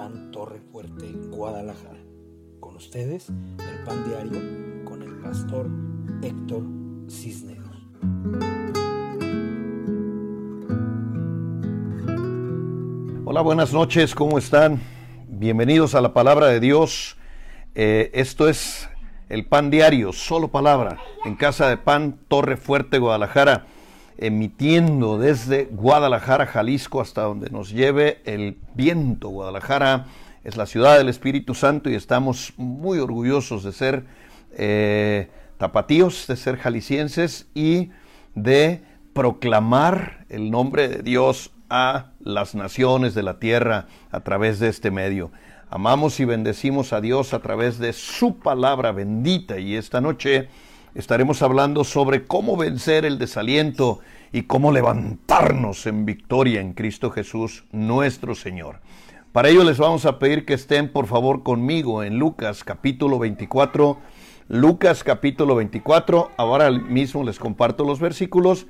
PAN 0.00 0.30
Torre 0.30 0.62
Fuerte, 0.72 1.12
Guadalajara. 1.28 2.00
Con 2.58 2.74
ustedes, 2.74 3.28
el 3.28 3.84
Pan 3.84 4.02
Diario 4.08 4.82
con 4.86 5.02
el 5.02 5.16
pastor 5.16 5.68
Héctor 6.22 6.62
Cisneros. 7.10 7.76
Hola, 13.26 13.42
buenas 13.42 13.74
noches, 13.74 14.14
¿cómo 14.14 14.38
están? 14.38 14.80
Bienvenidos 15.28 15.94
a 15.94 16.00
la 16.00 16.14
palabra 16.14 16.46
de 16.46 16.60
Dios. 16.60 17.18
Eh, 17.74 18.10
esto 18.14 18.48
es 18.48 18.88
el 19.28 19.44
Pan 19.44 19.68
Diario, 19.68 20.14
solo 20.14 20.48
palabra, 20.48 20.96
en 21.26 21.36
Casa 21.36 21.68
de 21.68 21.76
Pan 21.76 22.18
Torre 22.26 22.56
Fuerte, 22.56 22.98
Guadalajara 22.98 23.66
emitiendo 24.20 25.18
desde 25.18 25.64
Guadalajara, 25.64 26.46
Jalisco, 26.46 27.00
hasta 27.00 27.22
donde 27.22 27.48
nos 27.48 27.70
lleve 27.70 28.20
el 28.26 28.58
viento. 28.74 29.30
Guadalajara 29.30 30.06
es 30.44 30.58
la 30.58 30.66
ciudad 30.66 30.98
del 30.98 31.08
Espíritu 31.08 31.54
Santo 31.54 31.88
y 31.88 31.94
estamos 31.94 32.52
muy 32.58 32.98
orgullosos 32.98 33.64
de 33.64 33.72
ser 33.72 34.04
eh, 34.52 35.30
tapatíos, 35.56 36.26
de 36.26 36.36
ser 36.36 36.58
jaliscienses 36.58 37.48
y 37.54 37.90
de 38.34 38.82
proclamar 39.14 40.26
el 40.28 40.50
nombre 40.50 40.88
de 40.88 41.02
Dios 41.02 41.50
a 41.70 42.10
las 42.20 42.54
naciones 42.54 43.14
de 43.14 43.22
la 43.22 43.38
tierra 43.38 43.86
a 44.10 44.20
través 44.20 44.58
de 44.58 44.68
este 44.68 44.90
medio. 44.90 45.30
Amamos 45.70 46.20
y 46.20 46.26
bendecimos 46.26 46.92
a 46.92 47.00
Dios 47.00 47.32
a 47.32 47.38
través 47.38 47.78
de 47.78 47.94
su 47.94 48.38
palabra 48.38 48.92
bendita 48.92 49.58
y 49.58 49.76
esta 49.76 50.02
noche 50.02 50.48
estaremos 50.94 51.42
hablando 51.42 51.84
sobre 51.84 52.26
cómo 52.26 52.56
vencer 52.56 53.04
el 53.04 53.18
desaliento 53.18 54.00
y 54.32 54.42
cómo 54.42 54.72
levantarnos 54.72 55.86
en 55.86 56.04
victoria 56.04 56.60
en 56.60 56.72
Cristo 56.72 57.10
Jesús 57.10 57.64
nuestro 57.72 58.34
Señor. 58.34 58.80
Para 59.32 59.48
ello 59.48 59.62
les 59.62 59.78
vamos 59.78 60.06
a 60.06 60.18
pedir 60.18 60.44
que 60.44 60.54
estén 60.54 60.90
por 60.90 61.06
favor 61.06 61.42
conmigo 61.42 62.02
en 62.02 62.18
Lucas 62.18 62.64
capítulo 62.64 63.18
24. 63.18 63.98
Lucas 64.48 65.04
capítulo 65.04 65.54
24, 65.54 66.32
ahora 66.36 66.70
mismo 66.72 67.22
les 67.22 67.38
comparto 67.38 67.84
los 67.84 68.00
versículos, 68.00 68.66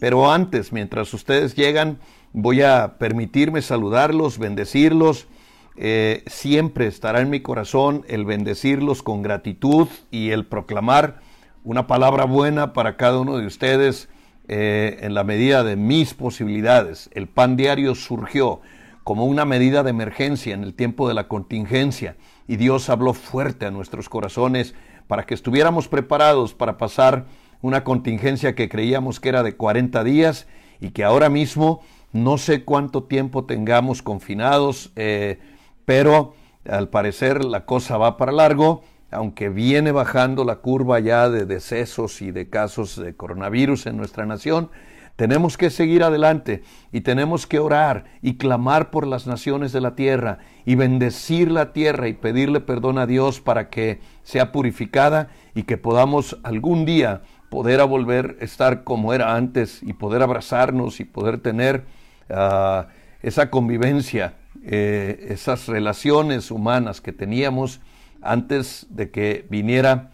pero 0.00 0.32
antes, 0.32 0.72
mientras 0.72 1.14
ustedes 1.14 1.54
llegan, 1.54 2.00
voy 2.32 2.62
a 2.62 2.96
permitirme 2.98 3.62
saludarlos, 3.62 4.38
bendecirlos. 4.38 5.28
Eh, 5.76 6.24
siempre 6.26 6.88
estará 6.88 7.20
en 7.20 7.30
mi 7.30 7.38
corazón 7.38 8.04
el 8.08 8.24
bendecirlos 8.24 9.04
con 9.04 9.22
gratitud 9.22 9.86
y 10.10 10.30
el 10.30 10.44
proclamar 10.44 11.20
una 11.64 11.86
palabra 11.86 12.24
buena 12.24 12.72
para 12.72 12.96
cada 12.96 13.20
uno 13.20 13.38
de 13.38 13.46
ustedes 13.46 14.08
eh, 14.48 14.98
en 15.02 15.14
la 15.14 15.24
medida 15.24 15.62
de 15.62 15.76
mis 15.76 16.14
posibilidades. 16.14 17.08
El 17.12 17.28
pan 17.28 17.56
diario 17.56 17.94
surgió 17.94 18.60
como 19.04 19.26
una 19.26 19.44
medida 19.44 19.82
de 19.82 19.90
emergencia 19.90 20.54
en 20.54 20.64
el 20.64 20.74
tiempo 20.74 21.08
de 21.08 21.14
la 21.14 21.28
contingencia 21.28 22.16
y 22.48 22.56
Dios 22.56 22.88
habló 22.88 23.14
fuerte 23.14 23.66
a 23.66 23.70
nuestros 23.70 24.08
corazones 24.08 24.74
para 25.06 25.24
que 25.24 25.34
estuviéramos 25.34 25.88
preparados 25.88 26.54
para 26.54 26.78
pasar 26.78 27.26
una 27.60 27.84
contingencia 27.84 28.54
que 28.54 28.68
creíamos 28.68 29.20
que 29.20 29.28
era 29.28 29.42
de 29.42 29.56
40 29.56 30.02
días 30.04 30.48
y 30.80 30.90
que 30.90 31.04
ahora 31.04 31.28
mismo 31.28 31.80
no 32.12 32.38
sé 32.38 32.64
cuánto 32.64 33.04
tiempo 33.04 33.44
tengamos 33.44 34.02
confinados, 34.02 34.92
eh, 34.96 35.38
pero 35.84 36.34
al 36.68 36.88
parecer 36.88 37.44
la 37.44 37.64
cosa 37.64 37.96
va 37.96 38.16
para 38.16 38.32
largo 38.32 38.82
aunque 39.12 39.48
viene 39.48 39.92
bajando 39.92 40.44
la 40.44 40.56
curva 40.56 40.98
ya 40.98 41.28
de 41.28 41.44
decesos 41.44 42.22
y 42.22 42.30
de 42.30 42.48
casos 42.48 42.96
de 42.96 43.14
coronavirus 43.14 43.86
en 43.86 43.96
nuestra 43.96 44.26
nación, 44.26 44.70
tenemos 45.16 45.58
que 45.58 45.70
seguir 45.70 46.02
adelante 46.02 46.62
y 46.90 47.02
tenemos 47.02 47.46
que 47.46 47.58
orar 47.58 48.04
y 48.22 48.38
clamar 48.38 48.90
por 48.90 49.06
las 49.06 49.26
naciones 49.26 49.72
de 49.72 49.80
la 49.80 49.94
tierra 49.94 50.38
y 50.64 50.74
bendecir 50.74 51.50
la 51.50 51.72
tierra 51.72 52.08
y 52.08 52.14
pedirle 52.14 52.60
perdón 52.60 52.98
a 52.98 53.06
Dios 53.06 53.40
para 53.40 53.68
que 53.68 54.00
sea 54.22 54.52
purificada 54.52 55.28
y 55.54 55.64
que 55.64 55.76
podamos 55.76 56.38
algún 56.42 56.86
día 56.86 57.22
poder 57.50 57.86
volver 57.86 58.38
a 58.40 58.44
estar 58.44 58.84
como 58.84 59.12
era 59.12 59.36
antes 59.36 59.82
y 59.82 59.92
poder 59.92 60.22
abrazarnos 60.22 61.00
y 61.00 61.04
poder 61.04 61.38
tener 61.38 61.84
ah, 62.30 62.86
esa 63.20 63.50
convivencia, 63.50 64.34
eh, 64.64 65.26
esas 65.28 65.66
relaciones 65.68 66.50
humanas 66.50 67.02
que 67.02 67.12
teníamos 67.12 67.80
antes 68.22 68.86
de 68.90 69.10
que 69.10 69.46
viniera 69.50 70.10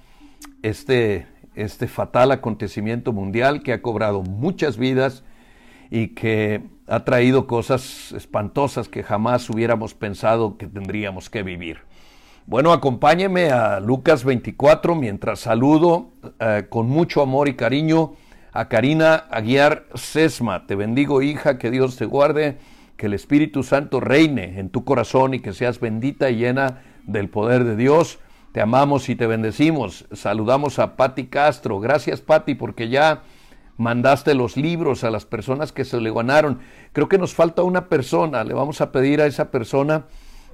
este, 0.63 1.27
este 1.55 1.89
fatal 1.89 2.33
acontecimiento 2.33 3.13
mundial 3.13 3.63
que 3.63 3.73
ha 3.73 3.83
cobrado 3.83 4.23
muchas 4.23 4.77
vidas 4.77 5.25
y 5.91 6.09
que 6.09 6.63
ha 6.87 7.05
traído 7.05 7.47
cosas 7.47 8.13
espantosas 8.13 8.89
que 8.89 9.03
jamás 9.03 9.49
hubiéramos 9.51 9.95
pensado 9.95 10.57
que 10.57 10.67
tendríamos 10.67 11.31
que 11.31 11.43
vivir. 11.43 11.81
Bueno, 12.47 12.73
acompáñeme 12.73 13.51
a 13.51 13.79
Lucas 13.79 14.25
24 14.25 14.95
mientras 14.95 15.41
saludo 15.41 16.13
eh, 16.41 16.67
con 16.71 16.89
mucho 16.89 17.21
amor 17.21 17.49
y 17.49 17.55
cariño 17.55 18.15
a 18.53 18.69
Karina 18.69 19.27
Aguiar 19.31 19.87
Sesma. 19.95 20.67
Te 20.67 20.75
bendigo, 20.75 21.21
hija, 21.21 21.59
que 21.59 21.71
Dios 21.71 21.97
te 21.97 22.07
guarde, 22.07 22.57
que 22.97 23.07
el 23.07 23.13
Espíritu 23.13 23.63
Santo 23.63 24.01
reine 24.01 24.59
en 24.59 24.71
tu 24.71 24.85
corazón 24.85 25.35
y 25.35 25.41
que 25.41 25.53
seas 25.53 25.79
bendita 25.79 26.31
y 26.31 26.37
llena 26.37 26.81
del 27.09 27.29
poder 27.29 27.65
de 27.65 27.75
Dios. 27.75 28.21
Te 28.53 28.61
amamos 28.61 29.09
y 29.09 29.17
te 29.17 29.27
bendecimos. 29.27 30.07
Saludamos 30.13 30.79
a 30.79 30.97
Patti 30.97 31.27
Castro. 31.27 31.81
Gracias, 31.81 32.21
Patti, 32.21 32.55
porque 32.55 32.89
ya 32.89 33.23
mandaste 33.77 34.35
los 34.35 34.57
libros 34.57 35.05
a 35.05 35.11
las 35.11 35.25
personas 35.25 35.73
que 35.73 35.85
se 35.85 36.01
le 36.01 36.13
ganaron. 36.13 36.61
Creo 36.93 37.09
que 37.09 37.19
nos 37.19 37.35
falta 37.35 37.63
una 37.63 37.89
persona. 37.89 38.45
Le 38.45 38.55
vamos 38.55 38.81
a 38.81 38.93
pedir 38.93 39.21
a 39.21 39.27
esa 39.27 39.51
persona 39.51 40.07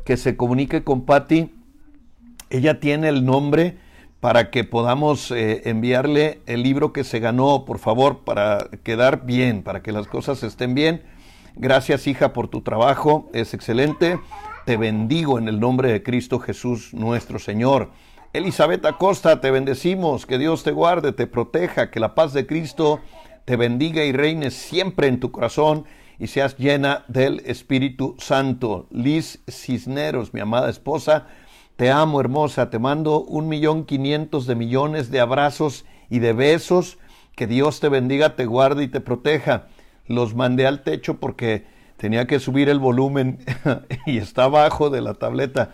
que 0.04 0.16
se 0.16 0.36
comunique 0.36 0.84
con 0.84 1.04
Patti. 1.04 1.52
Ella 2.50 2.80
tiene 2.80 3.08
el 3.08 3.24
nombre 3.24 3.78
para 4.20 4.50
que 4.50 4.64
podamos 4.64 5.30
eh, 5.30 5.62
enviarle 5.68 6.40
el 6.46 6.62
libro 6.62 6.92
que 6.92 7.04
se 7.04 7.20
ganó, 7.20 7.64
por 7.66 7.78
favor, 7.78 8.20
para 8.24 8.68
quedar 8.82 9.26
bien, 9.26 9.62
para 9.62 9.82
que 9.82 9.92
las 9.92 10.06
cosas 10.06 10.42
estén 10.42 10.74
bien. 10.74 11.02
Gracias, 11.56 12.06
hija, 12.06 12.32
por 12.32 12.48
tu 12.48 12.62
trabajo. 12.62 13.28
Es 13.32 13.54
excelente. 13.54 14.18
Te 14.64 14.78
bendigo 14.78 15.38
en 15.38 15.46
el 15.46 15.60
nombre 15.60 15.92
de 15.92 16.02
Cristo 16.02 16.38
Jesús 16.38 16.94
nuestro 16.94 17.38
Señor. 17.38 17.90
Elizabeth 18.32 18.86
Acosta, 18.86 19.42
te 19.42 19.50
bendecimos, 19.50 20.24
que 20.24 20.38
Dios 20.38 20.62
te 20.62 20.70
guarde, 20.70 21.12
te 21.12 21.26
proteja, 21.26 21.90
que 21.90 22.00
la 22.00 22.14
paz 22.14 22.32
de 22.32 22.46
Cristo 22.46 23.00
te 23.44 23.56
bendiga 23.56 24.04
y 24.04 24.12
reine 24.12 24.50
siempre 24.50 25.08
en 25.08 25.20
tu 25.20 25.30
corazón 25.30 25.84
y 26.18 26.28
seas 26.28 26.56
llena 26.56 27.04
del 27.08 27.42
Espíritu 27.44 28.16
Santo. 28.18 28.86
Liz 28.90 29.42
Cisneros, 29.50 30.32
mi 30.32 30.40
amada 30.40 30.70
esposa, 30.70 31.26
te 31.76 31.90
amo 31.90 32.18
hermosa, 32.18 32.70
te 32.70 32.78
mando 32.78 33.20
un 33.20 33.48
millón 33.48 33.84
quinientos 33.84 34.46
de 34.46 34.54
millones 34.54 35.10
de 35.10 35.20
abrazos 35.20 35.84
y 36.08 36.20
de 36.20 36.32
besos. 36.32 36.96
Que 37.36 37.46
Dios 37.46 37.80
te 37.80 37.90
bendiga, 37.90 38.34
te 38.34 38.46
guarde 38.46 38.84
y 38.84 38.88
te 38.88 39.02
proteja. 39.02 39.66
Los 40.06 40.34
mandé 40.34 40.66
al 40.66 40.82
techo 40.82 41.20
porque 41.20 41.73
tenía 42.04 42.26
que 42.26 42.38
subir 42.38 42.68
el 42.68 42.80
volumen 42.80 43.38
y 44.04 44.18
está 44.18 44.44
abajo 44.44 44.90
de 44.90 45.00
la 45.00 45.14
tableta. 45.14 45.70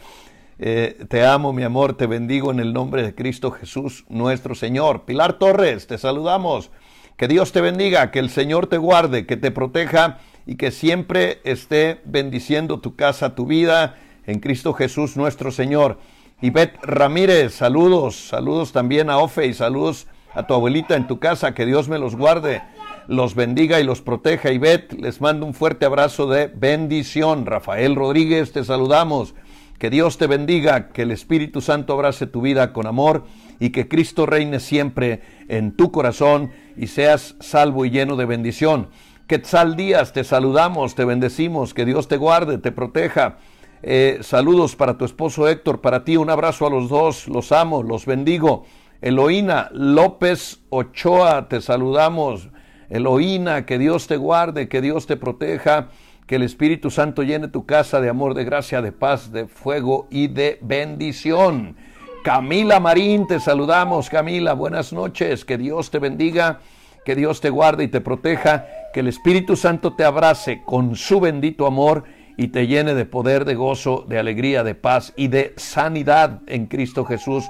Eh, 0.60 1.04
te 1.08 1.26
amo, 1.26 1.52
mi 1.52 1.64
amor, 1.64 1.94
te 1.94 2.06
bendigo 2.06 2.52
en 2.52 2.60
el 2.60 2.72
nombre 2.72 3.02
de 3.02 3.16
Cristo 3.16 3.50
Jesús, 3.50 4.04
nuestro 4.08 4.54
Señor. 4.54 5.06
Pilar 5.06 5.40
Torres, 5.40 5.88
te 5.88 5.98
saludamos. 5.98 6.70
Que 7.16 7.26
Dios 7.26 7.50
te 7.50 7.60
bendiga, 7.60 8.12
que 8.12 8.20
el 8.20 8.30
Señor 8.30 8.68
te 8.68 8.78
guarde, 8.78 9.26
que 9.26 9.36
te 9.36 9.50
proteja 9.50 10.18
y 10.46 10.54
que 10.54 10.70
siempre 10.70 11.40
esté 11.42 12.00
bendiciendo 12.04 12.78
tu 12.78 12.94
casa, 12.94 13.34
tu 13.34 13.46
vida, 13.46 13.96
en 14.24 14.38
Cristo 14.38 14.72
Jesús, 14.72 15.16
nuestro 15.16 15.50
Señor. 15.50 15.98
Ivette 16.40 16.78
Ramírez, 16.84 17.54
saludos, 17.54 18.28
saludos 18.28 18.70
también 18.70 19.10
a 19.10 19.18
Ofe 19.18 19.48
y 19.48 19.52
saludos 19.52 20.06
a 20.32 20.46
tu 20.46 20.54
abuelita 20.54 20.94
en 20.94 21.08
tu 21.08 21.18
casa, 21.18 21.54
que 21.54 21.66
Dios 21.66 21.88
me 21.88 21.98
los 21.98 22.14
guarde 22.14 22.62
los 23.10 23.34
bendiga 23.34 23.80
y 23.80 23.84
los 23.84 24.02
proteja. 24.02 24.52
Ivette, 24.52 24.92
les 24.92 25.20
mando 25.20 25.44
un 25.44 25.52
fuerte 25.52 25.84
abrazo 25.84 26.28
de 26.28 26.46
bendición. 26.46 27.44
Rafael 27.44 27.96
Rodríguez, 27.96 28.52
te 28.52 28.64
saludamos. 28.64 29.34
Que 29.80 29.90
Dios 29.90 30.16
te 30.16 30.28
bendiga, 30.28 30.90
que 30.90 31.02
el 31.02 31.10
Espíritu 31.10 31.60
Santo 31.60 31.94
abrace 31.94 32.28
tu 32.28 32.40
vida 32.40 32.72
con 32.72 32.86
amor 32.86 33.24
y 33.58 33.70
que 33.70 33.88
Cristo 33.88 34.26
reine 34.26 34.60
siempre 34.60 35.22
en 35.48 35.72
tu 35.72 35.90
corazón 35.90 36.52
y 36.76 36.86
seas 36.86 37.34
salvo 37.40 37.84
y 37.84 37.90
lleno 37.90 38.14
de 38.14 38.26
bendición. 38.26 38.90
Quetzal 39.26 39.74
Díaz, 39.74 40.12
te 40.12 40.22
saludamos, 40.22 40.94
te 40.94 41.04
bendecimos, 41.04 41.74
que 41.74 41.86
Dios 41.86 42.06
te 42.06 42.16
guarde, 42.16 42.58
te 42.58 42.70
proteja. 42.70 43.38
Eh, 43.82 44.18
saludos 44.20 44.76
para 44.76 44.98
tu 44.98 45.04
esposo 45.04 45.48
Héctor, 45.48 45.80
para 45.80 46.04
ti 46.04 46.16
un 46.16 46.30
abrazo 46.30 46.66
a 46.66 46.70
los 46.70 46.88
dos, 46.88 47.26
los 47.26 47.50
amo, 47.50 47.82
los 47.82 48.06
bendigo. 48.06 48.66
Eloína 49.00 49.68
López 49.72 50.60
Ochoa, 50.68 51.48
te 51.48 51.60
saludamos. 51.60 52.50
Eloína, 52.90 53.64
que 53.64 53.78
Dios 53.78 54.06
te 54.06 54.16
guarde, 54.16 54.68
que 54.68 54.80
Dios 54.80 55.06
te 55.06 55.16
proteja, 55.16 55.88
que 56.26 56.36
el 56.36 56.42
Espíritu 56.42 56.90
Santo 56.90 57.22
llene 57.22 57.48
tu 57.48 57.64
casa 57.64 58.00
de 58.00 58.08
amor, 58.08 58.34
de 58.34 58.44
gracia, 58.44 58.82
de 58.82 58.92
paz, 58.92 59.32
de 59.32 59.46
fuego 59.46 60.06
y 60.10 60.28
de 60.28 60.58
bendición. 60.60 61.76
Camila 62.22 62.80
Marín, 62.80 63.26
te 63.26 63.40
saludamos, 63.40 64.10
Camila, 64.10 64.52
buenas 64.52 64.92
noches, 64.92 65.44
que 65.44 65.56
Dios 65.56 65.90
te 65.90 65.98
bendiga, 65.98 66.60
que 67.04 67.14
Dios 67.14 67.40
te 67.40 67.48
guarde 67.48 67.84
y 67.84 67.88
te 67.88 68.00
proteja, 68.00 68.66
que 68.92 69.00
el 69.00 69.08
Espíritu 69.08 69.56
Santo 69.56 69.94
te 69.94 70.04
abrace 70.04 70.62
con 70.66 70.96
su 70.96 71.18
bendito 71.20 71.66
amor 71.66 72.04
y 72.36 72.48
te 72.48 72.66
llene 72.66 72.94
de 72.94 73.06
poder, 73.06 73.44
de 73.44 73.54
gozo, 73.54 74.04
de 74.08 74.18
alegría, 74.18 74.64
de 74.64 74.74
paz 74.74 75.12
y 75.16 75.28
de 75.28 75.54
sanidad 75.56 76.40
en 76.46 76.66
Cristo 76.66 77.04
Jesús, 77.04 77.44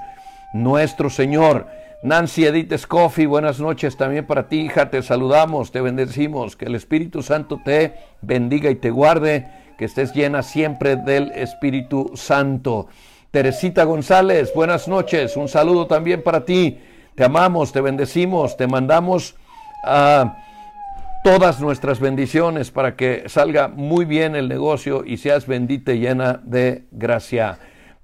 nuestro 0.52 1.10
Señor. 1.10 1.66
Nancy 2.02 2.46
Edith 2.46 2.74
Scoffy, 2.78 3.26
buenas 3.26 3.60
noches 3.60 3.94
también 3.98 4.26
para 4.26 4.48
ti, 4.48 4.60
hija. 4.60 4.88
Te 4.88 5.02
saludamos, 5.02 5.70
te 5.70 5.82
bendecimos. 5.82 6.56
Que 6.56 6.64
el 6.64 6.74
Espíritu 6.74 7.22
Santo 7.22 7.60
te 7.62 7.92
bendiga 8.22 8.70
y 8.70 8.76
te 8.76 8.90
guarde. 8.90 9.46
Que 9.76 9.84
estés 9.84 10.14
llena 10.14 10.42
siempre 10.42 10.96
del 10.96 11.30
Espíritu 11.32 12.12
Santo. 12.14 12.88
Teresita 13.30 13.84
González, 13.84 14.50
buenas 14.54 14.88
noches. 14.88 15.36
Un 15.36 15.48
saludo 15.48 15.86
también 15.86 16.22
para 16.22 16.46
ti. 16.46 16.78
Te 17.14 17.24
amamos, 17.24 17.70
te 17.70 17.82
bendecimos, 17.82 18.56
te 18.56 18.66
mandamos 18.66 19.36
a 19.84 20.38
todas 21.22 21.60
nuestras 21.60 22.00
bendiciones 22.00 22.70
para 22.70 22.96
que 22.96 23.24
salga 23.26 23.68
muy 23.68 24.06
bien 24.06 24.36
el 24.36 24.48
negocio 24.48 25.04
y 25.04 25.18
seas 25.18 25.46
bendita 25.46 25.92
y 25.92 26.00
llena 26.00 26.40
de 26.44 26.86
gracia. 26.92 27.58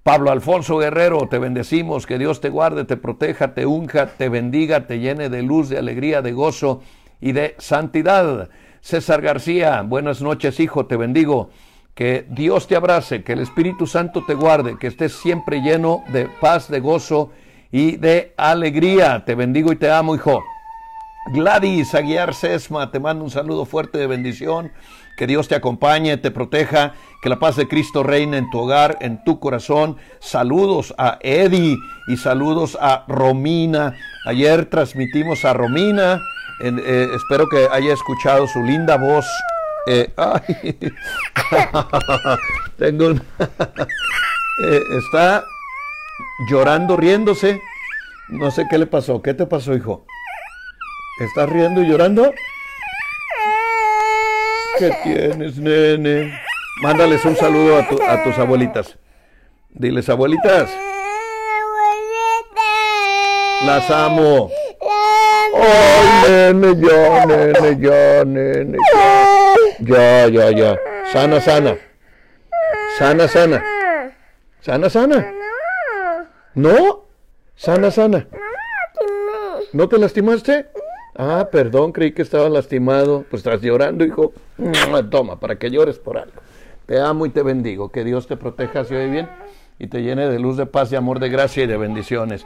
Pablo 0.06 0.30
Alfonso 0.30 0.78
Guerrero, 0.78 1.26
te 1.28 1.40
bendecimos, 1.40 2.06
que 2.06 2.16
Dios 2.16 2.40
te 2.40 2.48
guarde, 2.48 2.84
te 2.84 2.96
proteja, 2.96 3.54
te 3.54 3.66
unja, 3.66 4.06
te 4.06 4.28
bendiga, 4.28 4.86
te 4.86 5.00
llene 5.00 5.28
de 5.28 5.42
luz, 5.42 5.68
de 5.68 5.78
alegría, 5.78 6.22
de 6.22 6.30
gozo 6.30 6.80
y 7.20 7.32
de 7.32 7.56
santidad. 7.58 8.48
César 8.80 9.20
García, 9.20 9.82
buenas 9.82 10.22
noches, 10.22 10.60
hijo, 10.60 10.86
te 10.86 10.96
bendigo. 10.96 11.50
Que 11.96 12.24
Dios 12.30 12.68
te 12.68 12.76
abrace, 12.76 13.24
que 13.24 13.32
el 13.32 13.40
Espíritu 13.40 13.88
Santo 13.88 14.22
te 14.24 14.34
guarde, 14.34 14.78
que 14.78 14.86
estés 14.86 15.12
siempre 15.12 15.60
lleno 15.60 16.04
de 16.12 16.28
paz, 16.40 16.68
de 16.68 16.78
gozo 16.78 17.32
y 17.72 17.96
de 17.96 18.32
alegría. 18.36 19.24
Te 19.24 19.34
bendigo 19.34 19.72
y 19.72 19.76
te 19.76 19.90
amo, 19.90 20.14
hijo. 20.14 20.44
Gladys 21.32 21.96
Aguiar 21.96 22.32
Sesma, 22.32 22.92
te 22.92 23.00
mando 23.00 23.24
un 23.24 23.30
saludo 23.32 23.64
fuerte 23.64 23.98
de 23.98 24.06
bendición. 24.06 24.70
Que 25.16 25.26
Dios 25.26 25.48
te 25.48 25.54
acompañe, 25.54 26.16
te 26.18 26.30
proteja, 26.30 26.94
que 27.22 27.28
la 27.30 27.38
paz 27.38 27.56
de 27.56 27.66
Cristo 27.66 28.02
reine 28.02 28.36
en 28.36 28.50
tu 28.50 28.58
hogar, 28.60 28.98
en 29.00 29.24
tu 29.24 29.40
corazón. 29.40 29.96
Saludos 30.20 30.94
a 30.98 31.18
Eddie 31.22 31.76
y 32.08 32.16
saludos 32.18 32.76
a 32.80 33.04
Romina. 33.08 33.94
Ayer 34.26 34.66
transmitimos 34.66 35.44
a 35.44 35.54
Romina. 35.54 36.20
Eh, 36.60 37.08
espero 37.14 37.48
que 37.48 37.66
haya 37.70 37.94
escuchado 37.94 38.46
su 38.46 38.62
linda 38.62 38.96
voz. 38.98 39.26
Eh, 39.86 40.12
tengo 42.76 43.06
un 43.06 43.16
eh, 43.38 44.80
está 44.98 45.44
llorando, 46.50 46.96
riéndose. 46.96 47.60
No 48.28 48.50
sé 48.50 48.66
qué 48.68 48.76
le 48.76 48.86
pasó. 48.86 49.22
¿Qué 49.22 49.32
te 49.34 49.46
pasó, 49.46 49.74
hijo? 49.74 50.04
¿Estás 51.20 51.48
riendo 51.48 51.82
y 51.82 51.88
llorando? 51.88 52.34
¿Qué 54.78 54.90
tienes, 55.02 55.56
nene? 55.58 56.38
Mándales 56.82 57.24
un 57.24 57.34
saludo 57.36 57.78
a, 57.78 58.22
tus 58.24 58.38
abuelitas. 58.38 58.98
Diles, 59.70 60.08
abuelitas. 60.08 60.70
Las 63.64 63.90
amo. 63.90 64.50
Ay, 65.54 66.52
nene, 66.52 66.76
ya, 66.76 67.26
nene, 67.26 67.78
ya, 67.80 68.24
nene, 68.24 68.78
ya. 69.80 70.28
Ya, 70.28 70.50
ya, 70.52 70.76
Sana, 71.12 71.40
sana. 71.40 71.76
Sana, 72.98 73.28
sana. 73.28 73.64
Sana, 74.60 74.90
sana. 74.90 75.32
¿No? 76.54 77.04
Sana, 77.54 77.90
sana. 77.90 78.26
¿No 79.72 79.88
te 79.88 79.98
lastimaste? 79.98 80.66
Ah, 81.18 81.48
perdón, 81.50 81.92
creí 81.92 82.12
que 82.12 82.22
estaba 82.22 82.48
lastimado. 82.48 83.24
Pues 83.30 83.40
estás 83.40 83.62
llorando, 83.62 84.04
hijo. 84.04 84.32
Toma, 85.10 85.40
para 85.40 85.58
que 85.58 85.70
llores 85.70 85.98
por 85.98 86.18
algo. 86.18 86.40
Te 86.84 87.00
amo 87.00 87.26
y 87.26 87.30
te 87.30 87.42
bendigo. 87.42 87.88
Que 87.88 88.04
Dios 88.04 88.26
te 88.26 88.36
proteja, 88.36 88.84
si 88.84 88.94
oye 88.94 89.08
bien, 89.08 89.28
y 89.78 89.86
te 89.86 90.02
llene 90.02 90.28
de 90.28 90.38
luz, 90.38 90.56
de 90.56 90.66
paz, 90.66 90.90
de 90.90 90.96
amor, 90.96 91.18
de 91.18 91.30
gracia 91.30 91.64
y 91.64 91.66
de 91.66 91.76
bendiciones. 91.76 92.44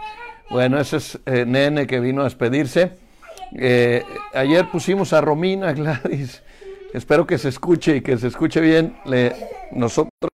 Bueno, 0.51 0.79
ese 0.79 0.99
es 0.99 1.19
eh, 1.27 1.45
Nene 1.47 1.87
que 1.87 2.01
vino 2.01 2.21
a 2.21 2.25
despedirse. 2.25 2.93
Eh, 3.57 4.05
ayer 4.35 4.71
pusimos 4.71 5.13
a 5.13 5.21
Romina 5.21 5.73
Gladys. 5.75 6.43
Espero 6.93 7.27
que 7.27 7.39
se 7.39 7.49
escuche 7.49 7.97
y 7.97 8.01
que 8.01 8.17
se 8.19 8.29
escuche 8.29 8.61
bien. 8.61 8.97
Le, 9.05 9.35
nosotros 9.73 10.31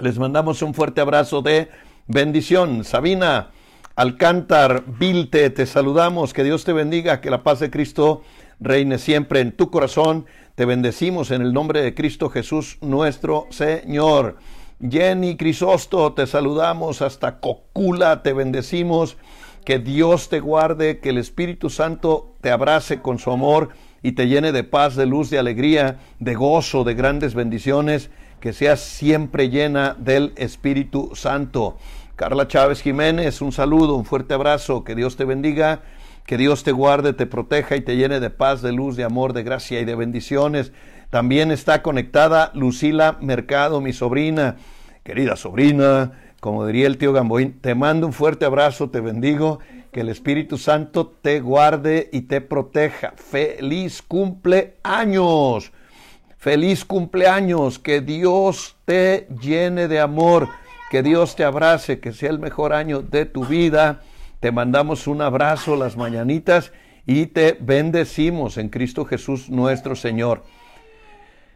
les 0.00 0.18
mandamos 0.18 0.62
un 0.62 0.72
fuerte 0.72 1.00
abrazo 1.00 1.42
de 1.42 1.68
bendición. 2.06 2.84
Sabina. 2.84 3.50
Alcántar, 3.98 4.84
Vilte, 4.86 5.50
te 5.50 5.66
saludamos, 5.66 6.32
que 6.32 6.44
Dios 6.44 6.62
te 6.62 6.72
bendiga, 6.72 7.20
que 7.20 7.30
la 7.30 7.42
paz 7.42 7.58
de 7.58 7.68
Cristo 7.68 8.22
reine 8.60 8.96
siempre 8.96 9.40
en 9.40 9.50
tu 9.50 9.72
corazón. 9.72 10.26
Te 10.54 10.66
bendecimos 10.66 11.32
en 11.32 11.42
el 11.42 11.52
nombre 11.52 11.82
de 11.82 11.96
Cristo 11.96 12.30
Jesús 12.30 12.78
nuestro 12.80 13.48
Señor. 13.50 14.36
Jenny 14.80 15.36
Crisosto, 15.36 16.12
te 16.12 16.28
saludamos 16.28 17.02
hasta 17.02 17.40
Cocula, 17.40 18.22
te 18.22 18.32
bendecimos. 18.34 19.16
Que 19.64 19.80
Dios 19.80 20.28
te 20.28 20.38
guarde, 20.38 21.00
que 21.00 21.08
el 21.08 21.18
Espíritu 21.18 21.68
Santo 21.68 22.36
te 22.40 22.52
abrace 22.52 23.02
con 23.02 23.18
su 23.18 23.32
amor 23.32 23.70
y 24.00 24.12
te 24.12 24.28
llene 24.28 24.52
de 24.52 24.62
paz, 24.62 24.94
de 24.94 25.06
luz, 25.06 25.28
de 25.28 25.40
alegría, 25.40 25.98
de 26.20 26.34
gozo, 26.36 26.84
de 26.84 26.94
grandes 26.94 27.34
bendiciones. 27.34 28.10
Que 28.38 28.52
seas 28.52 28.78
siempre 28.78 29.50
llena 29.50 29.96
del 29.98 30.34
Espíritu 30.36 31.10
Santo. 31.16 31.78
Carla 32.18 32.48
Chávez 32.48 32.82
Jiménez, 32.82 33.40
un 33.42 33.52
saludo, 33.52 33.94
un 33.94 34.04
fuerte 34.04 34.34
abrazo, 34.34 34.82
que 34.82 34.96
Dios 34.96 35.16
te 35.16 35.24
bendiga, 35.24 35.82
que 36.26 36.36
Dios 36.36 36.64
te 36.64 36.72
guarde, 36.72 37.12
te 37.12 37.26
proteja 37.26 37.76
y 37.76 37.80
te 37.80 37.94
llene 37.94 38.18
de 38.18 38.28
paz, 38.28 38.60
de 38.60 38.72
luz, 38.72 38.96
de 38.96 39.04
amor, 39.04 39.34
de 39.34 39.44
gracia 39.44 39.78
y 39.78 39.84
de 39.84 39.94
bendiciones. 39.94 40.72
También 41.10 41.52
está 41.52 41.80
conectada 41.80 42.50
Lucila 42.54 43.18
Mercado, 43.20 43.80
mi 43.80 43.92
sobrina, 43.92 44.56
querida 45.04 45.36
sobrina, 45.36 46.32
como 46.40 46.66
diría 46.66 46.88
el 46.88 46.98
tío 46.98 47.12
Gamboín, 47.12 47.60
te 47.60 47.76
mando 47.76 48.08
un 48.08 48.12
fuerte 48.12 48.46
abrazo, 48.46 48.90
te 48.90 48.98
bendigo, 48.98 49.60
que 49.92 50.00
el 50.00 50.08
Espíritu 50.08 50.58
Santo 50.58 51.06
te 51.22 51.38
guarde 51.38 52.10
y 52.12 52.22
te 52.22 52.40
proteja. 52.40 53.12
Feliz 53.14 54.02
cumpleaños, 54.02 55.70
feliz 56.36 56.84
cumpleaños, 56.84 57.78
que 57.78 58.00
Dios 58.00 58.76
te 58.86 59.28
llene 59.40 59.86
de 59.86 60.00
amor 60.00 60.48
que 60.90 61.02
Dios 61.02 61.36
te 61.36 61.44
abrace, 61.44 62.00
que 62.00 62.12
sea 62.12 62.30
el 62.30 62.38
mejor 62.38 62.72
año 62.72 63.02
de 63.02 63.26
tu 63.26 63.44
vida. 63.44 64.02
Te 64.40 64.52
mandamos 64.52 65.06
un 65.06 65.20
abrazo 65.22 65.76
las 65.76 65.96
mañanitas 65.96 66.72
y 67.06 67.26
te 67.26 67.56
bendecimos 67.60 68.58
en 68.58 68.68
Cristo 68.68 69.04
Jesús 69.04 69.50
nuestro 69.50 69.96
Señor. 69.96 70.44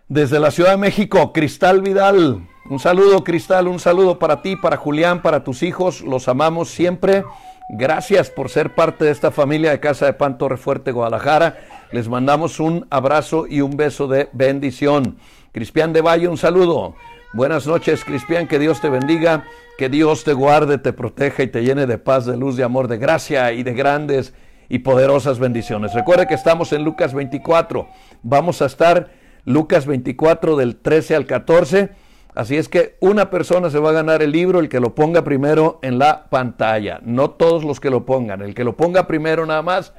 Desde 0.09 0.41
la 0.41 0.51
Ciudad 0.51 0.73
de 0.73 0.77
México, 0.77 1.33
Cristal 1.33 1.81
Vidal. 1.81 2.47
Un 2.69 2.79
saludo, 2.79 3.25
Cristal, 3.25 3.69
un 3.69 3.79
saludo 3.79 4.19
para 4.19 4.43
ti, 4.43 4.57
para 4.57 4.77
Julián, 4.77 5.23
para 5.23 5.45
tus 5.45 5.63
hijos. 5.63 6.03
Los 6.03 6.29
amamos 6.29 6.69
siempre. 6.69 7.25
Gracias 7.71 8.31
por 8.31 8.51
ser 8.51 8.75
parte 8.75 9.05
de 9.05 9.11
esta 9.11 9.31
familia 9.31 9.71
de 9.71 9.81
Casa 9.81 10.07
de 10.07 10.13
Pan 10.13 10.37
Torre 10.37 10.57
Fuerte, 10.59 10.93
Guadalajara. 10.93 11.59
Les 11.93 12.09
mandamos 12.09 12.61
un 12.61 12.87
abrazo 12.91 13.47
y 13.49 13.63
un 13.63 13.77
beso 13.77 14.09
de 14.09 14.29
bendición. 14.33 15.17
Cristian 15.53 15.93
de 15.93 16.03
Valle, 16.03 16.29
un 16.29 16.39
saludo. 16.39 16.95
Buenas 17.35 17.67
noches, 17.67 18.05
Cristian, 18.05 18.47
que 18.47 18.59
Dios 18.59 18.83
te 18.83 18.91
bendiga, 18.91 19.45
que 19.79 19.89
Dios 19.89 20.23
te 20.23 20.35
guarde, 20.35 20.77
te 20.77 20.93
proteja 20.93 21.43
y 21.43 21.47
te 21.47 21.63
llene 21.65 21.87
de 21.87 21.97
paz, 21.97 22.27
de 22.27 22.37
luz, 22.37 22.59
de 22.59 22.63
amor, 22.63 22.89
de 22.89 22.99
gracia 22.99 23.53
y 23.53 23.63
de 23.63 23.73
grandes 23.73 24.35
y 24.69 24.81
poderosas 24.81 25.39
bendiciones. 25.39 25.95
Recuerde 25.95 26.27
que 26.27 26.35
estamos 26.35 26.75
en 26.75 26.85
Lucas 26.85 27.15
24. 27.15 27.89
Vamos 28.23 28.61
a 28.61 28.67
estar 28.67 29.13
Lucas 29.47 29.87
24 29.87 30.57
del 30.57 30.77
13 30.77 31.17
al 31.17 31.25
14. 31.25 31.89
Así 32.35 32.59
es 32.59 32.69
que 32.69 32.97
una 33.01 33.31
persona 33.31 33.71
se 33.71 33.79
va 33.79 33.91
a 33.91 33.95
ganar 33.95 34.23
el 34.23 34.31
libro, 34.31 34.61
el 34.61 34.69
que 34.69 34.81
lo 34.81 34.95
ponga 34.95 35.25
primero 35.25 35.79
en 35.81 35.99
la 35.99 36.27
pantalla. 36.29 37.01
No 37.03 37.31
todos 37.31 37.65
los 37.65 37.81
que 37.81 37.89
lo 37.89 38.05
pongan, 38.05 38.43
el 38.43 38.55
que 38.55 38.65
lo 38.65 38.77
ponga 38.77 39.07
primero 39.07 39.47
nada 39.47 39.63
más. 39.63 39.95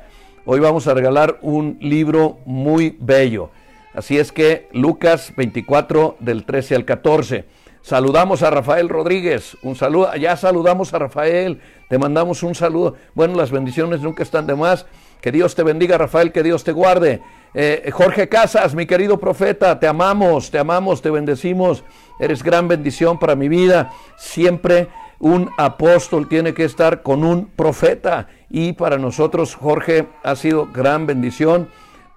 Hoy 0.46 0.60
vamos 0.60 0.86
a 0.86 0.94
regalar 0.94 1.40
un 1.42 1.80
libro 1.82 2.38
muy 2.46 2.96
bello. 3.00 3.50
Así 3.94 4.18
es 4.18 4.32
que 4.32 4.68
Lucas 4.72 5.34
24 5.36 6.18
del 6.20 6.46
13 6.46 6.76
al 6.76 6.86
14. 6.86 7.46
Saludamos 7.82 8.44
a 8.44 8.50
Rafael 8.50 8.88
Rodríguez, 8.88 9.58
un 9.62 9.76
saludo, 9.76 10.16
ya 10.16 10.38
saludamos 10.38 10.94
a 10.94 11.00
Rafael, 11.00 11.60
te 11.90 11.98
mandamos 11.98 12.42
un 12.42 12.56
saludo. 12.56 12.96
Bueno, 13.14 13.36
las 13.36 13.52
bendiciones 13.52 14.00
nunca 14.00 14.24
están 14.24 14.48
de 14.48 14.56
más. 14.56 14.86
Que 15.20 15.32
Dios 15.32 15.54
te 15.56 15.64
bendiga, 15.64 15.98
Rafael, 15.98 16.32
que 16.32 16.44
Dios 16.44 16.64
te 16.64 16.72
guarde. 16.72 17.22
Eh, 17.54 17.90
Jorge 17.94 18.28
Casas, 18.30 18.74
mi 18.74 18.86
querido 18.86 19.20
profeta, 19.20 19.80
te 19.80 19.88
amamos, 19.88 20.50
te 20.50 20.60
amamos, 20.60 21.02
te 21.02 21.10
bendecimos. 21.10 21.84
Eres 22.20 22.42
gran 22.42 22.68
bendición 22.68 23.20
para 23.20 23.36
mi 23.36 23.48
vida. 23.48 23.92
Siempre 24.18 24.88
un 25.20 25.50
apóstol 25.58 26.28
tiene 26.28 26.54
que 26.54 26.66
estar 26.66 27.04
con 27.04 27.24
un 27.24 27.48
profeta. 27.48 28.28
Y 28.50 28.74
para 28.74 28.98
nosotros, 28.98 29.56
Jorge, 29.56 30.08
ha 30.24 30.36
sido 30.36 30.68
gran 30.74 31.06
bendición. 31.06 31.70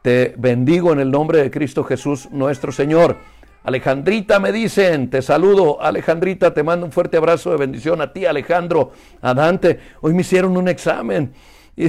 Te 0.07 0.37
bendigo 0.39 0.93
en 0.93 1.01
el 1.01 1.11
nombre 1.11 1.43
de 1.43 1.51
Cristo 1.51 1.83
Jesús 1.83 2.31
nuestro 2.31 2.71
Señor. 2.71 3.17
Alejandrita 3.65 4.39
me 4.39 4.53
dicen, 4.53 5.11
te 5.11 5.21
saludo, 5.21 5.83
Alejandrita, 5.83 6.55
te 6.55 6.63
mando 6.63 6.87
un 6.87 6.93
fuerte 6.93 7.17
abrazo 7.17 7.51
de 7.51 7.57
bendición 7.57 8.01
a 8.01 8.13
ti, 8.13 8.25
Alejandro, 8.25 8.93
a 9.21 9.35
Dante. 9.35 9.81
Hoy 10.03 10.15
me 10.15 10.21
hicieron 10.21 10.57
un 10.57 10.69
examen 10.69 11.33
y 11.77 11.89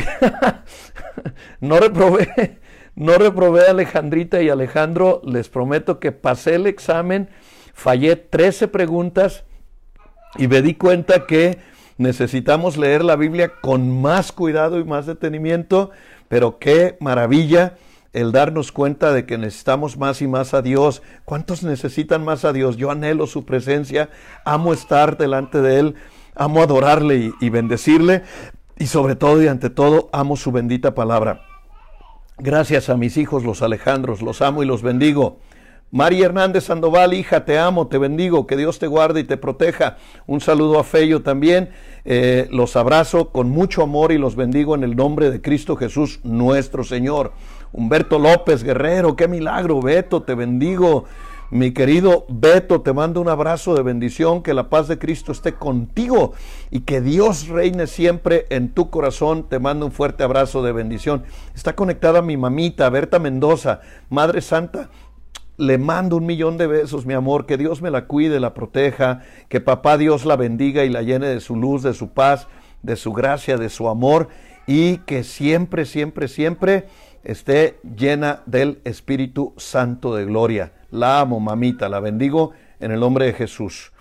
no 1.60 1.80
reprobé, 1.80 2.58
No 2.96 3.20
reprobé 3.20 3.68
a 3.68 3.70
Alejandrita 3.70 4.42
y 4.42 4.50
Alejandro, 4.50 5.22
les 5.24 5.48
prometo 5.48 6.00
que 6.00 6.12
pasé 6.12 6.56
el 6.56 6.66
examen, 6.66 7.30
fallé 7.76 8.16
13 8.16 8.68
preguntas 8.68 9.44
y 10.40 10.48
me 10.48 10.64
di 10.64 10.74
cuenta 10.74 11.28
que 11.28 11.60
necesitamos 12.00 12.78
leer 12.78 13.04
la 13.04 13.16
Biblia 13.16 13.52
con 13.62 14.02
más 14.02 14.32
cuidado 14.32 14.80
y 14.80 14.86
más 14.86 15.06
detenimiento, 15.06 15.92
pero 16.30 16.58
qué 16.58 16.98
maravilla 17.00 17.76
el 18.14 18.32
darnos 18.32 18.72
cuenta 18.72 19.12
de 19.12 19.26
que 19.26 19.38
necesitamos 19.38 19.98
más 19.98 20.22
y 20.22 20.28
más 20.28 20.54
a 20.54 20.62
Dios. 20.62 21.02
¿Cuántos 21.26 21.64
necesitan 21.64 22.24
más 22.24 22.46
a 22.46 22.54
Dios? 22.54 22.78
Yo 22.78 22.92
anhelo 22.92 23.28
su 23.28 23.46
presencia, 23.46 24.10
amo 24.46 24.74
estar 24.74 25.18
delante 25.18 25.62
de 25.62 25.80
Él, 25.80 25.96
amo 26.36 26.62
adorarle 26.62 27.32
y, 27.40 27.50
bendecirle 27.50 28.24
y 28.78 28.88
sobre 28.88 29.16
todo 29.16 29.42
y 29.42 29.48
ante 29.48 29.70
todo 29.70 30.10
amo 30.12 30.36
su 30.36 30.52
bendita 30.52 30.96
palabra. 30.96 31.42
Gracias 32.38 32.90
a 32.90 32.98
mis 32.98 33.18
hijos, 33.18 33.44
los 33.44 33.62
Alejandros, 33.62 34.22
los 34.22 34.42
amo 34.42 34.62
y 34.62 34.66
los 34.66 34.84
bendigo. 34.84 35.40
María 35.90 36.26
Hernández 36.26 36.66
Sandoval, 36.66 37.14
hija, 37.14 37.46
te 37.46 37.58
amo, 37.58 37.88
te 37.88 37.98
bendigo, 37.98 38.46
que 38.46 38.58
Dios 38.58 38.78
te 38.78 38.88
guarde 38.88 39.22
y 39.22 39.24
te 39.24 39.38
proteja. 39.38 39.98
Un 40.26 40.42
saludo 40.42 40.80
a 40.80 40.84
Fello 40.84 41.22
también. 41.22 41.70
Eh, 42.04 42.48
los 42.52 42.76
abrazo 42.76 43.30
con 43.30 43.50
mucho 43.50 43.84
amor 43.84 44.12
y 44.12 44.18
los 44.18 44.36
bendigo 44.36 44.76
en 44.76 44.84
el 44.84 44.98
nombre 44.98 45.32
de 45.32 45.42
Cristo 45.42 45.78
Jesús, 45.78 46.20
nuestro 46.24 46.84
Señor. 46.84 47.32
Humberto 47.72 48.20
López 48.20 48.64
Guerrero, 48.64 49.16
qué 49.16 49.28
milagro, 49.28 49.82
Beto, 49.82 50.24
te 50.24 50.36
bendigo. 50.36 51.06
Mi 51.50 51.72
querido 51.72 52.26
Beto, 52.28 52.82
te 52.82 52.92
mando 52.92 53.22
un 53.22 53.30
abrazo 53.30 53.74
de 53.74 53.82
bendición, 53.82 54.44
que 54.44 54.54
la 54.54 54.70
paz 54.70 54.90
de 54.90 55.00
Cristo 55.00 55.32
esté 55.32 55.54
contigo 55.54 56.34
y 56.72 56.82
que 56.82 57.00
Dios 57.00 57.48
reine 57.48 57.88
siempre 57.88 58.48
en 58.50 58.74
tu 58.74 58.90
corazón. 58.90 59.48
Te 59.48 59.58
mando 59.58 59.86
un 59.86 59.94
fuerte 59.94 60.24
abrazo 60.24 60.62
de 60.62 60.74
bendición. 60.74 61.24
Está 61.56 61.74
conectada 61.74 62.22
mi 62.22 62.36
mamita, 62.36 62.90
Berta 62.90 63.18
Mendoza, 63.18 63.80
Madre 64.10 64.42
Santa. 64.42 64.90
Le 65.56 65.78
mando 65.78 66.18
un 66.18 66.26
millón 66.26 66.58
de 66.58 66.68
besos, 66.68 67.06
mi 67.06 67.14
amor, 67.14 67.46
que 67.46 67.58
Dios 67.58 67.82
me 67.82 67.92
la 67.92 68.08
cuide, 68.08 68.42
la 68.42 68.54
proteja, 68.54 69.22
que 69.48 69.62
papá 69.62 69.98
Dios 69.98 70.26
la 70.26 70.36
bendiga 70.36 70.84
y 70.84 70.90
la 70.90 71.02
llene 71.02 71.28
de 71.28 71.40
su 71.40 71.56
luz, 71.56 71.82
de 71.82 71.94
su 71.94 72.10
paz, 72.10 72.48
de 72.84 72.98
su 72.98 73.14
gracia, 73.14 73.58
de 73.58 73.70
su 73.70 73.88
amor 73.88 74.28
y 74.68 74.98
que 74.98 75.24
siempre, 75.24 75.86
siempre, 75.86 76.28
siempre 76.28 76.88
esté 77.24 77.80
llena 77.84 78.42
del 78.46 78.80
Espíritu 78.84 79.54
Santo 79.58 80.16
de 80.16 80.26
gloria. 80.26 80.72
La 80.92 81.20
amo, 81.20 81.40
mamita, 81.40 81.90
la 81.90 82.00
bendigo 82.00 82.52
en 82.80 82.92
el 82.92 83.00
nombre 83.00 83.26
de 83.26 83.34
Jesús. 83.34 83.92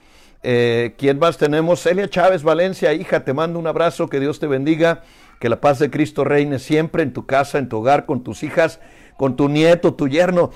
Eh, 0.42 0.94
¿Quién 0.96 1.18
más 1.18 1.38
tenemos? 1.38 1.80
Celia 1.82 2.08
Chávez 2.08 2.42
Valencia, 2.42 2.92
hija, 2.92 3.24
te 3.24 3.34
mando 3.34 3.58
un 3.58 3.66
abrazo, 3.66 4.08
que 4.08 4.20
Dios 4.20 4.38
te 4.38 4.46
bendiga, 4.46 5.02
que 5.40 5.48
la 5.48 5.60
paz 5.60 5.78
de 5.78 5.90
Cristo 5.90 6.24
reine 6.24 6.58
siempre 6.58 7.02
en 7.02 7.12
tu 7.12 7.26
casa, 7.26 7.58
en 7.58 7.68
tu 7.68 7.78
hogar, 7.78 8.06
con 8.06 8.22
tus 8.22 8.42
hijas, 8.42 8.80
con 9.16 9.36
tu 9.36 9.48
nieto, 9.48 9.94
tu 9.94 10.08
yerno 10.08 10.50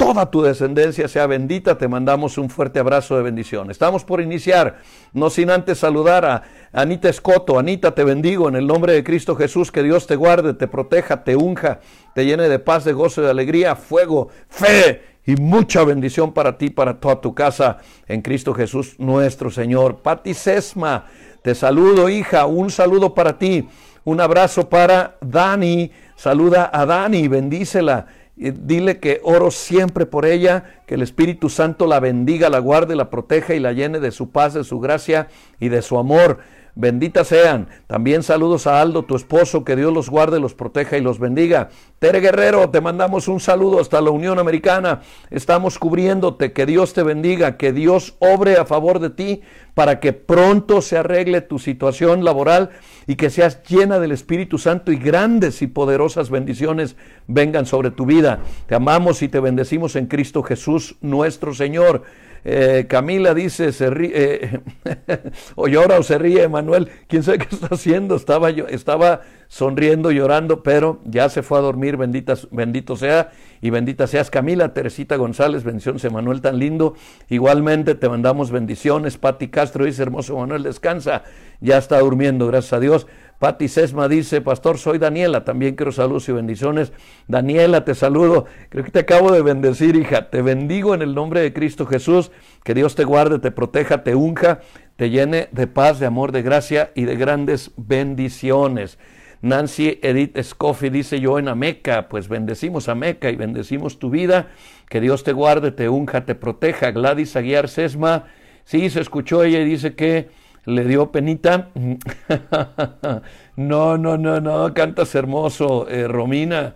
toda 0.00 0.30
tu 0.30 0.40
descendencia 0.40 1.08
sea 1.08 1.26
bendita. 1.26 1.76
Te 1.76 1.86
mandamos 1.86 2.38
un 2.38 2.48
fuerte 2.48 2.80
abrazo 2.80 3.18
de 3.18 3.22
bendición. 3.22 3.70
Estamos 3.70 4.02
por 4.02 4.22
iniciar, 4.22 4.78
no 5.12 5.28
sin 5.28 5.50
antes 5.50 5.76
saludar 5.76 6.24
a 6.24 6.42
Anita 6.72 7.10
Escoto. 7.10 7.58
Anita, 7.58 7.94
te 7.94 8.02
bendigo 8.02 8.48
en 8.48 8.56
el 8.56 8.66
nombre 8.66 8.94
de 8.94 9.04
Cristo 9.04 9.36
Jesús. 9.36 9.70
Que 9.70 9.82
Dios 9.82 10.06
te 10.06 10.16
guarde, 10.16 10.54
te 10.54 10.66
proteja, 10.68 11.22
te 11.22 11.36
unja, 11.36 11.80
te 12.14 12.24
llene 12.24 12.48
de 12.48 12.58
paz, 12.58 12.84
de 12.84 12.94
gozo, 12.94 13.20
de 13.20 13.28
alegría, 13.28 13.76
fuego, 13.76 14.28
fe 14.48 15.02
y 15.26 15.36
mucha 15.36 15.84
bendición 15.84 16.32
para 16.32 16.56
ti, 16.56 16.70
para 16.70 16.98
toda 16.98 17.20
tu 17.20 17.34
casa 17.34 17.76
en 18.08 18.22
Cristo 18.22 18.54
Jesús 18.54 18.94
nuestro 18.98 19.50
Señor. 19.50 19.98
Pati 19.98 20.32
Sesma, 20.32 21.04
te 21.42 21.54
saludo, 21.54 22.08
hija. 22.08 22.46
Un 22.46 22.70
saludo 22.70 23.12
para 23.12 23.38
ti. 23.38 23.68
Un 24.04 24.22
abrazo 24.22 24.66
para 24.70 25.18
Dani. 25.20 25.92
Saluda 26.16 26.70
a 26.72 26.86
Dani, 26.86 27.28
bendícela 27.28 28.06
dile 28.40 28.98
que 28.98 29.20
oro 29.22 29.50
siempre 29.50 30.06
por 30.06 30.24
ella, 30.24 30.80
que 30.86 30.94
el 30.94 31.02
Espíritu 31.02 31.50
Santo 31.50 31.86
la 31.86 32.00
bendiga, 32.00 32.48
la 32.48 32.58
guarde, 32.58 32.96
la 32.96 33.10
proteja 33.10 33.54
y 33.54 33.60
la 33.60 33.72
llene 33.72 34.00
de 34.00 34.10
su 34.10 34.30
paz, 34.30 34.54
de 34.54 34.64
su 34.64 34.80
gracia 34.80 35.28
y 35.58 35.68
de 35.68 35.82
su 35.82 35.98
amor. 35.98 36.38
Benditas 36.74 37.28
sean. 37.28 37.68
También 37.86 38.22
saludos 38.22 38.66
a 38.66 38.80
Aldo, 38.80 39.04
tu 39.04 39.16
esposo, 39.16 39.64
que 39.64 39.76
Dios 39.76 39.92
los 39.92 40.08
guarde, 40.08 40.40
los 40.40 40.54
proteja 40.54 40.96
y 40.96 41.00
los 41.00 41.18
bendiga. 41.18 41.68
Tere 41.98 42.20
Guerrero, 42.20 42.70
te 42.70 42.80
mandamos 42.80 43.28
un 43.28 43.40
saludo 43.40 43.80
hasta 43.80 44.00
la 44.00 44.10
Unión 44.10 44.38
Americana. 44.38 45.00
Estamos 45.30 45.78
cubriéndote, 45.78 46.52
que 46.52 46.66
Dios 46.66 46.92
te 46.92 47.02
bendiga, 47.02 47.56
que 47.56 47.72
Dios 47.72 48.14
obre 48.20 48.56
a 48.56 48.64
favor 48.64 49.00
de 49.00 49.10
ti 49.10 49.42
para 49.74 50.00
que 50.00 50.12
pronto 50.12 50.82
se 50.82 50.98
arregle 50.98 51.40
tu 51.40 51.58
situación 51.58 52.24
laboral 52.24 52.70
y 53.06 53.16
que 53.16 53.30
seas 53.30 53.62
llena 53.64 53.98
del 53.98 54.12
Espíritu 54.12 54.58
Santo 54.58 54.92
y 54.92 54.96
grandes 54.96 55.62
y 55.62 55.66
poderosas 55.66 56.30
bendiciones 56.30 56.96
vengan 57.26 57.66
sobre 57.66 57.90
tu 57.90 58.06
vida. 58.06 58.40
Te 58.66 58.74
amamos 58.74 59.22
y 59.22 59.28
te 59.28 59.40
bendecimos 59.40 59.96
en 59.96 60.06
Cristo 60.06 60.42
Jesús, 60.42 60.96
nuestro 61.00 61.54
Señor. 61.54 62.02
Eh, 62.44 62.86
Camila 62.88 63.34
dice, 63.34 63.72
se 63.72 63.90
ríe, 63.90 64.12
eh, 64.14 64.60
o 65.56 65.68
llora 65.68 65.98
o 65.98 66.02
se 66.02 66.18
ríe, 66.18 66.48
Manuel, 66.48 66.88
quién 67.06 67.22
sabe 67.22 67.38
qué 67.38 67.54
está 67.54 67.68
haciendo, 67.74 68.16
estaba, 68.16 68.50
yo, 68.50 68.66
estaba 68.66 69.20
sonriendo, 69.48 70.10
llorando, 70.10 70.62
pero 70.62 71.00
ya 71.04 71.28
se 71.28 71.42
fue 71.42 71.58
a 71.58 71.60
dormir, 71.60 71.96
bendito 71.96 72.96
sea, 72.96 73.30
y 73.60 73.70
bendita 73.70 74.06
seas 74.06 74.30
Camila, 74.30 74.72
Teresita 74.72 75.16
González, 75.16 75.64
bendiciones, 75.64 76.10
Manuel 76.10 76.40
tan 76.40 76.58
lindo, 76.58 76.94
igualmente 77.28 77.94
te 77.94 78.08
mandamos 78.08 78.50
bendiciones, 78.50 79.18
Pati 79.18 79.48
Castro 79.48 79.84
dice, 79.84 80.02
hermoso 80.02 80.38
Manuel, 80.38 80.62
descansa, 80.62 81.24
ya 81.60 81.76
está 81.76 81.98
durmiendo, 81.98 82.46
gracias 82.46 82.72
a 82.72 82.80
Dios, 82.80 83.06
Pati 83.40 83.68
Sesma 83.68 84.06
dice, 84.06 84.42
Pastor, 84.42 84.76
soy 84.76 84.98
Daniela, 84.98 85.44
también 85.44 85.74
quiero 85.74 85.92
saludos 85.92 86.28
y 86.28 86.32
bendiciones. 86.32 86.92
Daniela, 87.26 87.86
te 87.86 87.94
saludo. 87.94 88.44
Creo 88.68 88.84
que 88.84 88.90
te 88.90 88.98
acabo 88.98 89.32
de 89.32 89.40
bendecir, 89.40 89.96
hija. 89.96 90.28
Te 90.28 90.42
bendigo 90.42 90.94
en 90.94 91.00
el 91.00 91.14
nombre 91.14 91.40
de 91.40 91.54
Cristo 91.54 91.86
Jesús. 91.86 92.32
Que 92.64 92.74
Dios 92.74 92.96
te 92.96 93.04
guarde, 93.04 93.38
te 93.38 93.50
proteja, 93.50 94.04
te 94.04 94.14
unja, 94.14 94.60
te 94.96 95.08
llene 95.08 95.48
de 95.52 95.66
paz, 95.66 95.98
de 95.98 96.04
amor, 96.04 96.32
de 96.32 96.42
gracia 96.42 96.92
y 96.94 97.04
de 97.04 97.16
grandes 97.16 97.70
bendiciones. 97.78 98.98
Nancy 99.40 99.98
Edith 100.02 100.38
Scoffy 100.42 100.90
dice 100.90 101.18
yo 101.18 101.38
en 101.38 101.48
Ameca, 101.48 102.10
pues 102.10 102.28
bendecimos 102.28 102.90
a 102.90 102.94
Meca 102.94 103.30
y 103.30 103.36
bendecimos 103.36 103.98
tu 103.98 104.10
vida. 104.10 104.48
Que 104.90 105.00
Dios 105.00 105.24
te 105.24 105.32
guarde, 105.32 105.72
te 105.72 105.88
unja, 105.88 106.26
te 106.26 106.34
proteja. 106.34 106.90
Gladys 106.90 107.36
Aguiar 107.36 107.70
Sesma, 107.70 108.26
sí, 108.64 108.90
se 108.90 109.00
escuchó 109.00 109.44
ella 109.44 109.60
y 109.60 109.64
dice 109.64 109.94
que 109.94 110.28
le 110.70 110.84
dio 110.84 111.10
penita. 111.10 111.68
no, 113.56 113.98
no, 113.98 114.16
no, 114.16 114.40
no, 114.40 114.74
cantas 114.74 115.14
hermoso, 115.14 115.88
eh, 115.88 116.08
Romina. 116.08 116.74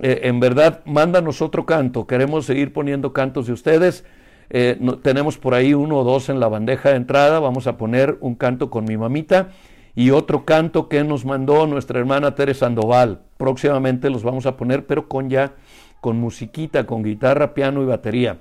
Eh, 0.00 0.20
en 0.24 0.40
verdad, 0.40 0.80
mándanos 0.84 1.42
otro 1.42 1.66
canto. 1.66 2.06
Queremos 2.06 2.46
seguir 2.46 2.72
poniendo 2.72 3.12
cantos 3.12 3.46
de 3.46 3.52
ustedes. 3.52 4.04
Eh, 4.50 4.78
tenemos 5.02 5.38
por 5.38 5.54
ahí 5.54 5.74
uno 5.74 5.98
o 5.98 6.04
dos 6.04 6.28
en 6.28 6.40
la 6.40 6.48
bandeja 6.48 6.90
de 6.90 6.96
entrada. 6.96 7.40
Vamos 7.40 7.66
a 7.66 7.76
poner 7.76 8.18
un 8.20 8.34
canto 8.34 8.70
con 8.70 8.84
mi 8.84 8.96
mamita 8.96 9.48
y 9.94 10.10
otro 10.10 10.44
canto 10.44 10.88
que 10.88 11.04
nos 11.04 11.24
mandó 11.24 11.66
nuestra 11.66 11.98
hermana 11.98 12.34
Teresa 12.34 12.66
Sandoval. 12.66 13.22
Próximamente 13.36 14.10
los 14.10 14.22
vamos 14.22 14.46
a 14.46 14.56
poner, 14.56 14.86
pero 14.86 15.08
con 15.08 15.28
ya 15.28 15.54
con 16.00 16.18
musiquita, 16.18 16.84
con 16.84 17.02
guitarra, 17.02 17.54
piano 17.54 17.82
y 17.82 17.86
batería. 17.86 18.38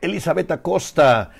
Elizabeth 0.00 0.50
Acosta 0.50 1.30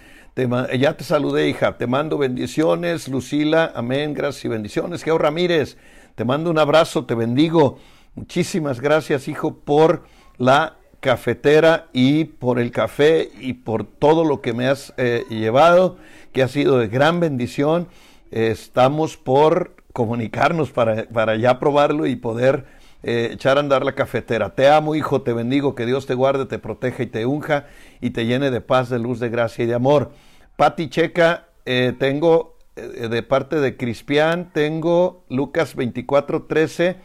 ya 0.78 0.96
te 0.96 1.04
saludé, 1.04 1.48
hija. 1.48 1.78
Te 1.78 1.86
mando 1.86 2.18
bendiciones, 2.18 3.08
Lucila. 3.08 3.72
Amén. 3.74 4.12
Gracias 4.12 4.44
y 4.44 4.48
bendiciones. 4.48 5.02
Geo 5.02 5.16
Ramírez, 5.16 5.78
te 6.14 6.26
mando 6.26 6.50
un 6.50 6.58
abrazo, 6.58 7.06
te 7.06 7.14
bendigo. 7.14 7.78
Muchísimas 8.14 8.80
gracias, 8.80 9.28
hijo, 9.28 9.54
por 9.54 10.04
la 10.36 10.76
cafetera 11.00 11.86
y 11.94 12.24
por 12.24 12.58
el 12.58 12.70
café 12.70 13.30
y 13.40 13.54
por 13.54 13.84
todo 13.84 14.24
lo 14.24 14.42
que 14.42 14.52
me 14.52 14.68
has 14.68 14.92
eh, 14.98 15.24
llevado, 15.30 15.96
que 16.32 16.42
ha 16.42 16.48
sido 16.48 16.78
de 16.78 16.88
gran 16.88 17.18
bendición. 17.20 17.88
estamos 18.30 19.16
por 19.16 19.74
comunicarnos 19.94 20.70
para, 20.70 21.04
para 21.08 21.36
ya 21.36 21.58
probarlo 21.58 22.06
y 22.06 22.16
poder 22.16 22.66
eh, 23.02 23.30
echar 23.32 23.56
a 23.56 23.60
andar 23.60 23.84
la 23.84 23.94
cafetera. 23.94 24.54
Te 24.54 24.68
amo, 24.68 24.94
hijo, 24.94 25.22
te 25.22 25.32
bendigo, 25.32 25.74
que 25.74 25.86
Dios 25.86 26.06
te 26.06 26.14
guarde, 26.14 26.44
te 26.44 26.58
proteja 26.58 27.04
y 27.04 27.06
te 27.06 27.24
unja 27.24 27.66
y 28.00 28.10
te 28.10 28.26
llene 28.26 28.50
de 28.50 28.60
paz, 28.60 28.88
de 28.88 28.98
luz, 28.98 29.20
de 29.20 29.28
gracia 29.28 29.64
y 29.64 29.66
de 29.66 29.74
amor. 29.74 30.10
Pati 30.56 30.88
Checa, 30.88 31.48
eh, 31.66 31.92
tengo 31.98 32.56
eh, 32.76 33.08
de 33.08 33.22
parte 33.22 33.56
de 33.56 33.76
Crispián, 33.76 34.50
tengo 34.52 35.24
Lucas 35.28 35.76
24, 35.76 36.44
13, 36.44 36.96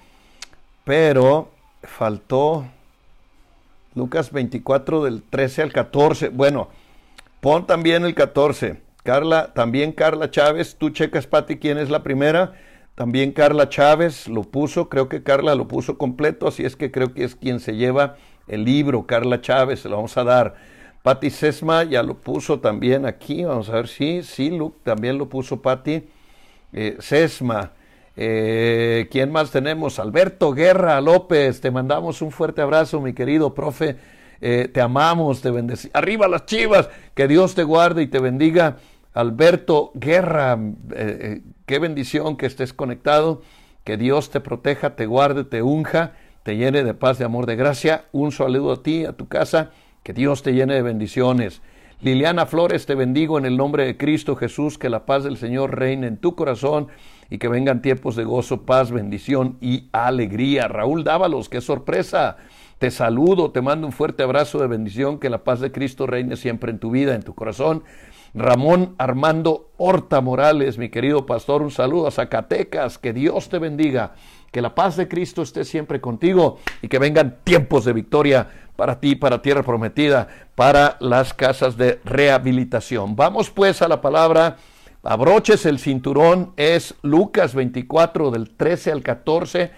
pero 0.85 1.51
faltó 1.83 2.65
Lucas 3.93 4.31
24 4.31 5.03
del 5.03 5.21
13 5.21 5.63
al 5.63 5.73
14. 5.73 6.29
Bueno, 6.29 6.69
pon 7.41 7.67
también 7.67 8.05
el 8.05 8.15
14. 8.15 8.81
Carla, 9.03 9.53
también 9.53 9.91
Carla 9.91 10.29
Chávez, 10.29 10.75
tú 10.77 10.91
checas, 10.91 11.27
Pati, 11.27 11.57
quién 11.57 11.77
es 11.77 11.89
la 11.89 12.03
primera. 12.03 12.53
También 12.95 13.31
Carla 13.31 13.67
Chávez 13.67 14.27
lo 14.27 14.43
puso, 14.43 14.87
creo 14.87 15.09
que 15.09 15.23
Carla 15.23 15.55
lo 15.55 15.67
puso 15.67 15.97
completo, 15.97 16.47
así 16.47 16.63
es 16.63 16.75
que 16.75 16.91
creo 16.91 17.13
que 17.13 17.23
es 17.23 17.35
quien 17.35 17.59
se 17.59 17.75
lleva 17.75 18.15
el 18.47 18.63
libro, 18.63 19.07
Carla 19.07 19.41
Chávez, 19.41 19.79
se 19.79 19.89
lo 19.89 19.95
vamos 19.95 20.17
a 20.17 20.23
dar. 20.23 20.55
Patti 21.03 21.29
Sesma 21.29 21.83
ya 21.83 22.03
lo 22.03 22.15
puso 22.15 22.59
también 22.59 23.05
aquí, 23.05 23.43
vamos 23.43 23.69
a 23.69 23.73
ver 23.73 23.87
si, 23.87 24.21
sí, 24.23 24.49
Luke 24.51 24.77
también 24.83 25.17
lo 25.17 25.27
puso 25.29 25.61
Patti. 25.61 26.03
Eh, 26.73 26.97
Sesma, 26.99 27.71
Eh, 28.17 29.07
¿Quién 29.09 29.31
más 29.31 29.51
tenemos? 29.51 29.97
Alberto 29.97 30.51
Guerra 30.53 30.99
López, 30.99 31.61
te 31.61 31.71
mandamos 31.71 32.21
un 32.21 32.31
fuerte 32.31 32.61
abrazo, 32.61 32.99
mi 33.01 33.13
querido 33.13 33.53
profe. 33.55 33.95
Eh, 34.41 34.69
te 34.71 34.81
amamos, 34.81 35.41
te 35.41 35.49
bendecimos. 35.49 35.95
Arriba 35.95 36.27
las 36.27 36.45
chivas, 36.45 36.89
que 37.15 37.27
Dios 37.27 37.55
te 37.55 37.63
guarde 37.63 38.03
y 38.03 38.07
te 38.07 38.19
bendiga. 38.19 38.77
Alberto 39.13 39.91
Guerra, 39.95 40.59
eh, 40.93 41.41
qué 41.65 41.79
bendición 41.79 42.35
que 42.37 42.45
estés 42.47 42.73
conectado. 42.73 43.41
Que 43.85 43.97
Dios 43.97 44.29
te 44.29 44.41
proteja, 44.41 44.95
te 44.95 45.05
guarde, 45.05 45.43
te 45.43 45.61
unja, 45.63 46.13
te 46.43 46.57
llene 46.57 46.83
de 46.83 46.93
paz, 46.93 47.17
de 47.17 47.25
amor, 47.25 47.45
de 47.45 47.55
gracia. 47.55 48.05
Un 48.11 48.31
saludo 48.31 48.73
a 48.73 48.83
ti, 48.83 49.05
a 49.05 49.13
tu 49.13 49.27
casa. 49.27 49.71
Que 50.03 50.13
Dios 50.13 50.41
te 50.41 50.53
llene 50.53 50.73
de 50.73 50.81
bendiciones. 50.81 51.61
Liliana 52.01 52.47
Flores, 52.47 52.87
te 52.87 52.95
bendigo 52.95 53.37
en 53.37 53.45
el 53.45 53.55
nombre 53.55 53.85
de 53.85 53.97
Cristo 53.97 54.35
Jesús, 54.35 54.79
que 54.79 54.89
la 54.89 55.05
paz 55.05 55.23
del 55.23 55.37
Señor 55.37 55.77
reine 55.77 56.07
en 56.07 56.17
tu 56.17 56.33
corazón 56.35 56.87
y 57.29 57.37
que 57.37 57.47
vengan 57.47 57.83
tiempos 57.83 58.15
de 58.15 58.23
gozo, 58.23 58.63
paz, 58.63 58.91
bendición 58.91 59.57
y 59.61 59.89
alegría. 59.91 60.67
Raúl 60.67 61.03
Dávalos, 61.03 61.49
qué 61.49 61.61
sorpresa. 61.61 62.37
Te 62.79 62.89
saludo, 62.89 63.51
te 63.51 63.61
mando 63.61 63.85
un 63.85 63.93
fuerte 63.93 64.23
abrazo 64.23 64.57
de 64.57 64.65
bendición, 64.65 65.19
que 65.19 65.29
la 65.29 65.43
paz 65.43 65.59
de 65.59 65.71
Cristo 65.71 66.07
reine 66.07 66.35
siempre 66.35 66.71
en 66.71 66.79
tu 66.79 66.89
vida, 66.89 67.13
en 67.13 67.21
tu 67.21 67.35
corazón. 67.35 67.83
Ramón 68.33 68.95
Armando 68.97 69.69
Horta 69.77 70.19
Morales, 70.19 70.79
mi 70.79 70.89
querido 70.89 71.27
pastor, 71.27 71.61
un 71.61 71.69
saludo 71.69 72.07
a 72.07 72.11
Zacatecas, 72.11 72.97
que 72.97 73.13
Dios 73.13 73.49
te 73.49 73.59
bendiga, 73.59 74.13
que 74.51 74.63
la 74.63 74.73
paz 74.73 74.95
de 74.95 75.07
Cristo 75.07 75.43
esté 75.43 75.63
siempre 75.63 76.01
contigo 76.01 76.57
y 76.81 76.87
que 76.87 76.97
vengan 76.97 77.37
tiempos 77.43 77.85
de 77.85 77.93
victoria 77.93 78.49
para 78.75 78.99
ti, 78.99 79.15
para 79.15 79.41
tierra 79.41 79.63
prometida, 79.63 80.27
para 80.55 80.97
las 80.99 81.33
casas 81.33 81.77
de 81.77 81.99
rehabilitación. 82.03 83.15
Vamos 83.15 83.49
pues 83.49 83.81
a 83.81 83.87
la 83.87 84.01
palabra, 84.01 84.57
abroches 85.03 85.65
el 85.65 85.79
cinturón, 85.79 86.53
es 86.57 86.95
Lucas 87.01 87.53
24 87.53 88.31
del 88.31 88.49
13 88.49 88.91
al 88.91 89.03
14. 89.03 89.71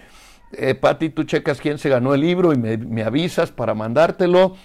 Eh, 0.52 0.74
Pati, 0.74 1.10
tú 1.10 1.24
checas 1.24 1.60
quién 1.60 1.78
se 1.78 1.88
ganó 1.88 2.14
el 2.14 2.20
libro 2.20 2.52
y 2.52 2.56
me, 2.56 2.76
me 2.76 3.02
avisas 3.02 3.50
para 3.50 3.74
mandártelo. 3.74 4.56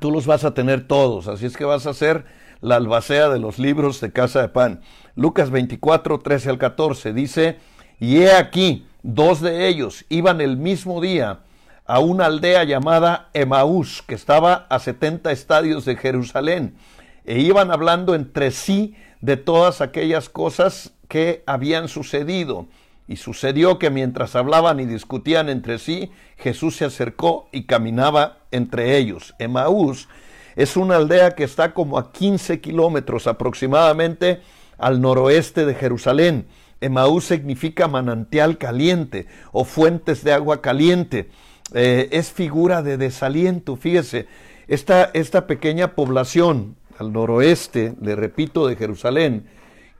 Tú 0.00 0.10
los 0.10 0.26
vas 0.26 0.44
a 0.44 0.52
tener 0.52 0.86
todos, 0.86 1.28
así 1.28 1.46
es 1.46 1.56
que 1.56 1.64
vas 1.64 1.86
a 1.86 1.90
hacer 1.90 2.26
la 2.60 2.76
albacea 2.76 3.28
de 3.28 3.38
los 3.38 3.58
libros 3.58 4.00
de 4.00 4.12
Casa 4.12 4.42
de 4.42 4.48
Pan. 4.48 4.80
Lucas 5.14 5.50
24, 5.50 6.18
13 6.18 6.50
al 6.50 6.58
14 6.58 7.12
dice, 7.12 7.58
y 7.98 8.18
he 8.18 8.32
aquí, 8.32 8.86
dos 9.02 9.40
de 9.40 9.68
ellos 9.68 10.04
iban 10.08 10.40
el 10.40 10.56
mismo 10.56 11.00
día 11.00 11.40
a 11.88 12.00
una 12.00 12.26
aldea 12.26 12.64
llamada 12.64 13.30
Emaús, 13.32 14.02
que 14.06 14.14
estaba 14.14 14.66
a 14.68 14.78
70 14.78 15.32
estadios 15.32 15.86
de 15.86 15.96
Jerusalén, 15.96 16.76
e 17.24 17.40
iban 17.40 17.70
hablando 17.70 18.14
entre 18.14 18.50
sí 18.50 18.94
de 19.22 19.38
todas 19.38 19.80
aquellas 19.80 20.28
cosas 20.28 20.92
que 21.08 21.42
habían 21.46 21.88
sucedido. 21.88 22.66
Y 23.08 23.16
sucedió 23.16 23.78
que 23.78 23.88
mientras 23.88 24.36
hablaban 24.36 24.80
y 24.80 24.84
discutían 24.84 25.48
entre 25.48 25.78
sí, 25.78 26.12
Jesús 26.36 26.76
se 26.76 26.84
acercó 26.84 27.48
y 27.52 27.64
caminaba 27.64 28.40
entre 28.50 28.98
ellos. 28.98 29.34
Emaús 29.38 30.08
es 30.56 30.76
una 30.76 30.96
aldea 30.96 31.30
que 31.30 31.44
está 31.44 31.72
como 31.72 31.98
a 31.98 32.12
15 32.12 32.60
kilómetros 32.60 33.26
aproximadamente 33.26 34.42
al 34.76 35.00
noroeste 35.00 35.64
de 35.64 35.74
Jerusalén. 35.74 36.48
Emaús 36.82 37.24
significa 37.24 37.88
manantial 37.88 38.58
caliente 38.58 39.26
o 39.52 39.64
fuentes 39.64 40.22
de 40.22 40.34
agua 40.34 40.60
caliente. 40.60 41.30
Eh, 41.74 42.08
es 42.12 42.30
figura 42.32 42.82
de 42.82 42.96
desaliento. 42.96 43.76
Fíjese, 43.76 44.26
esta, 44.66 45.04
esta 45.14 45.46
pequeña 45.46 45.94
población 45.94 46.76
al 46.98 47.12
noroeste, 47.12 47.94
le 48.00 48.16
repito, 48.16 48.66
de 48.66 48.76
Jerusalén, 48.76 49.46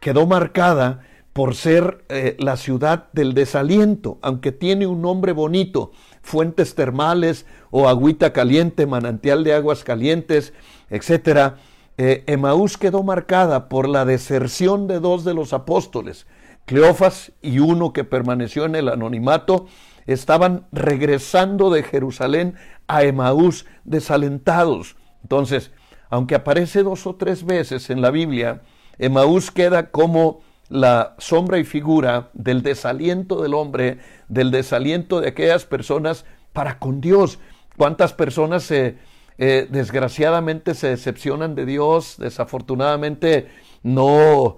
quedó 0.00 0.26
marcada 0.26 1.00
por 1.32 1.54
ser 1.54 2.04
eh, 2.08 2.36
la 2.40 2.56
ciudad 2.56 3.08
del 3.12 3.32
desaliento, 3.32 4.18
aunque 4.22 4.50
tiene 4.50 4.88
un 4.88 5.00
nombre 5.00 5.32
bonito, 5.32 5.92
fuentes 6.20 6.74
termales 6.74 7.46
o 7.70 7.88
agüita 7.88 8.32
caliente, 8.32 8.86
manantial 8.86 9.44
de 9.44 9.54
aguas 9.54 9.84
calientes, 9.84 10.52
etc. 10.90 11.54
Eh, 11.96 12.24
Emaús 12.26 12.76
quedó 12.76 13.04
marcada 13.04 13.68
por 13.68 13.88
la 13.88 14.04
deserción 14.04 14.88
de 14.88 14.98
dos 14.98 15.24
de 15.24 15.34
los 15.34 15.52
apóstoles, 15.52 16.26
Cleofas 16.64 17.32
y 17.40 17.60
uno 17.60 17.92
que 17.92 18.04
permaneció 18.04 18.64
en 18.64 18.74
el 18.74 18.88
anonimato, 18.88 19.66
estaban 20.08 20.66
regresando 20.72 21.70
de 21.70 21.82
Jerusalén 21.82 22.54
a 22.86 23.04
Emaús 23.04 23.66
desalentados. 23.84 24.96
Entonces, 25.22 25.70
aunque 26.08 26.34
aparece 26.34 26.82
dos 26.82 27.06
o 27.06 27.16
tres 27.16 27.44
veces 27.44 27.90
en 27.90 28.00
la 28.00 28.10
Biblia, 28.10 28.62
Emaús 28.98 29.50
queda 29.50 29.90
como 29.90 30.40
la 30.70 31.14
sombra 31.18 31.58
y 31.58 31.64
figura 31.64 32.30
del 32.32 32.62
desaliento 32.62 33.42
del 33.42 33.52
hombre, 33.52 33.98
del 34.28 34.50
desaliento 34.50 35.20
de 35.20 35.28
aquellas 35.28 35.66
personas 35.66 36.24
para 36.54 36.78
con 36.78 37.02
Dios. 37.02 37.38
¿Cuántas 37.76 38.14
personas 38.14 38.70
eh, 38.70 38.96
desgraciadamente 39.36 40.74
se 40.74 40.88
decepcionan 40.88 41.54
de 41.54 41.66
Dios? 41.66 42.16
Desafortunadamente 42.18 43.48
no 43.82 44.56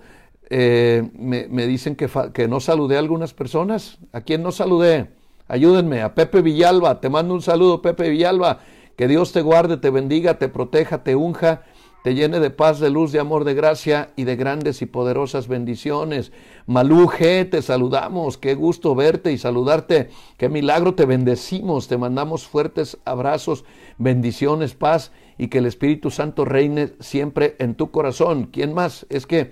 eh, 0.48 1.10
me, 1.12 1.48
me, 1.48 1.66
dicen 1.66 1.96
que, 1.96 2.08
que 2.32 2.46
no 2.46 2.60
saludé 2.60 2.96
a 2.96 3.00
algunas 3.00 3.34
personas. 3.34 3.98
¿A 4.12 4.20
quién 4.20 4.44
no 4.44 4.52
saludé? 4.52 5.19
Ayúdenme, 5.50 6.00
a 6.02 6.14
Pepe 6.14 6.42
Villalba, 6.42 7.00
te 7.00 7.08
mando 7.08 7.34
un 7.34 7.42
saludo, 7.42 7.82
Pepe 7.82 8.08
Villalba, 8.08 8.60
que 8.94 9.08
Dios 9.08 9.32
te 9.32 9.42
guarde, 9.42 9.78
te 9.78 9.90
bendiga, 9.90 10.38
te 10.38 10.48
proteja, 10.48 11.02
te 11.02 11.16
unja, 11.16 11.64
te 12.04 12.14
llene 12.14 12.38
de 12.38 12.50
paz, 12.50 12.78
de 12.78 12.88
luz, 12.88 13.10
de 13.10 13.18
amor, 13.18 13.42
de 13.42 13.54
gracia 13.54 14.12
y 14.14 14.22
de 14.22 14.36
grandes 14.36 14.80
y 14.80 14.86
poderosas 14.86 15.48
bendiciones. 15.48 16.30
Maluje, 16.68 17.44
te 17.46 17.62
saludamos, 17.62 18.38
qué 18.38 18.54
gusto 18.54 18.94
verte 18.94 19.32
y 19.32 19.38
saludarte, 19.38 20.10
qué 20.36 20.48
milagro, 20.48 20.94
te 20.94 21.04
bendecimos, 21.04 21.88
te 21.88 21.98
mandamos 21.98 22.46
fuertes 22.46 22.98
abrazos, 23.04 23.64
bendiciones, 23.98 24.74
paz 24.74 25.10
y 25.36 25.48
que 25.48 25.58
el 25.58 25.66
Espíritu 25.66 26.12
Santo 26.12 26.44
reine 26.44 26.92
siempre 27.00 27.56
en 27.58 27.74
tu 27.74 27.90
corazón. 27.90 28.50
¿Quién 28.52 28.72
más? 28.72 29.04
Es 29.10 29.26
que 29.26 29.50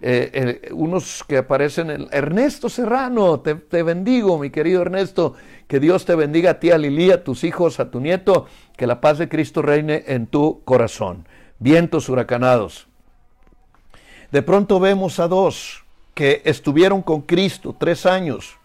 eh, 0.00 0.60
eh, 0.62 0.72
unos 0.72 1.24
que 1.26 1.38
aparecen 1.38 1.90
en 1.90 2.08
Ernesto 2.12 2.68
Serrano, 2.68 3.40
te, 3.40 3.82
bendigo, 3.82 4.38
mi 4.38 4.50
querido 4.50 4.82
Ernesto, 4.82 5.34
que 5.66 5.80
Dios 5.80 6.04
te 6.04 6.14
bendiga 6.14 6.52
a 6.52 6.60
ti, 6.60 6.70
a 6.70 6.78
Lili, 6.78 7.10
a 7.10 7.24
tus 7.24 7.42
hijos, 7.42 7.80
a 7.80 7.90
tu 7.90 7.98
nieto, 7.98 8.46
que 8.76 8.86
la 8.86 9.00
paz 9.00 9.18
de 9.18 9.28
Cristo 9.28 9.60
reine 9.60 10.04
en 10.06 10.28
tu 10.28 10.62
corazón. 10.64 11.26
Vientos 11.58 12.08
huracanados. 12.08 12.86
De 14.30 14.42
pronto 14.42 14.78
vemos 14.78 15.18
a 15.18 15.26
dos 15.26 15.84
que 16.14 16.42
estuvieron 16.44 17.02
con 17.02 17.22
Cristo 17.22 17.74
tres 17.76 18.06
años. 18.06 18.56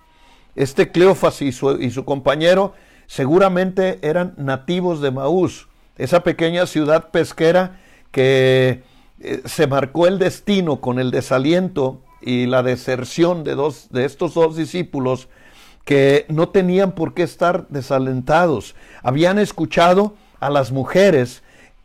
Este 0.56 0.91
Cleofas 0.91 1.41
y 1.41 1.52
su, 1.52 1.82
y 1.82 1.89
su 1.89 2.06
compañero 2.06 2.74
seguramente 3.08 3.98
eran 4.04 4.36
nativos 4.38 5.02
de 5.02 5.10
Maús, 5.10 5.67
esa 5.98 6.22
pequeña 6.22 6.67
ciudad 6.67 7.10
pesquera 7.10 7.80
que 8.12 8.84
eh, 9.19 9.41
se 9.45 9.67
marcó 9.67 10.08
el 10.08 10.19
destino 10.19 10.82
con 10.82 10.99
el 10.99 11.12
desaliento 11.12 12.02
y 12.21 12.45
la 12.45 12.63
deserción 12.63 13.43
de, 13.43 13.56
dos, 13.56 13.88
de 13.89 14.06
estos 14.06 14.34
dos 14.34 14.56
discípulos 14.56 15.28
que 15.86 16.26
no 16.30 16.49
tenían 16.49 16.93
por 16.93 17.13
qué 17.13 17.23
estar 17.23 17.67
desalentados. 17.67 18.76
Habían 19.02 19.39
escuchado 19.39 20.15
a 20.39 20.49
las 20.49 20.71
mujeres 20.71 21.43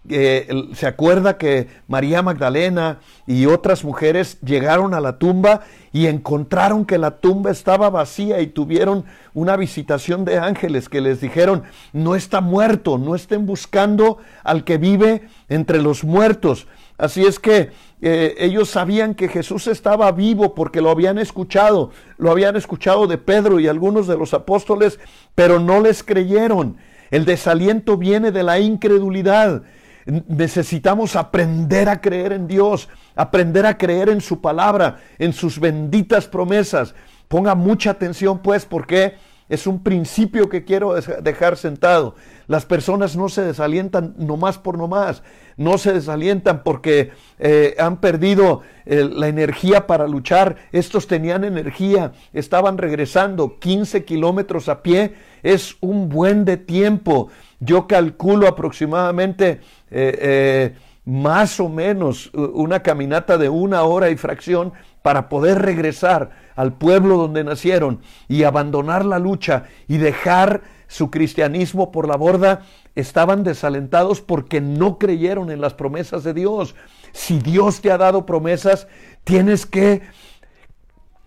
se 0.08 0.86
acuerda 0.86 1.36
que 1.36 1.68
María 1.86 2.22
Magdalena 2.22 2.98
y 3.26 3.46
otras 3.46 3.84
mujeres 3.84 4.40
llegaron 4.40 4.94
a 4.94 5.00
la 5.00 5.18
tumba 5.18 5.62
y 5.92 6.06
encontraron 6.06 6.86
que 6.86 6.98
la 6.98 7.18
tumba 7.18 7.50
estaba 7.50 7.90
vacía 7.90 8.40
y 8.40 8.46
tuvieron 8.46 9.04
una 9.34 9.56
visitación 9.56 10.24
de 10.24 10.38
ángeles 10.38 10.88
que 10.88 11.00
les 11.00 11.20
dijeron, 11.20 11.64
no 11.92 12.14
está 12.14 12.40
muerto, 12.40 12.96
no 12.96 13.14
estén 13.14 13.44
buscando 13.44 14.18
al 14.44 14.64
que 14.64 14.78
vive 14.78 15.28
entre 15.48 15.82
los 15.82 16.04
muertos, 16.04 16.66
Así 16.98 17.24
es 17.24 17.38
que 17.38 17.70
eh, 18.02 18.34
ellos 18.38 18.70
sabían 18.70 19.14
que 19.14 19.28
Jesús 19.28 19.68
estaba 19.68 20.10
vivo 20.10 20.54
porque 20.54 20.80
lo 20.80 20.90
habían 20.90 21.16
escuchado, 21.18 21.92
lo 22.16 22.32
habían 22.32 22.56
escuchado 22.56 23.06
de 23.06 23.18
Pedro 23.18 23.60
y 23.60 23.68
algunos 23.68 24.08
de 24.08 24.18
los 24.18 24.34
apóstoles, 24.34 24.98
pero 25.36 25.60
no 25.60 25.80
les 25.80 26.02
creyeron. 26.02 26.76
El 27.12 27.24
desaliento 27.24 27.96
viene 27.96 28.32
de 28.32 28.42
la 28.42 28.58
incredulidad. 28.58 29.62
Necesitamos 30.06 31.14
aprender 31.14 31.88
a 31.88 32.00
creer 32.00 32.32
en 32.32 32.48
Dios, 32.48 32.88
aprender 33.14 33.64
a 33.64 33.78
creer 33.78 34.08
en 34.08 34.20
su 34.20 34.40
palabra, 34.40 34.98
en 35.18 35.32
sus 35.32 35.60
benditas 35.60 36.26
promesas. 36.26 36.96
Ponga 37.28 37.54
mucha 37.54 37.90
atención 37.90 38.40
pues 38.40 38.64
porque 38.64 39.14
es 39.48 39.66
un 39.66 39.82
principio 39.82 40.48
que 40.48 40.64
quiero 40.64 40.94
dejar 40.94 41.56
sentado. 41.56 42.14
Las 42.46 42.66
personas 42.66 43.16
no 43.16 43.28
se 43.28 43.42
desalientan 43.42 44.14
nomás 44.18 44.58
por 44.58 44.76
nomás, 44.76 45.22
no 45.58 45.76
se 45.76 45.92
desalientan 45.92 46.62
porque 46.62 47.10
eh, 47.38 47.74
han 47.78 48.00
perdido 48.00 48.62
eh, 48.86 49.06
la 49.12 49.28
energía 49.28 49.86
para 49.86 50.06
luchar. 50.06 50.56
Estos 50.72 51.06
tenían 51.06 51.44
energía, 51.44 52.12
estaban 52.32 52.78
regresando 52.78 53.58
15 53.58 54.04
kilómetros 54.04 54.68
a 54.68 54.82
pie, 54.82 55.14
es 55.42 55.76
un 55.80 56.08
buen 56.08 56.46
de 56.46 56.56
tiempo. 56.56 57.28
Yo 57.60 57.86
calculo 57.86 58.46
aproximadamente 58.46 59.60
eh, 59.90 60.74
más 61.04 61.58
o 61.58 61.68
menos 61.68 62.30
una 62.34 62.80
caminata 62.80 63.36
de 63.36 63.48
una 63.48 63.82
hora 63.82 64.10
y 64.10 64.16
fracción 64.16 64.72
para 65.02 65.28
poder 65.28 65.62
regresar 65.62 66.30
al 66.54 66.74
pueblo 66.74 67.16
donde 67.16 67.42
nacieron 67.42 68.00
y 68.28 68.44
abandonar 68.44 69.04
la 69.04 69.18
lucha 69.18 69.64
y 69.88 69.96
dejar 69.96 70.60
su 70.88 71.10
cristianismo 71.10 71.92
por 71.92 72.08
la 72.08 72.16
borda, 72.16 72.62
estaban 72.96 73.44
desalentados 73.44 74.20
porque 74.20 74.60
no 74.60 74.98
creyeron 74.98 75.50
en 75.50 75.60
las 75.60 75.74
promesas 75.74 76.24
de 76.24 76.34
Dios. 76.34 76.74
Si 77.12 77.38
Dios 77.38 77.80
te 77.80 77.92
ha 77.92 77.98
dado 77.98 78.26
promesas, 78.26 78.88
tienes 79.22 79.66
que 79.66 80.02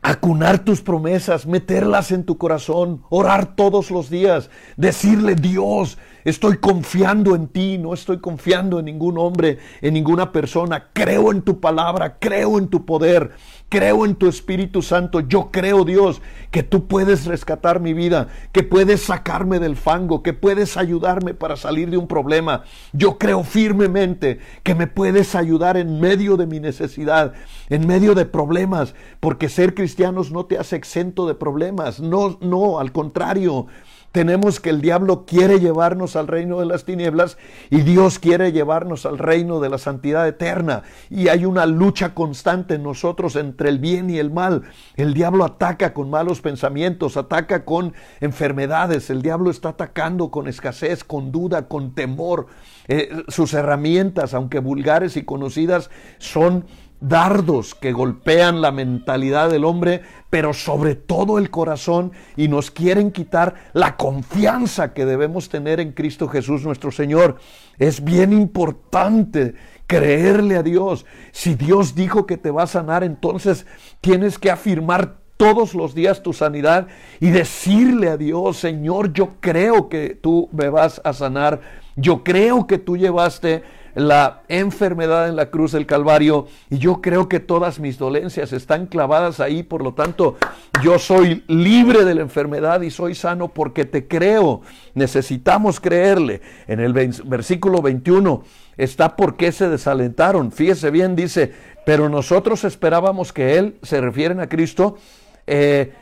acunar 0.02 0.66
tus 0.66 0.82
promesas, 0.82 1.46
meterlas 1.46 2.12
en 2.12 2.26
tu 2.26 2.38
corazón, 2.38 3.04
orar 3.10 3.56
todos 3.56 3.92
los 3.92 4.10
días, 4.10 4.50
decirle 4.76 5.36
Dios, 5.36 6.00
estoy 6.24 6.58
confiando 6.58 7.36
en 7.36 7.48
ti, 7.48 7.78
no 7.78 7.94
estoy 7.94 8.20
confiando 8.20 8.80
en 8.80 8.86
ningún 8.86 9.20
hombre, 9.20 9.60
en 9.80 9.94
ninguna 9.94 10.32
persona, 10.32 10.90
creo 10.92 11.32
en 11.32 11.44
tu 11.44 11.60
palabra, 11.60 12.18
creo 12.18 12.58
en 12.58 12.68
tu 12.68 12.84
poder, 12.84 13.32
creo 13.72 14.06
en 14.06 14.16
tu 14.16 14.28
Espíritu 14.28 14.82
Santo, 14.82 15.22
yo 15.22 15.50
creo 15.50 15.86
Dios 15.86 16.22
que 16.52 16.62
tú 16.62 16.88
puedes 16.88 17.26
rescatar 17.26 17.80
mi 17.80 17.94
vida, 17.94 18.28
que 18.52 18.64
puedes 18.64 19.02
sacarme 19.02 19.60
del 19.60 19.78
fango, 19.78 20.22
que 20.22 20.34
puedes 20.34 20.76
ayudarme 20.76 21.34
para 21.34 21.56
salir 21.56 21.90
de 21.90 21.96
un 21.96 22.06
problema. 22.06 22.66
Yo 22.92 23.18
creo 23.18 23.46
firmemente 23.46 24.40
que 24.64 24.76
me 24.76 24.88
puedes 24.88 25.36
ayudar 25.36 25.78
en 25.78 26.02
medio 26.02 26.36
de 26.36 26.48
mi 26.48 26.60
necesidad, 26.60 27.32
en 27.70 27.88
medio 27.88 28.14
de 28.14 28.26
problemas, 28.26 28.94
porque 29.22 29.48
ser 29.48 29.74
cristianos 29.74 30.34
no 30.34 30.46
te 30.46 30.58
hace 30.58 30.76
exento 30.76 31.26
de 31.26 31.36
problemas, 31.36 32.02
no, 32.02 32.38
no, 32.42 32.78
al 32.78 32.92
contrario. 32.92 33.68
Tenemos 34.12 34.60
que 34.60 34.70
el 34.70 34.82
diablo 34.82 35.26
quiere 35.26 35.62
llevarnos 35.62 36.18
al 36.18 36.28
reino 36.28 36.60
de 36.60 36.66
las 36.66 36.84
tinieblas 36.84 37.38
y 37.70 37.82
Dios 37.82 38.20
quiere 38.20 38.52
llevarnos 38.52 39.06
al 39.06 39.18
reino 39.18 39.62
de 39.62 39.70
la 39.70 39.78
santidad 39.78 40.28
eterna. 40.28 40.84
Y 41.10 41.30
hay 41.30 41.46
una 41.46 41.66
lucha 41.66 42.14
constante 42.14 42.76
en 42.76 42.84
nosotros 42.84 43.38
entre 43.38 43.70
el 43.70 43.80
bien 43.80 44.10
y 44.10 44.20
el 44.20 44.30
mal. 44.30 44.64
El 44.98 45.14
diablo 45.14 45.46
ataca 45.46 45.94
con 45.94 46.10
malos 46.10 46.42
pensamientos, 46.42 47.16
ataca 47.16 47.64
con 47.64 47.94
enfermedades, 48.20 49.10
el 49.10 49.22
diablo 49.22 49.50
está 49.50 49.70
atacando 49.70 50.30
con 50.30 50.50
escasez, 50.50 51.06
con 51.06 51.32
duda, 51.32 51.70
con 51.70 51.96
temor. 51.96 52.48
Eh, 52.90 53.24
sus 53.30 53.54
herramientas, 53.54 54.34
aunque 54.34 54.60
vulgares 54.60 55.16
y 55.16 55.24
conocidas, 55.24 55.90
son 56.18 56.66
dardos 57.02 57.76
que 57.76 57.92
golpean 57.92 58.62
la 58.62 58.72
mentalidad 58.72 59.50
del 59.50 59.66
hombre, 59.66 60.02
pero 60.30 60.54
sobre 60.54 60.96
todo 60.96 61.38
el 61.40 61.50
corazón 61.50 62.14
y 62.38 62.48
nos 62.48 62.72
quieren 62.72 63.12
quitar 63.12 63.56
la 63.74 63.98
confianza 63.98 64.94
que 64.94 65.06
debemos 65.06 65.50
tener 65.50 65.80
en 65.80 65.92
Cristo 65.92 66.30
Jesús 66.30 66.64
nuestro 66.64 66.92
Señor. 66.92 67.38
Es 67.80 68.04
bien 68.04 68.32
importante 68.32 69.56
creerle 69.88 70.56
a 70.56 70.64
Dios. 70.64 71.06
Si 71.32 71.56
Dios 71.56 71.96
dijo 71.96 72.26
que 72.26 72.38
te 72.38 72.52
va 72.52 72.64
a 72.64 72.68
sanar, 72.68 73.04
entonces 73.04 73.66
tienes 74.00 74.38
que 74.38 74.52
afirmar 74.52 75.18
todos 75.36 75.74
los 75.74 75.96
días 75.96 76.22
tu 76.22 76.34
sanidad 76.34 76.88
y 77.20 77.32
decirle 77.32 78.10
a 78.10 78.18
Dios, 78.18 78.58
Señor, 78.58 79.12
yo 79.12 79.32
creo 79.40 79.90
que 79.90 80.12
tú 80.22 80.50
me 80.52 80.70
vas 80.70 81.02
a 81.04 81.14
sanar, 81.14 81.62
yo 81.96 82.24
creo 82.24 82.68
que 82.68 82.78
tú 82.78 82.96
llevaste 82.96 83.64
la 83.96 84.42
enfermedad 84.48 85.28
en 85.28 85.36
la 85.36 85.50
cruz 85.50 85.72
del 85.72 85.86
Calvario 85.86 86.48
y 86.70 86.78
yo 86.78 87.02
creo 87.02 87.28
que 87.28 87.40
todas 87.40 87.80
mis 87.80 87.98
dolencias 87.98 88.54
están 88.54 88.86
clavadas 88.86 89.40
ahí, 89.40 89.64
por 89.64 89.84
lo 89.84 89.94
tanto 89.94 90.38
yo 90.84 90.98
soy 90.98 91.44
libre 91.48 92.06
de 92.06 92.16
la 92.16 92.22
enfermedad 92.22 92.82
y 92.82 92.90
soy 92.90 93.16
sano 93.16 93.50
porque 93.50 93.86
te 93.86 94.08
creo. 94.08 94.62
Necesitamos 94.94 95.80
creerle. 95.80 96.42
En 96.68 96.80
el 96.80 96.94
versículo 96.94 97.82
21 97.82 98.44
está 98.78 99.16
por 99.16 99.38
qué 99.38 99.52
se 99.52 99.70
desalentaron. 99.70 100.52
Fíjese 100.52 100.90
bien, 100.90 101.16
dice, 101.16 101.52
pero 101.86 102.10
nosotros 102.10 102.64
esperábamos 102.64 103.34
que 103.34 103.58
Él, 103.58 103.76
se 103.84 104.02
refieren 104.02 104.40
a 104.40 104.48
Cristo, 104.48 104.98
eh, 105.46 105.94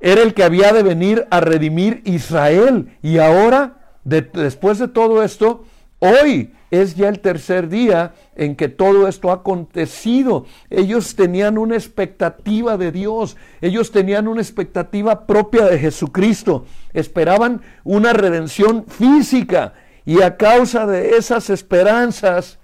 era 0.00 0.22
el 0.22 0.32
que 0.32 0.44
había 0.44 0.72
de 0.72 0.82
venir 0.82 1.26
a 1.30 1.40
redimir 1.40 2.02
Israel. 2.04 2.96
Y 3.02 3.18
ahora, 3.18 3.98
después 4.04 4.78
de 4.78 4.88
todo 4.88 5.22
esto, 5.22 5.64
hoy 6.00 6.52
es 6.70 6.94
ya 6.94 7.08
el 7.08 7.20
tercer 7.20 7.68
día 7.68 8.14
en 8.36 8.54
que 8.54 8.68
todo 8.68 9.08
esto 9.08 9.30
ha 9.30 9.34
acontecido. 9.34 10.46
Ellos 10.68 11.14
tenían 11.16 11.58
una 11.58 11.74
expectativa 11.74 12.76
de 12.76 12.92
Dios, 12.92 13.36
ellos 13.60 13.90
tenían 13.90 14.28
una 14.28 14.40
expectativa 14.40 15.26
propia 15.26 15.64
de 15.66 15.78
Jesucristo, 15.78 16.66
esperaban 16.92 17.62
una 17.84 18.12
redención 18.12 18.86
física. 18.86 19.74
Y 20.06 20.22
a 20.22 20.36
causa 20.36 20.86
de 20.86 21.16
esas 21.16 21.50
esperanzas 21.50 22.58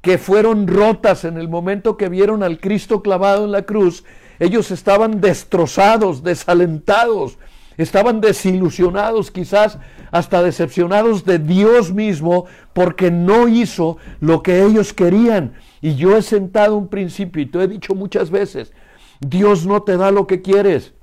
que 0.00 0.18
fueron 0.18 0.66
rotas 0.66 1.24
en 1.24 1.36
el 1.36 1.48
momento 1.48 1.96
que 1.96 2.08
vieron 2.08 2.42
al 2.42 2.60
Cristo 2.60 3.02
clavado 3.02 3.44
en 3.44 3.52
la 3.52 3.62
cruz, 3.62 4.04
ellos 4.38 4.70
estaban 4.70 5.20
destrozados, 5.20 6.22
desalentados, 6.22 7.38
estaban 7.76 8.20
desilusionados, 8.20 9.30
quizás 9.30 9.78
hasta 10.10 10.42
decepcionados 10.42 11.24
de 11.24 11.38
Dios 11.38 11.92
mismo 11.92 12.46
porque 12.72 13.10
no 13.10 13.48
hizo 13.48 13.98
lo 14.20 14.42
que 14.42 14.64
ellos 14.64 14.92
querían. 14.92 15.54
Y 15.80 15.96
yo 15.96 16.16
he 16.16 16.22
sentado 16.22 16.76
un 16.76 16.88
principio 16.88 17.42
y 17.42 17.46
te 17.46 17.62
he 17.62 17.68
dicho 17.68 17.94
muchas 17.94 18.30
veces, 18.30 18.72
Dios 19.20 19.66
no 19.66 19.82
te 19.82 19.96
da 19.96 20.10
lo 20.10 20.26
que 20.26 20.42
quieres. 20.42 20.94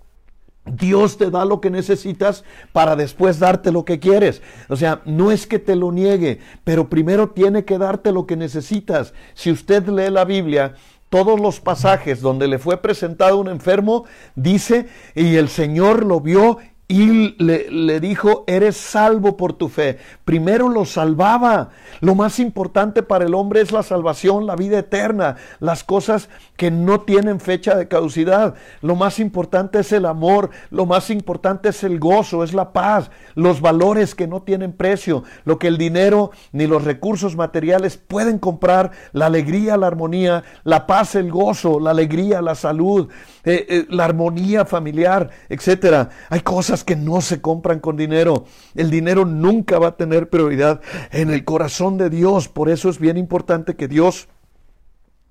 Dios 0.66 1.18
te 1.18 1.30
da 1.30 1.44
lo 1.44 1.60
que 1.60 1.70
necesitas 1.70 2.46
para 2.72 2.96
después 2.96 3.38
darte 3.38 3.72
lo 3.72 3.84
que 3.84 4.00
quieres. 4.00 4.42
O 4.70 4.78
sea, 4.78 5.02
no 5.04 5.32
es 5.32 5.46
que 5.46 5.60
te 5.60 5.76
lo 5.76 5.92
niegue, 5.92 6.40
pero 6.64 6.90
primero 6.90 7.32
tiene 7.32 7.66
que 7.66 7.78
darte 7.78 8.14
lo 8.14 8.26
que 8.26 8.38
necesitas. 8.38 9.14
Si 9.34 9.52
usted 9.52 9.86
lee 9.88 10.10
la 10.10 10.24
Biblia, 10.24 10.76
todos 11.14 11.40
los 11.40 11.60
pasajes 11.60 12.22
donde 12.22 12.48
le 12.48 12.58
fue 12.58 12.82
presentado 12.82 13.38
un 13.38 13.48
enfermo, 13.48 14.06
dice, 14.34 14.88
y 15.14 15.36
el 15.36 15.48
Señor 15.48 16.04
lo 16.04 16.22
vio 16.22 16.58
y 16.94 17.36
le, 17.44 17.72
le, 17.72 18.00
dijo, 18.00 18.44
eres 18.46 18.78
salvo 18.78 19.36
por 19.36 19.54
tu 19.54 19.68
fe. 19.68 19.98
Primero 20.26 20.70
lo 20.70 20.86
salvaba. 20.86 21.70
Lo 22.02 22.14
más 22.14 22.38
importante 22.38 23.02
para 23.02 23.26
el 23.26 23.34
hombre 23.34 23.62
es 23.62 23.72
la 23.72 23.82
salvación, 23.82 24.46
la 24.46 24.56
vida 24.56 24.78
eterna, 24.78 25.38
las 25.60 25.84
cosas 25.84 26.30
que 26.56 26.70
no 26.70 27.02
tienen 27.02 27.40
fecha 27.40 27.76
de 27.76 27.88
caducidad. 27.88 28.54
Lo 28.82 28.96
más 28.96 29.18
importante 29.18 29.80
es 29.80 29.92
el 29.92 30.06
amor, 30.06 30.52
lo 30.70 30.86
más 30.86 31.10
importante 31.10 31.70
es 31.70 31.84
el 31.84 31.98
gozo, 31.98 32.44
es 32.44 32.54
la 32.54 32.74
paz, 32.74 33.10
los 33.34 33.60
valores 33.60 34.14
que 34.14 34.28
no 34.28 34.44
tienen 34.44 34.72
precio, 34.72 35.24
lo 35.46 35.58
que 35.58 35.70
el 35.70 35.80
dinero 35.80 36.30
ni 36.52 36.68
los 36.68 36.84
recursos 36.84 37.36
materiales 37.36 37.98
pueden 37.98 38.38
comprar, 38.38 38.92
la 39.14 39.26
alegría, 39.26 39.78
la 39.78 39.88
armonía, 39.88 40.44
la 40.64 40.86
paz, 40.86 41.16
el 41.16 41.32
gozo, 41.32 41.80
la 41.80 41.90
alegría, 41.90 42.40
la 42.44 42.54
salud, 42.54 43.10
eh, 43.46 43.66
eh, 43.68 43.86
la 43.90 44.06
armonía 44.06 44.66
familiar, 44.66 45.32
etcétera. 45.50 46.10
Hay 46.30 46.42
cosas 46.42 46.83
que 46.84 46.96
no 46.96 47.22
se 47.22 47.42
compran 47.42 47.80
con 47.80 47.98
dinero. 47.98 48.46
El 48.76 48.90
dinero 48.90 49.26
nunca 49.26 49.80
va 49.80 49.90
a 49.90 49.98
tener 49.98 50.30
prioridad 50.30 50.82
en 51.12 51.30
el 51.32 51.46
corazón 51.46 51.98
de 51.98 52.10
Dios. 52.10 52.48
Por 52.48 52.70
eso 52.70 52.90
es 52.90 53.00
bien 53.00 53.18
importante 53.18 53.76
que 53.76 53.88
Dios 53.88 54.28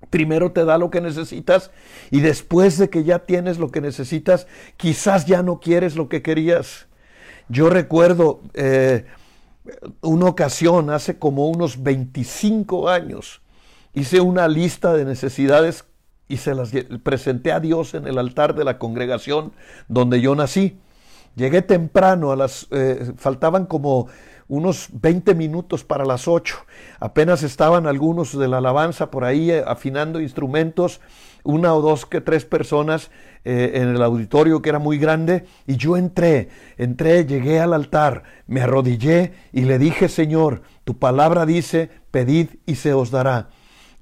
primero 0.09 0.51
te 0.51 0.65
da 0.65 0.77
lo 0.77 0.89
que 0.89 1.01
necesitas 1.01 1.71
y 2.11 2.19
después 2.19 2.77
de 2.77 2.89
que 2.89 3.03
ya 3.03 3.19
tienes 3.19 3.57
lo 3.57 3.71
que 3.71 3.81
necesitas, 3.81 4.47
quizás 4.77 5.25
ya 5.25 5.43
no 5.43 5.59
quieres 5.59 5.95
lo 5.95 6.09
que 6.09 6.21
querías. 6.21 6.87
Yo 7.49 7.69
recuerdo 7.69 8.41
eh, 8.53 9.05
una 10.01 10.27
ocasión, 10.27 10.89
hace 10.89 11.17
como 11.17 11.47
unos 11.47 11.81
25 11.81 12.89
años, 12.89 13.41
hice 13.93 14.21
una 14.21 14.47
lista 14.47 14.93
de 14.93 15.05
necesidades 15.05 15.85
y 16.27 16.37
se 16.37 16.55
las 16.55 16.71
presenté 17.03 17.51
a 17.51 17.59
Dios 17.59 17.93
en 17.93 18.07
el 18.07 18.17
altar 18.17 18.55
de 18.55 18.63
la 18.63 18.79
congregación 18.79 19.51
donde 19.87 20.21
yo 20.21 20.35
nací. 20.35 20.77
Llegué 21.35 21.61
temprano, 21.61 22.31
a 22.31 22.35
las, 22.35 22.67
eh, 22.71 23.13
faltaban 23.17 23.65
como 23.65 24.07
unos 24.47 24.89
20 24.93 25.33
minutos 25.35 25.83
para 25.83 26.05
las 26.05 26.27
8. 26.27 26.55
Apenas 26.99 27.43
estaban 27.43 27.87
algunos 27.87 28.37
de 28.37 28.47
la 28.47 28.59
alabanza 28.59 29.09
por 29.09 29.23
ahí 29.23 29.51
eh, 29.51 29.63
afinando 29.65 30.21
instrumentos, 30.21 31.01
una 31.43 31.73
o 31.73 31.81
dos 31.81 32.05
que 32.05 32.21
tres 32.21 32.45
personas 32.45 33.09
eh, 33.45 33.71
en 33.75 33.89
el 33.89 34.01
auditorio 34.03 34.61
que 34.61 34.69
era 34.69 34.79
muy 34.79 34.97
grande, 34.97 35.45
y 35.67 35.75
yo 35.75 35.97
entré, 35.97 36.49
entré, 36.77 37.25
llegué 37.25 37.59
al 37.59 37.73
altar, 37.73 38.23
me 38.47 38.61
arrodillé 38.61 39.33
y 39.51 39.61
le 39.63 39.79
dije, 39.79 40.07
Señor, 40.09 40.61
tu 40.83 40.97
palabra 40.97 41.45
dice, 41.45 41.89
pedid 42.11 42.49
y 42.65 42.75
se 42.75 42.93
os 42.93 43.11
dará. 43.11 43.49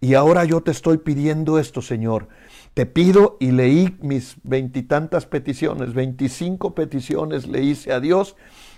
Y 0.01 0.15
ahora 0.15 0.45
yo 0.45 0.61
te 0.61 0.71
estoy 0.71 0.97
pidiendo 0.97 1.59
esto, 1.59 1.81
Señor. 1.81 2.27
Te 2.73 2.85
pido 2.85 3.37
y 3.39 3.51
leí 3.51 3.97
mis 4.01 4.37
veintitantas 4.43 5.25
peticiones, 5.25 5.93
veinticinco 5.93 6.73
peticiones 6.73 7.47
le 7.47 7.61
hice 7.63 7.91
a 7.91 7.99
Dios 7.99 8.37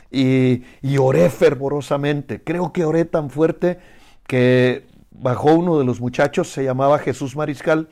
y, 0.10 0.64
y, 0.82 0.98
oré 0.98 1.30
fervorosamente. 1.30 2.44
Creo 2.44 2.74
que 2.74 2.86
oré 2.86 3.06
tan 3.06 3.30
fuerte 3.30 3.80
que 4.26 4.86
bajó 5.12 5.54
uno 5.54 5.78
de 5.78 5.86
los 5.86 6.02
muchachos, 6.02 6.52
se 6.52 6.64
llamaba 6.64 7.00
Jesús 7.00 7.36
Mariscal. 7.36 7.90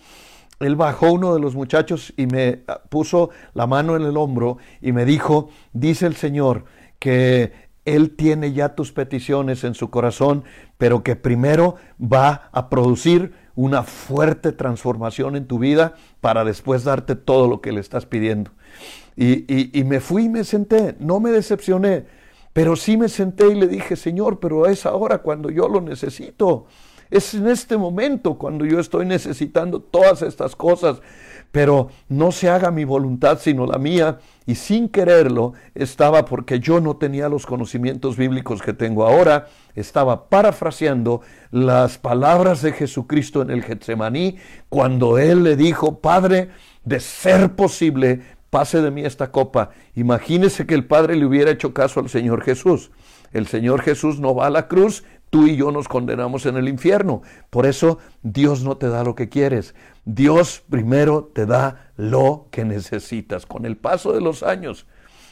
Él 0.60 0.76
bajó 0.76 1.12
uno 1.12 1.34
de 1.34 1.40
los 1.40 1.56
muchachos 1.56 2.14
y 2.18 2.28
me 2.28 2.64
puso 2.90 3.32
la 3.54 3.66
mano 3.66 3.96
en 3.96 4.04
el 4.04 4.18
hombro 4.18 4.58
y 4.82 4.92
me 4.92 5.06
dijo, 5.06 5.50
dice 5.74 6.06
el 6.06 6.16
Señor, 6.16 6.66
que 7.00 7.52
Él 7.84 8.16
tiene 8.16 8.54
ya 8.54 8.76
tus 8.76 8.92
peticiones 8.92 9.64
en 9.64 9.74
su 9.74 9.90
corazón, 9.90 10.44
pero 10.78 11.04
que 11.04 11.16
primero 11.16 11.76
va 12.00 12.50
a 12.52 12.70
producir 12.70 13.34
una 13.56 13.84
fuerte 13.84 14.52
transformación 14.52 15.36
en 15.36 15.46
tu 15.46 15.60
vida 15.60 15.96
para 16.20 16.44
después 16.44 16.84
darte 16.84 17.16
todo 17.16 17.48
lo 17.48 17.62
que 17.62 17.72
le 17.72 17.82
estás 17.82 18.06
pidiendo. 18.06 18.52
Y, 19.16 19.78
y, 19.78 19.84
me 19.84 20.00
fui 20.00 20.26
y 20.26 20.30
me 20.30 20.44
senté, 20.44 20.96
no 21.00 21.20
me 21.20 21.32
decepcioné, 21.32 22.06
pero 22.54 22.76
sí 22.76 22.98
me 22.98 23.10
senté 23.10 23.50
y 23.50 23.56
le 23.56 23.68
dije, 23.68 23.96
Señor, 23.96 24.40
pero 24.40 24.66
es 24.66 24.86
ahora 24.86 25.20
cuando 25.20 25.50
yo 25.50 25.68
lo 25.68 25.82
necesito. 25.82 26.66
Es 27.10 27.34
en 27.34 27.48
este 27.48 27.78
momento 27.78 28.38
cuando 28.38 28.66
yo 28.66 28.80
estoy 28.80 29.06
necesitando 29.06 29.82
todas 29.82 30.22
estas 30.22 30.56
cosas, 30.56 31.02
pero 31.52 31.90
no 32.10 32.32
se 32.32 32.50
haga 32.50 32.72
mi 32.72 32.84
voluntad 32.84 33.40
sino 33.40 33.66
la 33.66 33.78
mía. 33.78 34.20
Y 34.46 34.56
sin 34.56 34.90
quererlo 34.90 35.54
estaba 35.76 36.26
porque 36.26 36.60
yo 36.60 36.82
no 36.82 36.98
tenía 36.98 37.30
los 37.30 37.46
conocimientos 37.46 38.18
bíblicos 38.18 38.62
que 38.62 38.74
tengo 38.74 39.06
ahora, 39.06 39.48
estaba 39.76 40.30
parafraseando 40.30 41.22
las 41.52 41.98
palabras 41.98 42.62
de 42.62 42.74
Jesucristo 42.74 43.42
en 43.42 43.52
el 43.52 43.64
Getsemaní 43.64 44.38
cuando 44.70 45.18
él 45.18 45.44
le 45.44 45.56
dijo, 45.56 46.00
Padre, 46.00 46.50
de 46.84 47.00
ser 47.00 47.56
posible, 47.56 48.22
pase 48.50 48.82
de 48.82 48.92
mí 48.92 49.04
esta 49.04 49.32
copa. 49.32 49.72
Imagínese 49.96 50.66
que 50.66 50.76
el 50.76 50.86
Padre 50.86 51.16
le 51.16 51.26
hubiera 51.26 51.52
hecho 51.52 51.74
caso 51.74 52.00
al 52.00 52.10
Señor 52.10 52.44
Jesús. 52.44 52.92
El 53.32 53.48
Señor 53.48 53.82
Jesús 53.82 54.20
no 54.20 54.36
va 54.36 54.48
a 54.48 54.50
la 54.50 54.68
cruz, 54.68 55.04
tú 55.32 55.48
y 55.48 55.56
yo 55.56 55.72
nos 55.72 55.88
condenamos 55.88 56.46
en 56.46 56.58
el 56.58 56.70
infierno. 56.70 57.24
Por 57.50 57.66
eso 57.66 57.98
Dios 58.22 58.64
no 58.64 58.78
te 58.78 58.90
da 58.90 59.04
lo 59.04 59.16
que 59.16 59.30
quieres. 59.30 59.74
Dios 60.06 60.62
primero 60.70 61.32
te 61.34 61.48
da 61.48 61.92
lo 61.96 62.48
que 62.52 62.66
necesitas. 62.66 63.48
Con 63.48 63.66
el 63.66 63.78
paso 63.78 64.12
de 64.12 64.22
los 64.22 64.44
años, 64.44 64.86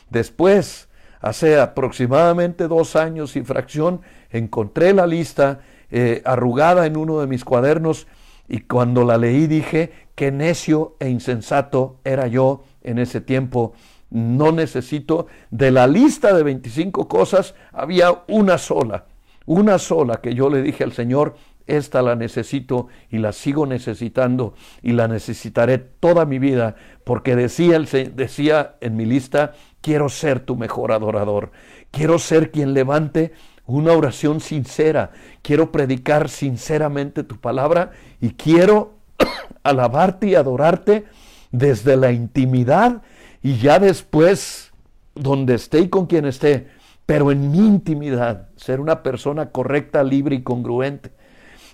después, 0.10 0.88
hace 1.20 1.60
aproximadamente 1.60 2.68
dos 2.68 2.96
años 2.96 3.36
y 3.36 3.44
fracción, 3.44 4.02
encontré 4.32 4.94
la 4.94 5.06
lista 5.06 5.60
eh, 5.92 6.22
arrugada 6.26 6.86
en 6.86 6.96
uno 6.96 7.20
de 7.20 7.28
mis 7.28 7.44
cuadernos 7.44 8.08
y 8.48 8.62
cuando 8.62 9.04
la 9.04 9.18
leí 9.18 9.48
dije, 9.48 9.92
qué 10.16 10.32
necio 10.32 10.96
e 11.00 11.10
insensato 11.10 12.00
era 12.06 12.26
yo 12.28 12.64
en 12.82 13.00
ese 13.00 13.20
tiempo. 13.20 13.74
No 14.10 14.52
necesito, 14.52 15.28
de 15.52 15.72
la 15.72 15.88
lista 15.88 16.34
de 16.34 16.42
25 16.42 17.08
cosas, 17.08 17.54
había 17.74 18.24
una 18.28 18.58
sola 18.58 19.06
una 19.50 19.80
sola 19.80 20.22
que 20.22 20.36
yo 20.36 20.48
le 20.48 20.62
dije 20.62 20.84
al 20.84 20.94
Señor, 20.94 21.34
esta 21.66 22.04
la 22.04 22.16
necesito 22.16 22.88
y 23.10 23.18
la 23.18 23.32
sigo 23.32 23.66
necesitando 23.66 24.54
y 24.84 24.92
la 24.92 25.08
necesitaré 25.08 25.80
toda 25.80 26.26
mi 26.26 26.38
vida, 26.38 26.76
porque 27.04 27.36
decía, 27.36 27.80
decía 27.80 28.76
en 28.80 28.96
mi 28.96 29.06
lista, 29.06 29.54
quiero 29.82 30.08
ser 30.08 30.42
tu 30.42 30.56
mejor 30.56 30.92
adorador, 30.92 31.52
quiero 31.90 32.20
ser 32.20 32.52
quien 32.52 32.76
levante 32.76 33.34
una 33.66 33.94
oración 33.94 34.40
sincera, 34.40 35.14
quiero 35.42 35.72
predicar 35.72 36.30
sinceramente 36.30 37.24
tu 37.24 37.38
palabra 37.38 37.90
y 38.22 38.34
quiero 38.34 38.94
alabarte 39.64 40.28
y 40.28 40.36
adorarte 40.36 41.06
desde 41.52 41.98
la 41.98 42.12
intimidad 42.12 43.02
y 43.42 43.58
ya 43.58 43.80
después, 43.80 44.72
donde 45.16 45.56
esté 45.56 45.80
y 45.80 45.90
con 45.90 46.06
quien 46.06 46.26
esté, 46.26 46.68
pero 47.08 47.32
en 47.32 47.50
mi 47.50 47.58
intimidad, 47.58 48.49
ser 48.60 48.82
una 48.82 49.04
persona 49.04 49.52
correcta, 49.52 50.04
libre 50.04 50.36
y 50.36 50.43
congruente. 50.43 51.12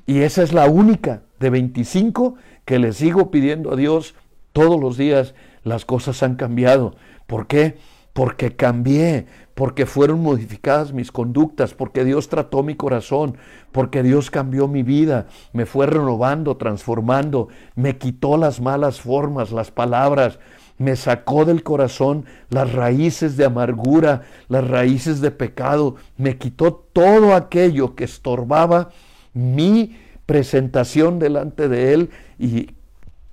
Y 0.06 0.20
esa 0.20 0.44
es 0.44 0.54
la 0.54 0.68
única 0.70 1.24
de 1.40 1.50
25 1.50 2.36
que 2.64 2.78
le 2.78 2.94
sigo 2.94 3.32
pidiendo 3.32 3.74
a 3.74 3.76
Dios 3.76 4.14
todos 4.54 4.80
los 4.80 4.96
días. 4.96 5.34
Las 5.64 5.84
cosas 5.84 6.22
han 6.22 6.36
cambiado. 6.36 6.96
¿Por 7.26 7.48
qué? 7.48 7.78
Porque 8.14 8.56
cambié, 8.56 9.26
porque 9.56 9.88
fueron 9.88 10.22
modificadas 10.22 10.94
mis 10.94 11.12
conductas, 11.12 11.74
porque 11.74 12.06
Dios 12.06 12.30
trató 12.30 12.62
mi 12.62 12.76
corazón, 12.76 13.36
porque 13.72 14.04
Dios 14.04 14.30
cambió 14.30 14.68
mi 14.68 14.84
vida, 14.84 15.26
me 15.54 15.66
fue 15.66 15.88
renovando, 15.88 16.56
transformando, 16.56 17.48
me 17.74 17.98
quitó 17.98 18.38
las 18.38 18.62
malas 18.62 19.02
formas, 19.02 19.52
las 19.52 19.72
palabras, 19.72 20.40
me 20.78 20.96
sacó 20.96 21.46
del 21.46 21.64
corazón 21.64 22.26
las 22.50 22.74
raíces 22.74 23.38
de 23.38 23.46
amargura, 23.46 24.24
las 24.50 24.68
raíces 24.68 25.22
de 25.22 25.32
pecado, 25.32 25.96
me 26.18 26.38
quitó 26.38 26.74
todo 26.74 27.34
aquello 27.34 27.96
que 27.96 28.04
estorbaba 28.04 28.90
mi 29.34 29.98
presentación 30.26 31.20
delante 31.20 31.70
de 31.70 31.94
Él 31.94 32.10
y, 32.40 32.72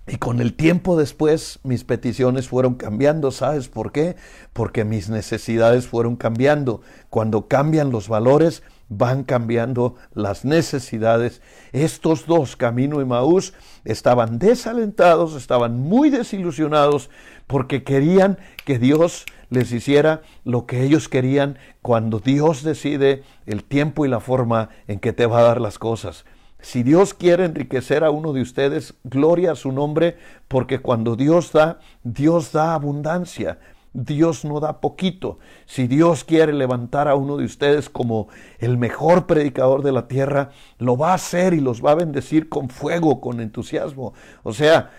y 0.07 0.17
con 0.19 0.41
el 0.41 0.55
tiempo 0.55 0.97
después 0.97 1.59
mis 1.63 1.85
peticiones 1.85 2.49
fueron 2.49 2.75
cambiando. 2.75 3.31
¿Sabes 3.31 3.69
por 3.69 3.93
qué? 3.93 4.17
Porque 4.53 4.85
mis 4.85 5.09
necesidades 5.09 5.87
fueron 5.87 6.17
cambiando. 6.17 6.81
Cuando 7.09 7.49
cambian 7.49 7.91
los 7.91 8.09
valores, 8.09 8.63
van 8.89 9.25
cambiando 9.25 9.97
las 10.13 10.45
necesidades. 10.45 11.41
Estos 11.73 12.27
dos, 12.27 12.57
Camino 12.57 13.01
y 13.01 13.05
Maús, 13.05 13.55
estaban 13.85 14.39
desalentados, 14.39 15.35
estaban 15.35 15.81
muy 15.81 16.11
desilusionados 16.11 17.11
porque 17.47 17.83
querían 17.83 18.39
que 18.65 18.79
Dios 18.79 19.25
les 19.51 19.73
hiciera 19.73 20.23
lo 20.45 20.67
que 20.67 20.83
ellos 20.83 21.09
querían 21.09 21.59
cuando 21.83 22.19
Dios 22.19 22.63
decide 22.63 23.23
el 23.47 23.65
tiempo 23.65 24.07
y 24.07 24.09
la 24.09 24.21
forma 24.21 24.71
en 24.89 24.99
que 24.99 25.13
te 25.13 25.27
va 25.27 25.41
a 25.41 25.45
dar 25.45 25.61
las 25.61 25.79
cosas. 25.79 26.25
Si 26.63 26.85
Dios 26.85 27.13
quiere 27.13 27.45
enriquecer 27.45 28.05
a 28.05 28.11
uno 28.11 28.33
de 28.33 28.41
ustedes, 28.41 28.95
gloria 29.03 29.53
a 29.53 29.57
su 29.57 29.73
nombre, 29.73 30.17
porque 30.47 30.79
cuando 30.79 31.17
Dios 31.17 31.53
da, 31.53 31.81
Dios 32.05 32.53
da 32.53 32.75
abundancia. 32.75 33.59
Dios 33.95 34.45
no 34.45 34.61
da 34.61 34.81
poquito. 34.81 35.39
Si 35.67 35.87
Dios 35.87 36.25
quiere 36.25 36.53
levantar 36.53 37.09
a 37.09 37.15
uno 37.15 37.37
de 37.37 37.45
ustedes 37.45 37.89
como 37.91 38.29
el 38.59 38.79
mejor 38.79 39.27
predicador 39.27 39.83
de 39.83 39.93
la 39.93 40.09
tierra, 40.09 40.51
lo 40.79 40.97
va 40.97 41.13
a 41.13 41.15
hacer 41.15 41.55
y 41.55 41.61
los 41.61 41.85
va 41.85 41.93
a 41.93 41.97
bendecir 41.97 42.49
con 42.49 42.69
fuego, 42.69 43.21
con 43.21 43.41
entusiasmo. 43.41 44.15
O 44.43 44.53
sea, 44.53 44.91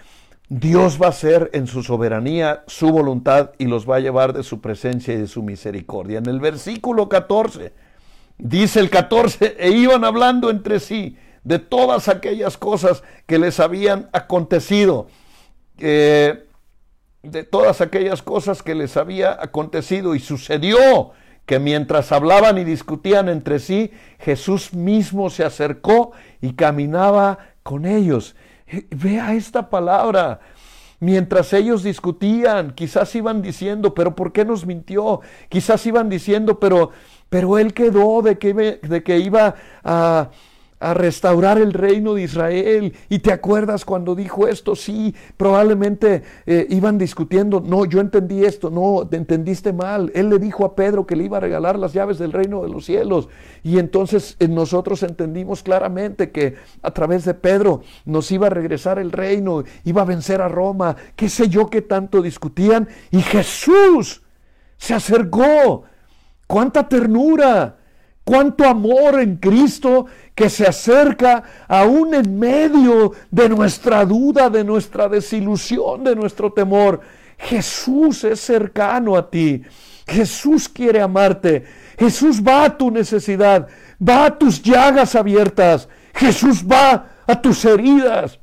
Dios 0.49 1.01
va 1.01 1.07
a 1.07 1.09
hacer 1.09 1.49
en 1.53 1.65
su 1.65 1.81
soberanía 1.81 2.63
su 2.67 2.91
voluntad 2.91 3.51
y 3.57 3.65
los 3.65 3.89
va 3.89 3.95
a 3.95 4.01
llevar 4.01 4.33
de 4.33 4.43
su 4.43 4.61
presencia 4.61 5.13
y 5.13 5.17
de 5.17 5.27
su 5.27 5.41
misericordia. 5.41 6.19
En 6.19 6.27
el 6.27 6.39
versículo 6.39 7.09
14, 7.09 7.73
dice 8.37 8.79
el 8.79 8.89
14, 8.89 9.55
e 9.57 9.71
iban 9.71 10.03
hablando 10.03 10.49
entre 10.49 10.79
sí 10.79 11.17
de 11.43 11.59
todas 11.59 12.07
aquellas 12.07 12.57
cosas 12.57 13.03
que 13.25 13.39
les 13.39 13.59
habían 13.59 14.09
acontecido. 14.13 15.07
Eh, 15.79 16.45
de 17.23 17.43
todas 17.45 17.79
aquellas 17.79 18.21
cosas 18.21 18.61
que 18.61 18.75
les 18.75 18.97
había 18.97 19.31
acontecido 19.41 20.13
y 20.13 20.19
sucedió 20.19 21.11
que 21.45 21.57
mientras 21.59 22.11
hablaban 22.11 22.57
y 22.57 22.63
discutían 22.63 23.29
entre 23.29 23.59
sí, 23.59 23.91
Jesús 24.19 24.73
mismo 24.73 25.29
se 25.29 25.43
acercó 25.43 26.11
y 26.41 26.53
caminaba 26.53 27.39
con 27.63 27.85
ellos. 27.85 28.35
Eh, 28.67 28.85
vea 28.91 29.33
esta 29.33 29.69
palabra. 29.69 30.39
Mientras 30.99 31.51
ellos 31.51 31.83
discutían, 31.83 32.71
quizás 32.71 33.13
iban 33.15 33.41
diciendo, 33.41 33.93
pero 33.93 34.15
¿por 34.15 34.31
qué 34.31 34.45
nos 34.45 34.65
mintió? 34.65 35.19
Quizás 35.49 35.85
iban 35.85 36.07
diciendo, 36.07 36.59
pero, 36.59 36.91
pero 37.29 37.57
él 37.57 37.73
quedó 37.73 38.21
de 38.21 38.37
que, 38.37 38.53
de 38.53 39.03
que 39.03 39.17
iba 39.19 39.55
a 39.83 40.29
a 40.83 40.93
restaurar 40.93 41.57
el 41.57 41.71
reino 41.71 42.13
de 42.13 42.23
Israel. 42.23 42.93
¿Y 43.07 43.19
te 43.19 43.31
acuerdas 43.31 43.85
cuando 43.85 44.15
dijo 44.15 44.47
esto? 44.47 44.75
Sí, 44.75 45.15
probablemente 45.37 46.23
eh, 46.45 46.67
iban 46.69 46.97
discutiendo, 46.97 47.61
no, 47.65 47.85
yo 47.85 48.01
entendí 48.01 48.43
esto, 48.43 48.69
no, 48.69 49.07
te 49.07 49.15
entendiste 49.15 49.71
mal. 49.71 50.11
Él 50.13 50.29
le 50.29 50.39
dijo 50.39 50.65
a 50.65 50.75
Pedro 50.75 51.07
que 51.07 51.15
le 51.15 51.23
iba 51.23 51.37
a 51.37 51.39
regalar 51.39 51.79
las 51.79 51.93
llaves 51.93 52.19
del 52.19 52.33
reino 52.33 52.61
de 52.63 52.69
los 52.69 52.85
cielos. 52.85 53.29
Y 53.63 53.79
entonces 53.79 54.35
eh, 54.39 54.49
nosotros 54.49 55.03
entendimos 55.03 55.63
claramente 55.63 56.31
que 56.31 56.55
a 56.81 56.91
través 56.91 57.23
de 57.23 57.33
Pedro 57.33 57.81
nos 58.03 58.29
iba 58.31 58.47
a 58.47 58.49
regresar 58.49 58.99
el 58.99 59.13
reino, 59.13 59.63
iba 59.85 60.01
a 60.01 60.05
vencer 60.05 60.41
a 60.41 60.49
Roma, 60.49 60.97
qué 61.15 61.29
sé 61.29 61.47
yo 61.47 61.69
qué 61.69 61.81
tanto 61.81 62.21
discutían. 62.21 62.89
Y 63.09 63.21
Jesús 63.21 64.21
se 64.77 64.93
acercó. 64.93 65.83
¡Cuánta 66.45 66.89
ternura! 66.89 67.77
Cuánto 68.23 68.65
amor 68.65 69.19
en 69.19 69.35
Cristo 69.35 70.05
que 70.35 70.49
se 70.49 70.65
acerca 70.65 71.43
aún 71.67 72.13
en 72.13 72.39
medio 72.39 73.11
de 73.29 73.49
nuestra 73.49 74.03
duda, 74.05 74.49
de 74.49 74.63
nuestra 74.63 75.07
desilusión, 75.07 76.03
de 76.03 76.15
nuestro 76.15 76.51
temor. 76.51 77.01
Jesús 77.37 78.23
es 78.23 78.39
cercano 78.39 79.15
a 79.15 79.29
ti. 79.29 79.61
Jesús 80.07 80.67
quiere 80.67 81.01
amarte. 81.01 81.63
Jesús 81.97 82.41
va 82.41 82.65
a 82.65 82.77
tu 82.77 82.89
necesidad, 82.89 83.67
va 84.01 84.25
a 84.25 84.37
tus 84.37 84.61
llagas 84.61 85.15
abiertas. 85.15 85.87
Jesús 86.15 86.63
va 86.63 87.09
a 87.25 87.41
tus 87.41 87.63
heridas 87.65 88.39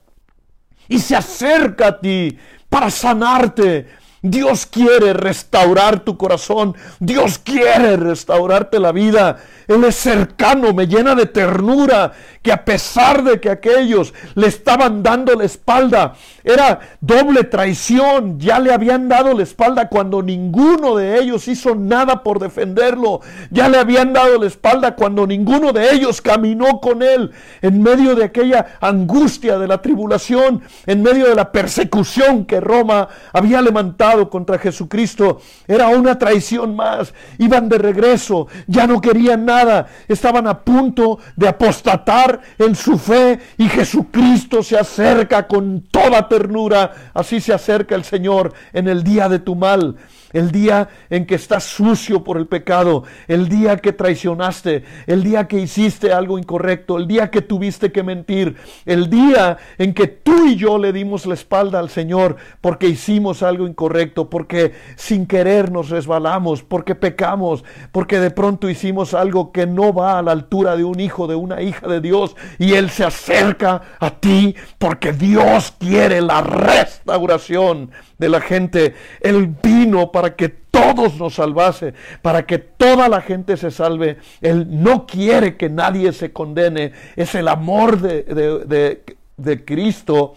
y 0.88 0.98
se 0.98 1.16
acerca 1.16 1.88
a 1.88 2.00
ti 2.00 2.36
para 2.68 2.90
sanarte, 2.90 3.88
Dios 4.22 4.66
quiere 4.66 5.14
restaurar 5.14 6.00
tu 6.00 6.18
corazón. 6.18 6.76
Dios 6.98 7.38
quiere 7.38 7.96
restaurarte 7.96 8.78
la 8.78 8.92
vida. 8.92 9.38
Él 9.66 9.84
es 9.84 9.96
cercano, 9.96 10.74
me 10.74 10.86
llena 10.86 11.14
de 11.14 11.26
ternura, 11.26 12.12
que 12.42 12.52
a 12.52 12.64
pesar 12.64 13.22
de 13.22 13.40
que 13.40 13.50
aquellos 13.50 14.12
le 14.34 14.46
estaban 14.46 15.02
dando 15.02 15.34
la 15.34 15.44
espalda, 15.44 16.14
era 16.42 16.80
doble 17.00 17.44
traición, 17.44 18.40
ya 18.40 18.58
le 18.58 18.72
habían 18.72 19.08
dado 19.08 19.32
la 19.32 19.42
espalda 19.42 19.88
cuando 19.88 20.22
ninguno 20.22 20.96
de 20.96 21.20
ellos 21.20 21.46
hizo 21.48 21.74
nada 21.74 22.22
por 22.22 22.40
defenderlo, 22.40 23.20
ya 23.50 23.68
le 23.68 23.78
habían 23.78 24.12
dado 24.12 24.38
la 24.38 24.46
espalda 24.46 24.96
cuando 24.96 25.26
ninguno 25.26 25.72
de 25.72 25.92
ellos 25.92 26.20
caminó 26.20 26.80
con 26.80 27.02
él 27.02 27.30
en 27.62 27.82
medio 27.82 28.14
de 28.14 28.24
aquella 28.24 28.78
angustia 28.80 29.58
de 29.58 29.68
la 29.68 29.80
tribulación, 29.80 30.62
en 30.86 31.02
medio 31.02 31.28
de 31.28 31.34
la 31.34 31.52
persecución 31.52 32.44
que 32.44 32.60
Roma 32.60 33.08
había 33.32 33.62
levantado 33.62 34.09
contra 34.28 34.58
Jesucristo. 34.58 35.40
Era 35.66 35.88
una 35.88 36.18
traición 36.18 36.74
más, 36.74 37.14
iban 37.38 37.68
de 37.68 37.78
regreso, 37.78 38.48
ya 38.66 38.86
no 38.86 39.00
querían 39.00 39.44
nada. 39.44 39.88
Estaban 40.08 40.46
a 40.46 40.60
punto 40.60 41.18
de 41.36 41.48
apostatar 41.48 42.40
en 42.58 42.74
su 42.74 42.98
fe 42.98 43.38
y 43.56 43.68
Jesucristo 43.68 44.62
se 44.62 44.78
acerca 44.78 45.46
con 45.46 45.82
toda 45.90 46.28
ternura, 46.28 46.92
así 47.14 47.40
se 47.40 47.52
acerca 47.52 47.94
el 47.94 48.04
Señor 48.04 48.52
en 48.72 48.88
el 48.88 49.02
día 49.02 49.28
de 49.28 49.38
tu 49.38 49.54
mal 49.54 49.96
el 50.32 50.50
día 50.50 50.88
en 51.08 51.26
que 51.26 51.34
estás 51.34 51.64
sucio 51.64 52.22
por 52.24 52.36
el 52.36 52.46
pecado, 52.46 53.04
el 53.28 53.48
día 53.48 53.76
que 53.76 53.92
traicionaste, 53.92 54.84
el 55.06 55.22
día 55.22 55.48
que 55.48 55.60
hiciste 55.60 56.12
algo 56.12 56.38
incorrecto, 56.38 56.96
el 56.96 57.06
día 57.06 57.30
que 57.30 57.42
tuviste 57.42 57.92
que 57.92 58.02
mentir, 58.02 58.56
el 58.86 59.10
día 59.10 59.58
en 59.78 59.94
que 59.94 60.06
tú 60.06 60.46
y 60.46 60.56
yo 60.56 60.78
le 60.78 60.92
dimos 60.92 61.26
la 61.26 61.34
espalda 61.34 61.78
al 61.78 61.90
Señor 61.90 62.36
porque 62.60 62.88
hicimos 62.88 63.42
algo 63.42 63.66
incorrecto, 63.66 64.30
porque 64.30 64.72
sin 64.96 65.26
querer 65.26 65.70
nos 65.70 65.90
resbalamos, 65.90 66.62
porque 66.62 66.94
pecamos, 66.94 67.64
porque 67.92 68.20
de 68.20 68.30
pronto 68.30 68.68
hicimos 68.68 69.14
algo 69.14 69.52
que 69.52 69.66
no 69.66 69.92
va 69.92 70.18
a 70.18 70.22
la 70.22 70.32
altura 70.32 70.76
de 70.76 70.84
un 70.84 71.00
hijo, 71.00 71.26
de 71.26 71.34
una 71.34 71.62
hija 71.62 71.86
de 71.88 72.00
Dios, 72.00 72.36
y 72.58 72.74
Él 72.74 72.90
se 72.90 73.04
acerca 73.04 73.82
a 73.98 74.10
ti 74.10 74.54
porque 74.78 75.12
Dios 75.12 75.74
quiere 75.78 76.20
la 76.20 76.42
restauración 76.42 77.90
de 78.20 78.28
la 78.28 78.40
gente. 78.40 78.94
Él 79.20 79.56
vino 79.62 80.12
para 80.12 80.36
que 80.36 80.50
todos 80.50 81.16
nos 81.16 81.34
salvase, 81.34 81.94
para 82.22 82.46
que 82.46 82.58
toda 82.58 83.08
la 83.08 83.22
gente 83.22 83.56
se 83.56 83.70
salve. 83.70 84.18
Él 84.40 84.66
no 84.68 85.06
quiere 85.06 85.56
que 85.56 85.70
nadie 85.70 86.12
se 86.12 86.32
condene. 86.32 86.92
Es 87.16 87.34
el 87.34 87.48
amor 87.48 88.00
de, 88.00 88.22
de, 88.22 89.02
de 89.36 89.64
Cristo 89.64 90.34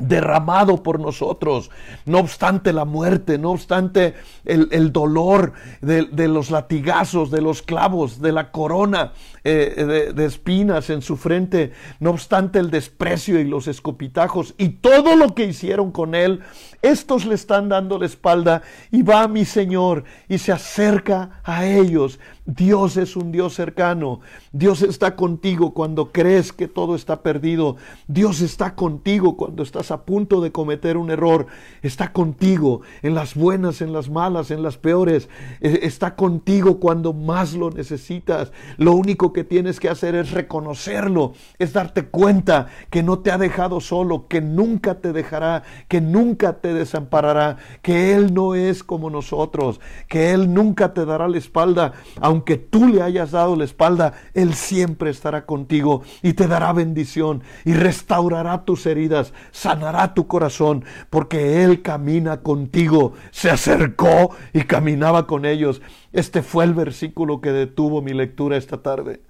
derramado 0.00 0.82
por 0.82 0.98
nosotros, 0.98 1.70
no 2.06 2.18
obstante 2.18 2.72
la 2.72 2.84
muerte, 2.84 3.38
no 3.38 3.50
obstante 3.50 4.14
el, 4.44 4.92
dolor 4.92 5.52
de, 5.80 6.28
los 6.28 6.50
latigazos, 6.50 7.30
de 7.30 7.42
los 7.42 7.62
clavos, 7.62 8.20
de 8.20 8.32
la 8.32 8.50
corona 8.50 9.12
eh, 9.44 10.12
de, 10.14 10.24
espinas 10.24 10.90
en 10.90 11.02
su 11.02 11.16
frente, 11.16 11.72
no 11.98 12.10
obstante 12.10 12.58
el 12.58 12.70
desprecio 12.70 13.40
y 13.40 13.44
los 13.44 13.68
escopitajos 13.68 14.54
y 14.58 14.68
todo 14.68 15.16
lo 15.16 15.34
que 15.34 15.46
hicieron 15.46 15.92
con 15.92 16.14
él, 16.14 16.40
estos 16.82 17.26
le 17.26 17.34
están 17.34 17.68
dando 17.68 17.98
la 17.98 18.06
espalda 18.06 18.62
y 18.90 19.02
va 19.02 19.28
mi 19.28 19.44
Señor 19.44 20.04
y 20.28 20.38
se 20.38 20.52
acerca 20.52 21.40
a 21.44 21.66
ellos. 21.66 22.18
Dios 22.46 22.96
es 22.96 23.16
un 23.16 23.30
Dios 23.30 23.54
cercano. 23.54 24.20
Dios 24.52 24.82
está 24.82 25.14
contigo 25.14 25.72
cuando 25.72 26.10
crees 26.10 26.52
que 26.52 26.68
todo 26.68 26.94
está 26.96 27.22
perdido. 27.22 27.76
Dios 28.08 28.40
está 28.40 28.74
contigo 28.74 29.36
cuando 29.36 29.62
estás 29.62 29.90
a 29.90 30.04
punto 30.04 30.40
de 30.40 30.50
cometer 30.50 30.96
un 30.96 31.10
error. 31.10 31.46
Está 31.82 32.12
contigo 32.12 32.80
en 33.02 33.14
las 33.14 33.34
buenas, 33.34 33.80
en 33.82 33.92
las 33.92 34.10
malas, 34.10 34.50
en 34.50 34.62
las 34.62 34.78
peores. 34.78 35.28
E, 35.60 35.80
está 35.82 36.16
contigo 36.16 36.80
cuando 36.80 37.12
más 37.12 37.54
lo 37.54 37.70
necesitas. 37.70 38.52
Lo 38.78 38.92
único 38.92 39.29
que 39.32 39.44
tienes 39.44 39.80
que 39.80 39.88
hacer 39.88 40.14
es 40.14 40.30
reconocerlo, 40.30 41.32
es 41.58 41.72
darte 41.72 42.06
cuenta 42.06 42.68
que 42.90 43.02
no 43.02 43.20
te 43.20 43.30
ha 43.30 43.38
dejado 43.38 43.80
solo, 43.80 44.28
que 44.28 44.40
nunca 44.40 44.96
te 44.96 45.12
dejará, 45.12 45.62
que 45.88 46.00
nunca 46.00 46.60
te 46.60 46.74
desamparará, 46.74 47.56
que 47.82 48.14
Él 48.14 48.34
no 48.34 48.54
es 48.54 48.82
como 48.84 49.10
nosotros, 49.10 49.80
que 50.08 50.32
Él 50.32 50.52
nunca 50.52 50.94
te 50.94 51.04
dará 51.04 51.28
la 51.28 51.38
espalda, 51.38 51.92
aunque 52.20 52.56
tú 52.56 52.88
le 52.88 53.02
hayas 53.02 53.30
dado 53.30 53.56
la 53.56 53.64
espalda, 53.64 54.14
Él 54.34 54.54
siempre 54.54 55.10
estará 55.10 55.46
contigo 55.46 56.02
y 56.22 56.34
te 56.34 56.46
dará 56.46 56.72
bendición 56.72 57.42
y 57.64 57.74
restaurará 57.74 58.64
tus 58.64 58.86
heridas, 58.86 59.32
sanará 59.50 60.14
tu 60.14 60.26
corazón, 60.26 60.84
porque 61.10 61.64
Él 61.64 61.82
camina 61.82 62.42
contigo, 62.42 63.14
se 63.30 63.50
acercó 63.50 64.30
y 64.52 64.62
caminaba 64.62 65.26
con 65.26 65.44
ellos. 65.44 65.80
Este 66.12 66.42
fue 66.42 66.64
el 66.64 66.74
versículo 66.74 67.40
que 67.40 67.52
detuvo 67.52 68.02
mi 68.02 68.12
lectura 68.12 68.56
esta 68.56 68.82
tarde. 68.82 69.20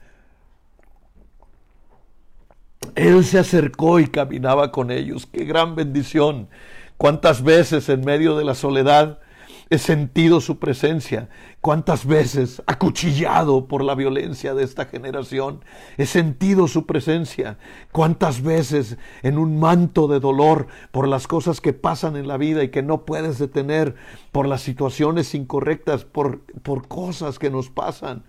Él 2.94 3.24
se 3.24 3.38
acercó 3.38 4.00
y 4.00 4.06
caminaba 4.06 4.72
con 4.72 4.90
ellos. 4.90 5.26
Qué 5.26 5.44
gran 5.44 5.74
bendición. 5.74 6.48
Cuántas 6.96 7.42
veces 7.42 7.88
en 7.88 8.00
medio 8.00 8.36
de 8.36 8.44
la 8.44 8.54
soledad 8.54 9.20
he 9.70 9.78
sentido 9.78 10.40
su 10.40 10.59
presencia. 10.59 11.28
Cuántas 11.61 12.04
veces, 12.04 12.61
acuchillado 12.66 13.66
por 13.66 13.85
la 13.85 13.94
violencia 13.94 14.52
de 14.52 14.64
esta 14.64 14.87
generación, 14.87 15.64
he 15.96 16.06
sentido 16.06 16.66
su 16.66 16.87
presencia. 16.87 17.56
Cuántas 17.92 18.42
veces 18.42 18.98
en 19.22 19.38
un 19.38 19.61
manto 19.61 20.09
de 20.09 20.18
dolor 20.18 20.66
por 20.90 21.06
las 21.06 21.28
cosas 21.28 21.61
que 21.61 21.72
pasan 21.72 22.16
en 22.16 22.26
la 22.26 22.37
vida 22.37 22.64
y 22.64 22.70
que 22.70 22.83
no 22.83 23.04
puedes 23.04 23.38
detener, 23.38 23.94
por 24.33 24.46
las 24.46 24.62
situaciones 24.62 25.35
incorrectas, 25.35 26.04
por, 26.04 26.40
por 26.62 26.87
cosas 26.88 27.38
que 27.38 27.50
nos 27.50 27.68
pasan 27.68 28.24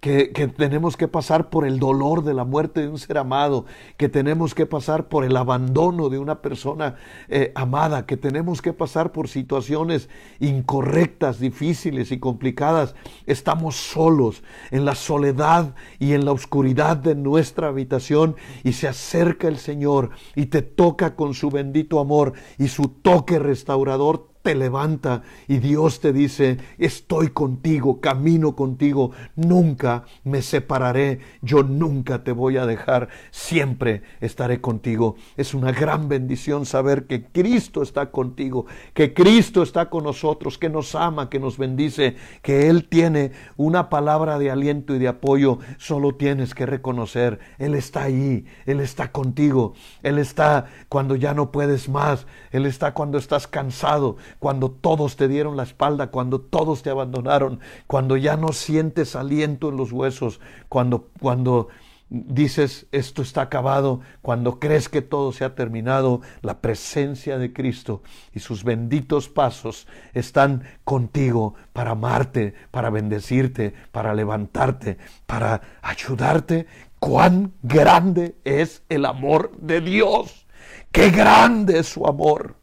que, 0.00 0.26
tenemos 0.54 0.98
que 0.98 1.08
pasar 1.08 1.48
por 1.48 1.66
el 1.66 1.78
dolor 1.78 2.24
de 2.24 2.34
la 2.34 2.44
muerte 2.44 2.82
de 2.82 2.88
un 2.88 2.98
ser 2.98 3.16
amado, 3.16 3.64
que 3.96 4.10
tenemos 4.10 4.54
que 4.54 4.66
pasar 4.66 5.08
por 5.08 5.24
el 5.24 5.34
abandono 5.34 6.10
de 6.10 6.18
una 6.18 6.42
persona 6.42 6.96
eh, 7.28 7.52
amada, 7.54 8.04
que 8.04 8.18
tenemos 8.18 8.60
que 8.60 8.74
pasar 8.74 9.12
por 9.12 9.28
situaciones 9.28 10.10
incorrectas, 10.40 11.38
difíciles 11.38 12.12
y 12.12 12.18
complicadas. 12.18 12.94
Estamos 13.24 13.76
solos 13.76 14.42
en 14.70 14.84
la 14.84 14.94
soledad 14.94 15.74
y 15.98 16.12
en 16.12 16.26
la 16.26 16.32
oscuridad 16.32 16.98
de 16.98 17.14
nuestra 17.14 17.68
habitación 17.68 18.36
y 18.62 18.74
se 18.74 18.88
acerca 18.88 19.48
el 19.48 19.56
Señor 19.56 20.10
y 20.34 20.46
te 20.46 20.60
toca 20.60 21.16
con 21.16 21.32
su 21.32 21.48
bendito 21.48 21.98
amor 21.98 22.34
y 22.58 22.68
su 22.68 22.88
toque 22.88 23.38
restaurador 23.38 24.33
te 24.44 24.54
levanta 24.54 25.22
y 25.48 25.56
Dios 25.56 26.00
te 26.00 26.12
dice, 26.12 26.58
estoy 26.76 27.30
contigo, 27.30 28.02
camino 28.02 28.54
contigo, 28.54 29.12
nunca 29.36 30.04
me 30.22 30.42
separaré, 30.42 31.20
yo 31.40 31.62
nunca 31.62 32.24
te 32.24 32.32
voy 32.32 32.58
a 32.58 32.66
dejar, 32.66 33.08
siempre 33.30 34.02
estaré 34.20 34.60
contigo. 34.60 35.16
Es 35.38 35.54
una 35.54 35.72
gran 35.72 36.10
bendición 36.10 36.66
saber 36.66 37.06
que 37.06 37.24
Cristo 37.24 37.82
está 37.82 38.10
contigo, 38.10 38.66
que 38.92 39.14
Cristo 39.14 39.62
está 39.62 39.88
con 39.88 40.04
nosotros, 40.04 40.58
que 40.58 40.68
nos 40.68 40.94
ama, 40.94 41.30
que 41.30 41.40
nos 41.40 41.56
bendice, 41.56 42.16
que 42.42 42.68
Él 42.68 42.86
tiene 42.86 43.32
una 43.56 43.88
palabra 43.88 44.38
de 44.38 44.50
aliento 44.50 44.94
y 44.94 44.98
de 44.98 45.08
apoyo. 45.08 45.58
Solo 45.78 46.16
tienes 46.16 46.54
que 46.54 46.66
reconocer, 46.66 47.38
Él 47.56 47.74
está 47.74 48.02
ahí, 48.02 48.44
Él 48.66 48.80
está 48.80 49.10
contigo, 49.10 49.72
Él 50.02 50.18
está 50.18 50.66
cuando 50.90 51.16
ya 51.16 51.32
no 51.32 51.50
puedes 51.50 51.88
más, 51.88 52.26
Él 52.50 52.66
está 52.66 52.92
cuando 52.92 53.16
estás 53.16 53.46
cansado, 53.46 54.18
cuando 54.38 54.70
todos 54.70 55.16
te 55.16 55.28
dieron 55.28 55.56
la 55.56 55.62
espalda, 55.62 56.08
cuando 56.08 56.40
todos 56.40 56.82
te 56.82 56.90
abandonaron, 56.90 57.60
cuando 57.86 58.16
ya 58.16 58.36
no 58.36 58.52
sientes 58.52 59.16
aliento 59.16 59.68
en 59.68 59.76
los 59.76 59.92
huesos, 59.92 60.40
cuando, 60.68 61.08
cuando 61.20 61.68
dices 62.08 62.86
esto 62.92 63.22
está 63.22 63.42
acabado, 63.42 64.00
cuando 64.22 64.60
crees 64.60 64.88
que 64.88 65.02
todo 65.02 65.32
se 65.32 65.44
ha 65.44 65.54
terminado, 65.54 66.20
la 66.42 66.60
presencia 66.60 67.38
de 67.38 67.52
Cristo 67.52 68.02
y 68.32 68.40
sus 68.40 68.64
benditos 68.64 69.28
pasos 69.28 69.86
están 70.12 70.62
contigo 70.84 71.54
para 71.72 71.92
amarte, 71.92 72.54
para 72.70 72.90
bendecirte, 72.90 73.74
para 73.90 74.14
levantarte, 74.14 74.98
para 75.26 75.62
ayudarte. 75.82 76.66
Cuán 76.98 77.52
grande 77.62 78.36
es 78.44 78.82
el 78.88 79.04
amor 79.04 79.52
de 79.58 79.80
Dios. 79.80 80.46
Qué 80.92 81.10
grande 81.10 81.80
es 81.80 81.88
su 81.88 82.06
amor. 82.06 82.56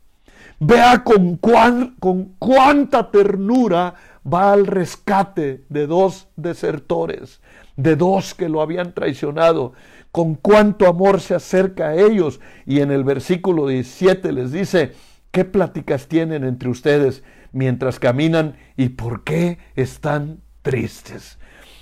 Vea 0.63 1.03
con, 1.03 1.37
con 1.37 2.35
cuánta 2.37 3.09
ternura 3.09 3.95
va 4.31 4.53
al 4.53 4.67
rescate 4.67 5.65
de 5.69 5.87
dos 5.87 6.27
desertores, 6.35 7.41
de 7.77 7.95
dos 7.95 8.35
que 8.35 8.47
lo 8.47 8.61
habían 8.61 8.93
traicionado, 8.93 9.73
con 10.11 10.35
cuánto 10.35 10.87
amor 10.87 11.19
se 11.19 11.33
acerca 11.33 11.87
a 11.87 11.95
ellos. 11.95 12.41
Y 12.67 12.81
en 12.81 12.91
el 12.91 13.03
versículo 13.03 13.65
17 13.65 14.31
les 14.33 14.51
dice, 14.51 14.91
¿qué 15.31 15.45
pláticas 15.45 16.07
tienen 16.07 16.43
entre 16.43 16.69
ustedes 16.69 17.23
mientras 17.51 17.97
caminan 17.97 18.55
y 18.77 18.89
por 18.89 19.23
qué 19.23 19.57
están 19.75 20.41
tristes? 20.61 21.39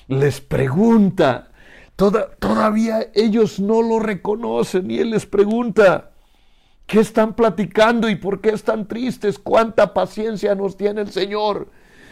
Les 0.08 0.40
pregunta, 0.40 1.52
todavía 1.98 3.10
ellos 3.14 3.60
no 3.60 3.82
lo 3.82 4.00
reconocen 4.00 4.90
y 4.90 5.00
él 5.00 5.10
les 5.10 5.26
pregunta, 5.26 6.12
¿Qué 6.90 7.02
están 7.02 7.36
platicando 7.36 8.10
y 8.10 8.16
por 8.16 8.42
qué 8.42 8.50
están 8.50 8.88
tristes? 8.88 9.38
¿Cuánta 9.38 9.94
paciencia 9.94 10.56
nos 10.56 10.76
tiene 10.76 11.02
el 11.02 11.12
Señor? 11.12 11.70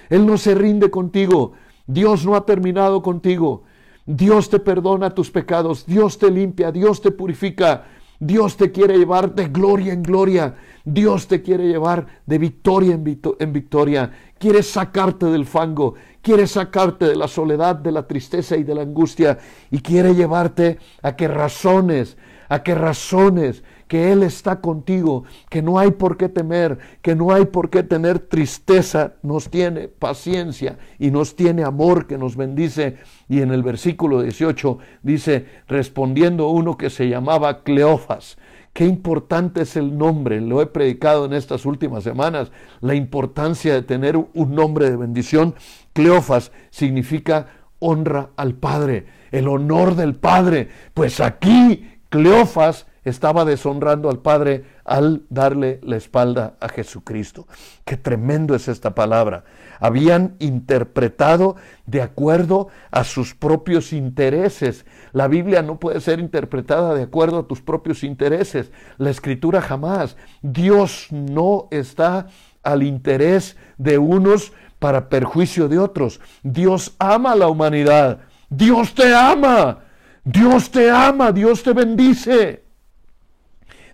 Él 0.07 0.23
no 0.23 0.38
se 0.38 0.53
rinde 0.53 0.91
contigo. 0.91 1.53
Dios 1.88 2.23
no 2.28 2.36
ha 2.36 2.45
terminado 2.45 3.01
contigo. 3.01 3.63
Dios 4.05 4.51
te 4.51 4.59
perdona 4.59 5.15
tus 5.15 5.32
pecados. 5.32 5.84
Dios 5.88 6.19
te 6.19 6.30
limpia. 6.30 6.71
Dios 6.71 7.01
te 7.01 7.09
purifica. 7.09 7.86
Dios 8.19 8.55
te 8.55 8.71
quiere 8.71 8.99
llevar 8.99 9.34
de 9.34 9.47
gloria 9.47 9.93
en 9.93 10.03
gloria. 10.03 10.53
Dios 10.86 11.28
te 11.28 11.41
quiere 11.41 11.67
llevar 11.67 12.05
de 12.28 12.38
victoria 12.38 12.93
en, 12.93 13.53
victoria. 13.53 14.11
Quiere 14.38 14.61
sacarte 14.61 15.25
del 15.25 15.47
fango. 15.47 15.95
Quiere 16.21 16.45
sacarte 16.45 17.05
de 17.05 17.15
la 17.15 17.28
soledad, 17.28 17.78
de 17.78 17.91
la 17.91 18.05
tristeza 18.05 18.55
y 18.55 18.61
de 18.61 18.75
la 18.75 18.84
angustia. 18.84 19.39
Y 19.71 19.80
quiere 19.80 20.13
llevarte 20.13 20.78
a 21.01 21.15
que 21.15 21.28
razones, 21.28 22.15
a 22.47 22.61
que 22.61 22.75
razones 22.75 23.63
que 23.88 24.11
Él 24.11 24.23
está 24.23 24.61
contigo, 24.61 25.23
que 25.49 25.61
no 25.61 25.79
hay 25.79 25.91
por 25.91 26.17
qué 26.17 26.29
temer, 26.29 26.77
que 27.01 27.15
no 27.15 27.31
hay 27.33 27.45
por 27.45 27.69
qué 27.69 27.83
tener 27.83 28.19
tristeza, 28.19 29.13
nos 29.23 29.49
tiene 29.49 29.88
paciencia 29.88 30.77
y 30.99 31.11
nos 31.11 31.35
tiene 31.35 31.63
amor 31.63 32.07
que 32.07 32.17
nos 32.17 32.35
bendice. 32.35 32.97
Y 33.29 33.41
en 33.41 33.51
el 33.51 33.63
versículo 33.63 34.21
18 34.21 34.77
dice, 35.03 35.45
respondiendo 35.67 36.49
uno 36.49 36.77
que 36.77 36.89
se 36.89 37.09
llamaba 37.09 37.63
Cleofas, 37.63 38.38
Qué 38.77 38.85
importante 38.85 39.63
es 39.63 39.75
el 39.75 39.97
nombre, 39.97 40.39
lo 40.39 40.61
he 40.61 40.67
predicado 40.67 41.25
en 41.25 41.33
estas 41.33 41.65
últimas 41.65 42.03
semanas, 42.03 42.51
la 42.79 42.93
importancia 42.93 43.73
de 43.73 43.81
tener 43.81 44.15
un 44.15 44.53
nombre 44.53 44.88
de 44.88 44.95
bendición. 44.95 45.55
Cleofas 45.93 46.51
significa 46.69 47.47
honra 47.79 48.29
al 48.35 48.53
Padre, 48.53 49.07
el 49.31 49.47
honor 49.47 49.95
del 49.95 50.13
Padre. 50.13 50.69
Pues 50.93 51.19
aquí 51.19 51.89
Cleofas 52.09 52.85
estaba 53.10 53.45
deshonrando 53.45 54.10
al 54.10 54.20
Padre 54.20 54.66
al 54.84 55.24
darle 55.30 55.80
la 55.84 55.97
espalda 55.97 56.55
a 56.60 56.70
Jesucristo. 56.70 57.47
Qué 57.86 57.97
tremendo 57.97 58.55
es 58.55 58.68
esta 58.68 58.95
palabra. 58.95 59.43
Habían 59.80 60.36
interpretado 60.39 61.55
de 61.86 62.01
acuerdo 62.01 62.68
a 62.91 63.03
sus 63.03 63.36
propios 63.36 63.93
intereses. 63.93 64.86
La 65.14 65.28
Biblia 65.28 65.62
no 65.62 65.80
puede 65.80 66.01
ser 66.01 66.20
interpretada 66.20 66.93
de 66.95 67.03
acuerdo 67.03 67.39
a 67.39 67.47
tus 67.47 67.62
propios 67.62 68.03
intereses. 68.03 68.72
La 68.97 69.10
escritura 69.10 69.62
jamás. 69.62 70.18
Dios 70.41 71.08
no 71.12 71.68
está 71.72 72.28
al 72.64 72.84
interés 72.84 73.55
de 73.78 73.97
unos 73.97 74.51
para 74.80 75.10
perjuicio 75.10 75.68
de 75.68 75.80
otros. 75.80 76.20
Dios 76.43 76.95
ama 76.99 77.32
a 77.32 77.36
la 77.36 77.47
humanidad. 77.47 78.20
Dios 78.49 78.93
te 78.93 79.14
ama. 79.16 79.80
Dios 80.24 80.70
te 80.72 80.89
ama. 80.89 81.32
Dios 81.32 81.64
te 81.64 81.74
bendice. 81.74 82.66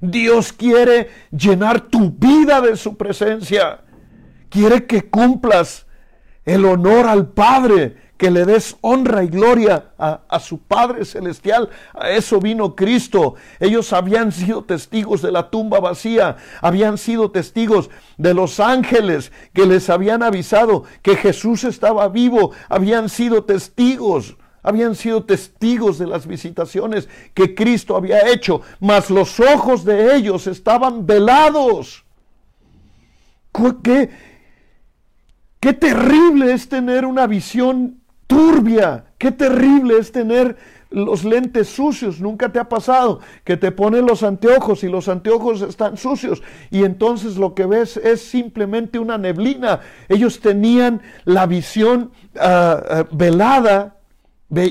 Dios 0.04 0.52
quiere 0.52 1.10
llenar 1.32 1.80
tu 1.80 2.12
vida 2.12 2.60
de 2.60 2.76
su 2.76 2.98
presencia. 2.98 3.80
Quiere 4.50 4.86
que 4.86 5.10
cumplas 5.10 5.86
el 6.44 6.66
honor 6.66 7.08
al 7.08 7.30
Padre, 7.30 7.96
que 8.18 8.30
le 8.30 8.44
des 8.44 8.76
honra 8.82 9.24
y 9.24 9.28
gloria 9.28 9.94
a, 9.98 10.40
su 10.42 10.60
Padre 10.60 11.06
Celestial. 11.06 11.70
A 11.94 12.10
eso 12.10 12.42
vino 12.42 12.76
Cristo. 12.76 13.36
Ellos 13.62 13.94
habían 13.94 14.34
sido 14.34 14.66
testigos 14.66 15.22
de 15.22 15.32
la 15.32 15.50
tumba 15.50 15.80
vacía, 15.80 16.36
habían 16.62 16.98
sido 16.98 17.32
testigos 17.32 17.90
de 18.18 18.34
los 18.34 18.60
ángeles 18.60 19.32
que 19.54 19.66
les 19.66 19.90
habían 19.90 20.22
avisado 20.22 20.84
que 21.02 21.16
Jesús 21.16 21.64
estaba 21.64 22.10
vivo, 22.10 22.52
habían 22.68 23.08
sido 23.08 23.46
testigos 23.46 24.36
habían 24.64 24.96
sido 24.96 25.24
testigos 25.24 26.00
de 26.00 26.08
las 26.08 26.26
visitaciones 26.26 27.10
que 27.34 27.54
Cristo 27.54 27.96
había 27.96 28.30
hecho, 28.30 28.62
mas 28.80 29.10
los 29.10 29.40
ojos 29.40 29.84
de 29.84 30.16
ellos 30.16 30.48
estaban 30.48 31.06
velados. 31.06 32.04
¿Qué, 33.84 34.10
qué 35.60 35.74
terrible 35.74 36.54
es 36.54 36.68
tener 36.68 37.06
una 37.06 37.28
visión 37.28 38.02
turbia, 38.26 39.06
qué 39.18 39.32
terrible 39.32 39.98
es 40.00 40.12
tener 40.12 40.58
los 40.94 41.24
lentes 41.24 41.70
sucios, 41.70 42.20
nunca 42.20 42.50
te 42.52 42.60
ha 42.60 42.70
pasado 42.70 43.20
que 43.44 43.58
te 43.58 43.72
ponen 43.72 44.06
los 44.06 44.22
anteojos 44.22 44.84
y 44.84 44.90
los 44.90 45.10
anteojos 45.10 45.62
están 45.64 45.98
sucios 45.98 46.44
y 46.70 46.84
entonces 46.84 47.36
lo 47.36 47.56
que 47.56 47.66
ves 47.66 47.98
es 47.98 48.22
simplemente 48.22 49.00
una 49.00 49.18
neblina. 49.18 49.82
Ellos 50.08 50.40
tenían 50.40 51.02
la 51.26 51.48
visión 51.48 52.12
ah, 52.40 52.84
ah, 52.90 53.06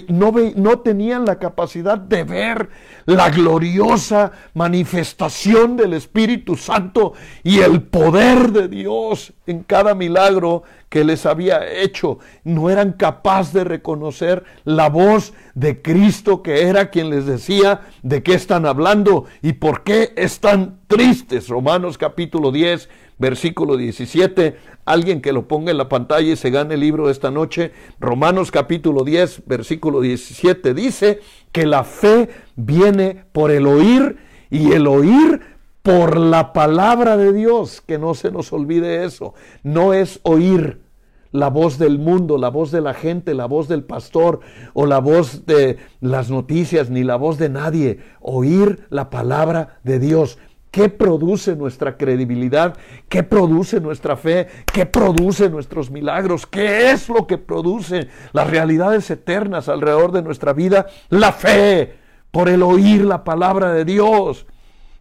no, 0.08 0.32
no 0.56 0.78
tenían 0.80 1.24
la 1.24 1.38
capacidad 1.38 1.98
de 1.98 2.24
ver 2.24 2.68
la 3.04 3.30
gloriosa 3.30 4.32
manifestación 4.54 5.76
del 5.76 5.94
Espíritu 5.94 6.56
Santo 6.56 7.14
y 7.42 7.60
el 7.60 7.82
poder 7.82 8.52
de 8.52 8.68
Dios 8.68 9.32
en 9.46 9.62
cada 9.62 9.94
milagro 9.94 10.62
que 10.88 11.04
les 11.04 11.26
había 11.26 11.66
hecho. 11.66 12.18
No 12.44 12.70
eran 12.70 12.92
capaces 12.92 13.54
de 13.54 13.64
reconocer 13.64 14.44
la 14.64 14.88
voz 14.88 15.32
de 15.54 15.82
Cristo 15.82 16.42
que 16.42 16.68
era 16.68 16.90
quien 16.90 17.10
les 17.10 17.26
decía 17.26 17.80
de 18.02 18.22
qué 18.22 18.34
están 18.34 18.66
hablando 18.66 19.24
y 19.40 19.54
por 19.54 19.82
qué 19.82 20.12
están 20.16 20.80
tristes. 20.86 21.48
Romanos 21.48 21.98
capítulo 21.98 22.52
10, 22.52 22.88
versículo 23.22 23.78
17. 23.78 24.56
Alguien 24.84 25.22
que 25.22 25.32
lo 25.32 25.46
ponga 25.46 25.70
en 25.70 25.78
la 25.78 25.88
pantalla 25.88 26.32
y 26.32 26.36
se 26.36 26.50
gane 26.50 26.74
el 26.74 26.80
libro 26.80 27.08
esta 27.08 27.30
noche. 27.30 27.72
Romanos 28.00 28.50
capítulo 28.50 29.04
10, 29.04 29.44
versículo 29.46 30.00
17 30.00 30.74
dice 30.74 31.20
que 31.52 31.64
la 31.64 31.84
fe 31.84 32.28
viene 32.56 33.24
por 33.32 33.52
el 33.52 33.66
oír 33.66 34.16
y 34.50 34.72
el 34.72 34.88
oír 34.88 35.40
por 35.82 36.18
la 36.18 36.52
palabra 36.52 37.16
de 37.16 37.32
Dios. 37.32 37.80
Que 37.80 37.96
no 37.96 38.14
se 38.14 38.32
nos 38.32 38.52
olvide 38.52 39.04
eso. 39.04 39.34
No 39.62 39.94
es 39.94 40.18
oír 40.24 40.82
la 41.30 41.48
voz 41.48 41.78
del 41.78 41.98
mundo, 41.98 42.38
la 42.38 42.50
voz 42.50 42.72
de 42.72 42.80
la 42.80 42.92
gente, 42.92 43.34
la 43.34 43.46
voz 43.46 43.68
del 43.68 43.84
pastor 43.84 44.40
o 44.74 44.84
la 44.84 44.98
voz 44.98 45.46
de 45.46 45.78
las 46.00 46.28
noticias, 46.28 46.90
ni 46.90 47.04
la 47.04 47.16
voz 47.16 47.38
de 47.38 47.48
nadie. 47.48 48.00
Oír 48.20 48.84
la 48.90 49.10
palabra 49.10 49.78
de 49.84 50.00
Dios. 50.00 50.38
¿Qué 50.72 50.88
produce 50.88 51.54
nuestra 51.54 51.98
credibilidad? 51.98 52.74
¿Qué 53.10 53.22
produce 53.22 53.78
nuestra 53.78 54.16
fe? 54.16 54.48
¿Qué 54.72 54.86
produce 54.86 55.50
nuestros 55.50 55.90
milagros? 55.90 56.46
¿Qué 56.46 56.90
es 56.90 57.10
lo 57.10 57.26
que 57.26 57.36
produce 57.36 58.08
las 58.32 58.48
realidades 58.48 59.10
eternas 59.10 59.68
alrededor 59.68 60.12
de 60.12 60.22
nuestra 60.22 60.54
vida? 60.54 60.86
La 61.10 61.32
fe, 61.32 61.94
por 62.30 62.48
el 62.48 62.62
oír 62.62 63.04
la 63.04 63.22
palabra 63.22 63.74
de 63.74 63.84
Dios. 63.84 64.46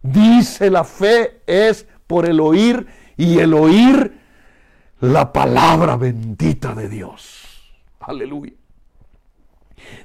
Dice 0.02 0.70
la 0.70 0.84
fe 0.84 1.40
es 1.46 1.88
por 2.06 2.26
el 2.26 2.38
oír 2.40 2.86
y 3.16 3.38
el 3.38 3.54
oír 3.54 4.12
la 5.00 5.32
palabra 5.32 5.96
bendita 5.96 6.74
de 6.74 6.90
Dios. 6.90 7.72
Aleluya. 8.00 8.52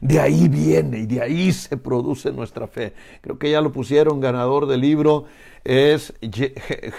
De 0.01 0.19
ahí 0.19 0.47
viene 0.47 0.99
y 0.99 1.05
de 1.05 1.21
ahí 1.21 1.51
se 1.51 1.77
produce 1.77 2.31
nuestra 2.31 2.67
fe. 2.67 2.93
Creo 3.21 3.37
que 3.37 3.51
ya 3.51 3.61
lo 3.61 3.71
pusieron 3.71 4.19
ganador 4.19 4.67
del 4.67 4.81
libro 4.81 5.25
es 5.67 6.13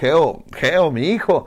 Geo, 0.00 0.44
Geo, 0.52 0.92
mi 0.92 1.08
hijo. 1.08 1.46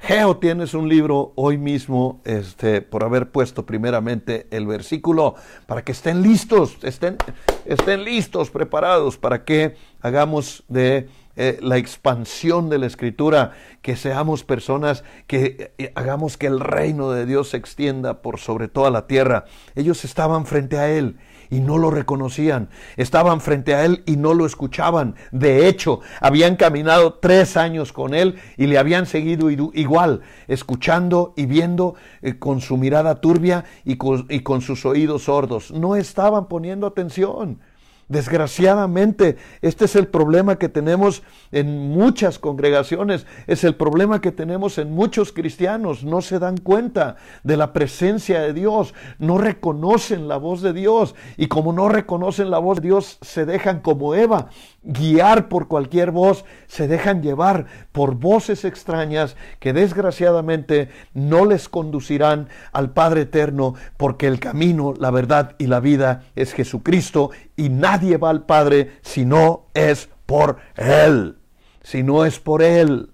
Geo, 0.00 0.36
tienes 0.36 0.74
un 0.74 0.88
libro 0.88 1.32
hoy 1.36 1.58
mismo, 1.58 2.20
este, 2.24 2.82
por 2.82 3.04
haber 3.04 3.30
puesto 3.30 3.64
primeramente 3.64 4.46
el 4.50 4.66
versículo, 4.66 5.36
para 5.66 5.82
que 5.82 5.92
estén 5.92 6.22
listos, 6.22 6.76
estén, 6.82 7.16
estén 7.64 8.04
listos, 8.04 8.50
preparados, 8.50 9.16
para 9.16 9.44
que 9.44 9.76
hagamos 10.00 10.64
de 10.68 11.08
eh, 11.36 11.58
la 11.62 11.76
expansión 11.76 12.68
de 12.68 12.78
la 12.78 12.86
escritura, 12.86 13.52
que 13.82 13.96
seamos 13.96 14.44
personas 14.44 15.04
que 15.26 15.72
eh, 15.78 15.92
hagamos 15.94 16.36
que 16.36 16.46
el 16.46 16.60
reino 16.60 17.10
de 17.10 17.26
Dios 17.26 17.50
se 17.50 17.56
extienda 17.56 18.22
por 18.22 18.38
sobre 18.38 18.68
toda 18.68 18.90
la 18.90 19.06
tierra. 19.06 19.44
Ellos 19.74 20.04
estaban 20.04 20.46
frente 20.46 20.78
a 20.78 20.90
Él 20.90 21.16
y 21.50 21.60
no 21.60 21.78
lo 21.78 21.90
reconocían. 21.90 22.68
Estaban 22.96 23.40
frente 23.40 23.74
a 23.74 23.84
él 23.84 24.02
y 24.06 24.16
no 24.16 24.34
lo 24.34 24.46
escuchaban. 24.46 25.14
De 25.30 25.68
hecho, 25.68 26.00
habían 26.20 26.56
caminado 26.56 27.14
tres 27.14 27.56
años 27.56 27.92
con 27.92 28.14
él 28.14 28.36
y 28.56 28.66
le 28.66 28.78
habían 28.78 29.06
seguido 29.06 29.50
igual, 29.50 30.22
escuchando 30.48 31.34
y 31.36 31.46
viendo 31.46 31.94
eh, 32.22 32.38
con 32.38 32.60
su 32.60 32.76
mirada 32.76 33.20
turbia 33.20 33.64
y 33.84 33.96
y 34.28 34.40
con 34.40 34.60
sus 34.60 34.84
oídos 34.84 35.24
sordos. 35.24 35.70
No 35.70 35.96
estaban 35.96 36.48
poniendo 36.48 36.86
atención. 36.86 37.60
Desgraciadamente, 38.08 39.36
este 39.62 39.86
es 39.86 39.96
el 39.96 40.06
problema 40.06 40.60
que 40.60 40.68
tenemos 40.68 41.24
en 41.50 41.88
muchas 41.88 42.38
congregaciones, 42.38 43.26
es 43.48 43.64
el 43.64 43.74
problema 43.74 44.20
que 44.20 44.30
tenemos 44.30 44.78
en 44.78 44.92
muchos 44.92 45.32
cristianos. 45.32 46.04
No 46.04 46.20
se 46.20 46.38
dan 46.38 46.56
cuenta 46.58 47.16
de 47.42 47.56
la 47.56 47.72
presencia 47.72 48.40
de 48.40 48.52
Dios, 48.52 48.94
no 49.18 49.38
reconocen 49.38 50.28
la 50.28 50.36
voz 50.36 50.62
de 50.62 50.72
Dios 50.72 51.16
y 51.36 51.48
como 51.48 51.72
no 51.72 51.88
reconocen 51.88 52.50
la 52.50 52.58
voz 52.58 52.80
de 52.80 52.88
Dios, 52.88 53.18
se 53.22 53.44
dejan 53.44 53.80
como 53.80 54.14
Eva 54.14 54.50
guiar 54.86 55.48
por 55.48 55.68
cualquier 55.68 56.12
voz, 56.12 56.44
se 56.68 56.88
dejan 56.88 57.20
llevar 57.22 57.66
por 57.92 58.14
voces 58.14 58.64
extrañas 58.64 59.36
que 59.58 59.72
desgraciadamente 59.72 60.88
no 61.12 61.44
les 61.44 61.68
conducirán 61.68 62.48
al 62.72 62.92
Padre 62.92 63.22
Eterno, 63.22 63.74
porque 63.96 64.28
el 64.28 64.40
camino, 64.40 64.94
la 64.98 65.10
verdad 65.10 65.56
y 65.58 65.66
la 65.66 65.80
vida 65.80 66.22
es 66.36 66.54
Jesucristo 66.54 67.30
y 67.56 67.68
nadie 67.68 68.16
va 68.16 68.30
al 68.30 68.46
Padre 68.46 68.92
si 69.02 69.24
no 69.24 69.66
es 69.74 70.08
por 70.24 70.58
Él. 70.76 71.38
si 71.82 72.02
no 72.02 72.24
es 72.24 72.40
por 72.40 72.62
Él. 72.62 73.10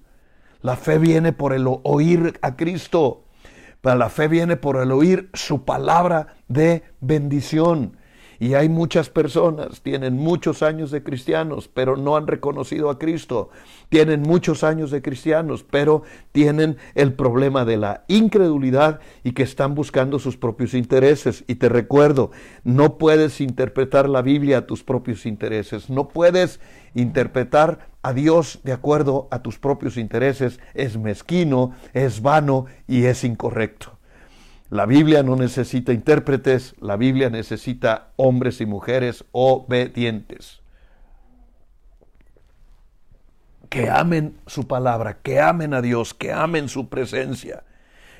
La 0.62 0.76
fe 0.76 0.98
viene 0.98 1.32
por 1.32 1.52
el 1.52 1.66
oír 1.66 2.38
a 2.40 2.56
Cristo. 2.56 3.24
La 3.82 4.08
fe 4.08 4.28
viene 4.28 4.56
por 4.56 4.76
el 4.76 4.92
oír 4.92 5.28
su 5.34 5.64
palabra 5.64 6.36
de 6.48 6.84
bendición. 7.00 7.98
Y 8.42 8.54
hay 8.54 8.68
muchas 8.68 9.08
personas, 9.08 9.82
tienen 9.82 10.16
muchos 10.16 10.64
años 10.64 10.90
de 10.90 11.04
cristianos, 11.04 11.70
pero 11.72 11.96
no 11.96 12.16
han 12.16 12.26
reconocido 12.26 12.90
a 12.90 12.98
Cristo. 12.98 13.50
Tienen 13.88 14.22
muchos 14.22 14.64
años 14.64 14.90
de 14.90 15.00
cristianos, 15.00 15.62
pero 15.62 16.02
tienen 16.32 16.76
el 16.96 17.12
problema 17.12 17.64
de 17.64 17.76
la 17.76 18.02
incredulidad 18.08 18.98
y 19.22 19.30
que 19.30 19.44
están 19.44 19.76
buscando 19.76 20.18
sus 20.18 20.36
propios 20.36 20.74
intereses. 20.74 21.44
Y 21.46 21.54
te 21.54 21.68
recuerdo, 21.68 22.32
no 22.64 22.98
puedes 22.98 23.40
interpretar 23.40 24.08
la 24.08 24.22
Biblia 24.22 24.58
a 24.58 24.66
tus 24.66 24.82
propios 24.82 25.24
intereses. 25.24 25.88
No 25.88 26.08
puedes 26.08 26.58
interpretar 26.96 27.90
a 28.02 28.12
Dios 28.12 28.58
de 28.64 28.72
acuerdo 28.72 29.28
a 29.30 29.40
tus 29.42 29.60
propios 29.60 29.96
intereses. 29.96 30.58
Es 30.74 30.98
mezquino, 30.98 31.76
es 31.92 32.22
vano 32.22 32.66
y 32.88 33.04
es 33.04 33.22
incorrecto. 33.22 33.91
La 34.72 34.86
Biblia 34.86 35.22
no 35.22 35.36
necesita 35.36 35.92
intérpretes, 35.92 36.74
la 36.80 36.96
Biblia 36.96 37.28
necesita 37.28 38.08
hombres 38.16 38.62
y 38.62 38.64
mujeres 38.64 39.22
obedientes. 39.30 40.62
Que 43.68 43.90
amen 43.90 44.38
su 44.46 44.66
palabra, 44.66 45.18
que 45.22 45.40
amen 45.40 45.74
a 45.74 45.82
Dios, 45.82 46.14
que 46.14 46.32
amen 46.32 46.70
su 46.70 46.88
presencia. 46.88 47.64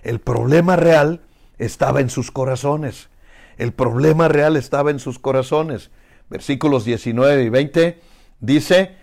El 0.03 0.20
problema 0.20 0.76
real 0.76 1.22
estaba 1.57 2.03
en 2.03 2.11
sus 2.11 2.30
corazones. 2.30 3.09
El 3.57 3.72
problema 3.72 4.28
real 4.28 4.59
estaba 4.59 4.90
en 4.90 4.98
sus 4.98 5.18
corazones. 5.18 5.90
Versículos 6.28 6.84
19 6.84 7.44
y 7.44 7.48
20 7.48 8.00
dice, 8.40 8.94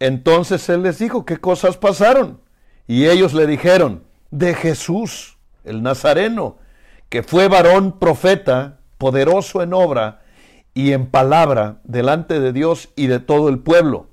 entonces 0.00 0.68
él 0.68 0.82
les 0.82 0.98
dijo, 0.98 1.24
¿qué 1.24 1.36
cosas 1.36 1.76
pasaron? 1.76 2.40
Y 2.88 3.06
ellos 3.06 3.34
le 3.34 3.46
dijeron, 3.46 4.02
de 4.32 4.52
Jesús, 4.54 5.38
el 5.62 5.84
Nazareno 5.84 6.58
que 7.08 7.22
fue 7.22 7.48
varón 7.48 7.98
profeta, 7.98 8.80
poderoso 8.98 9.62
en 9.62 9.72
obra 9.72 10.22
y 10.74 10.92
en 10.92 11.06
palabra 11.06 11.80
delante 11.84 12.40
de 12.40 12.52
Dios 12.52 12.90
y 12.96 13.06
de 13.06 13.20
todo 13.20 13.48
el 13.48 13.58
pueblo, 13.58 14.08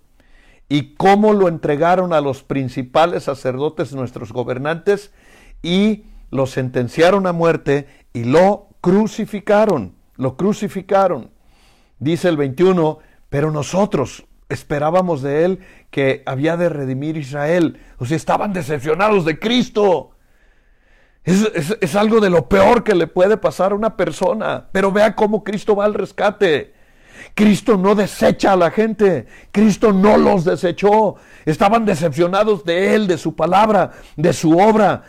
y 0.70 0.96
cómo 0.96 1.34
lo 1.34 1.48
entregaron 1.48 2.14
a 2.14 2.22
los 2.22 2.44
principales 2.44 3.24
sacerdotes 3.24 3.94
nuestros 3.94 4.32
gobernantes 4.32 5.12
y 5.62 6.06
lo 6.32 6.48
sentenciaron 6.48 7.28
a 7.28 7.34
muerte 7.34 7.88
y 8.14 8.24
lo 8.24 8.70
crucificaron, 8.82 9.96
lo 10.16 10.38
crucificaron. 10.38 11.32
Dice 12.00 12.30
el 12.30 12.38
21, 12.38 13.00
pero 13.30 13.52
nosotros 13.52 14.26
esperábamos 14.50 15.22
de 15.22 15.46
él 15.46 15.60
que 15.92 16.24
había 16.26 16.58
de 16.58 16.70
redimir 16.70 17.18
Israel. 17.18 17.80
O 17.98 18.06
sea, 18.06 18.18
estaban 18.18 18.54
decepcionados 18.54 19.26
de 19.26 19.40
Cristo. 19.40 20.12
Es, 21.26 21.96
algo 21.96 22.20
de 22.20 22.30
lo 22.30 22.48
peor 22.48 22.84
que 22.84 22.94
le 22.94 23.08
puede 23.08 23.38
pasar 23.38 23.72
a 23.72 23.76
una 23.76 23.98
persona. 23.98 24.68
Pero 24.72 24.92
vea 24.92 25.16
cómo 25.16 25.44
Cristo 25.44 25.76
va 25.76 25.86
al 25.86 25.96
rescate. 25.96 26.74
Cristo 27.34 27.78
no 27.78 27.96
desecha 27.96 28.54
a 28.54 28.56
la 28.56 28.70
gente. 28.70 29.26
Cristo 29.52 29.92
no 29.92 30.18
los 30.18 30.46
desechó. 30.46 31.16
Estaban 31.46 31.84
decepcionados 31.84 32.64
de 32.64 32.94
Él, 32.94 33.08
de 33.08 33.18
su 33.18 33.36
palabra, 33.36 33.92
de 34.16 34.34
su 34.34 34.58
obra. 34.58 35.04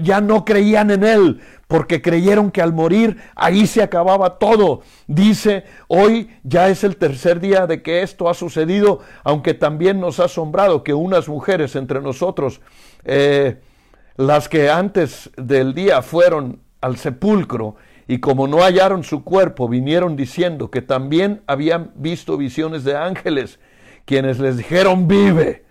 ya 0.00 0.20
no 0.20 0.44
creían 0.44 0.92
en 0.92 1.02
Él 1.02 1.40
porque 1.66 2.00
creyeron 2.00 2.50
que 2.50 2.62
al 2.62 2.72
morir 2.72 3.18
ahí 3.34 3.66
se 3.66 3.82
acababa 3.82 4.38
todo. 4.38 4.82
Dice, 5.08 5.64
hoy 5.88 6.30
ya 6.44 6.68
es 6.68 6.84
el 6.84 6.96
tercer 6.96 7.40
día 7.40 7.66
de 7.66 7.82
que 7.82 8.02
esto 8.02 8.30
ha 8.30 8.34
sucedido, 8.34 9.00
aunque 9.24 9.54
también 9.54 10.00
nos 10.00 10.20
ha 10.20 10.24
asombrado 10.24 10.84
que 10.84 10.94
unas 10.94 11.28
mujeres 11.28 11.74
entre 11.74 12.00
nosotros... 12.00 12.60
Eh, 13.04 13.60
las 14.18 14.48
que 14.48 14.68
antes 14.68 15.30
del 15.36 15.74
día 15.74 16.02
fueron 16.02 16.60
al 16.80 16.96
sepulcro 16.96 17.76
y 18.08 18.18
como 18.18 18.48
no 18.48 18.58
hallaron 18.58 19.04
su 19.04 19.22
cuerpo, 19.22 19.68
vinieron 19.68 20.16
diciendo 20.16 20.70
que 20.70 20.82
también 20.82 21.42
habían 21.46 21.92
visto 21.94 22.36
visiones 22.36 22.82
de 22.82 22.96
ángeles, 22.96 23.60
quienes 24.04 24.40
les 24.40 24.56
dijeron, 24.56 25.06
vive, 25.06 25.64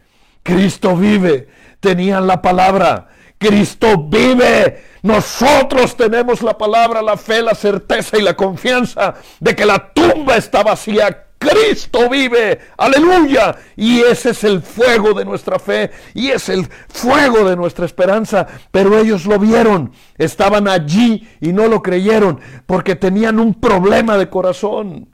Cristo 0.43 0.95
vive, 0.95 1.49
tenían 1.81 2.25
la 2.25 2.41
palabra, 2.41 3.09
Cristo 3.37 4.07
vive, 4.07 4.81
nosotros 5.01 5.97
tenemos 5.97 6.41
la 6.41 6.57
palabra, 6.57 7.01
la 7.01 7.17
fe, 7.17 7.41
la 7.41 7.53
certeza 7.53 8.17
y 8.17 8.21
la 8.21 8.35
confianza 8.35 9.15
de 9.41 9.55
que 9.55 9.65
la 9.65 9.91
tumba 9.91 10.37
está 10.37 10.63
vacía. 10.63 11.26
Cristo 11.37 12.09
vive, 12.09 12.59
aleluya. 12.77 13.55
Y 13.75 13.99
ese 14.01 14.31
es 14.31 14.43
el 14.43 14.61
fuego 14.61 15.13
de 15.13 15.25
nuestra 15.25 15.59
fe 15.59 15.91
y 16.13 16.29
es 16.29 16.49
el 16.49 16.65
fuego 16.65 17.47
de 17.47 17.55
nuestra 17.55 17.85
esperanza. 17.85 18.47
Pero 18.71 18.97
ellos 18.97 19.25
lo 19.25 19.37
vieron, 19.39 19.91
estaban 20.17 20.67
allí 20.67 21.27
y 21.39 21.53
no 21.53 21.67
lo 21.67 21.81
creyeron 21.81 22.39
porque 22.65 22.95
tenían 22.95 23.39
un 23.39 23.53
problema 23.53 24.17
de 24.17 24.29
corazón. 24.29 25.09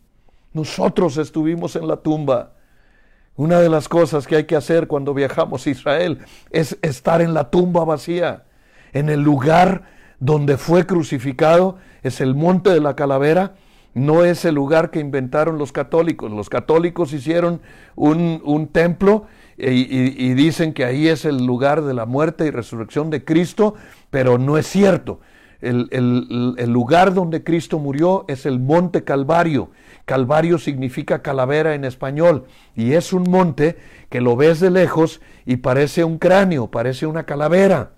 Nosotros 0.53 1.17
estuvimos 1.17 1.75
en 1.75 1.87
la 1.87 1.97
tumba. 1.97 2.53
Una 3.35 3.59
de 3.59 3.69
las 3.69 3.89
cosas 3.89 4.27
que 4.27 4.35
hay 4.35 4.43
que 4.45 4.55
hacer 4.55 4.87
cuando 4.87 5.13
viajamos 5.13 5.65
a 5.65 5.69
Israel 5.69 6.19
es 6.51 6.77
estar 6.83 7.21
en 7.21 7.33
la 7.33 7.49
tumba 7.49 7.83
vacía, 7.83 8.43
en 8.93 9.09
el 9.09 9.21
lugar 9.21 9.83
donde 10.19 10.57
fue 10.57 10.85
crucificado, 10.85 11.77
es 12.03 12.21
el 12.21 12.35
monte 12.35 12.69
de 12.69 12.79
la 12.79 12.95
calavera, 12.95 13.55
no 13.93 14.23
es 14.25 14.45
el 14.45 14.55
lugar 14.55 14.91
que 14.91 14.99
inventaron 14.99 15.57
los 15.57 15.71
católicos. 15.71 16.31
Los 16.31 16.49
católicos 16.49 17.13
hicieron 17.13 17.61
un, 17.95 18.69
templo 18.71 19.25
y, 19.57 20.33
dicen 20.33 20.73
que 20.73 20.85
ahí 20.85 21.07
es 21.07 21.25
el 21.25 21.45
lugar 21.45 21.83
de 21.83 21.93
la 21.93 22.05
muerte 22.05 22.45
y 22.45 22.51
resurrección 22.51 23.09
de 23.09 23.23
Cristo, 23.23 23.75
pero 24.09 24.37
no 24.37 24.57
es 24.57 24.67
cierto. 24.67 25.19
El, 25.61 25.87
el, 25.91 26.71
lugar 26.71 27.13
donde 27.13 27.43
Cristo 27.43 27.79
murió 27.79 28.25
es 28.27 28.45
el 28.45 28.59
monte 28.59 29.03
Calvario. 29.03 29.69
Calvario 30.05 30.57
significa 30.57 31.21
calavera 31.21 31.75
en 31.75 31.85
español 31.85 32.45
y 32.75 32.93
es 32.93 33.13
un 33.13 33.23
monte 33.29 33.77
que 34.09 34.19
lo 34.19 34.35
ves 34.35 34.59
de 34.59 34.71
lejos 34.71 35.21
y 35.45 35.57
parece 35.57 36.03
un 36.03 36.17
cráneo, 36.17 36.67
parece 36.69 37.05
una 37.05 37.23
calavera. 37.23 37.91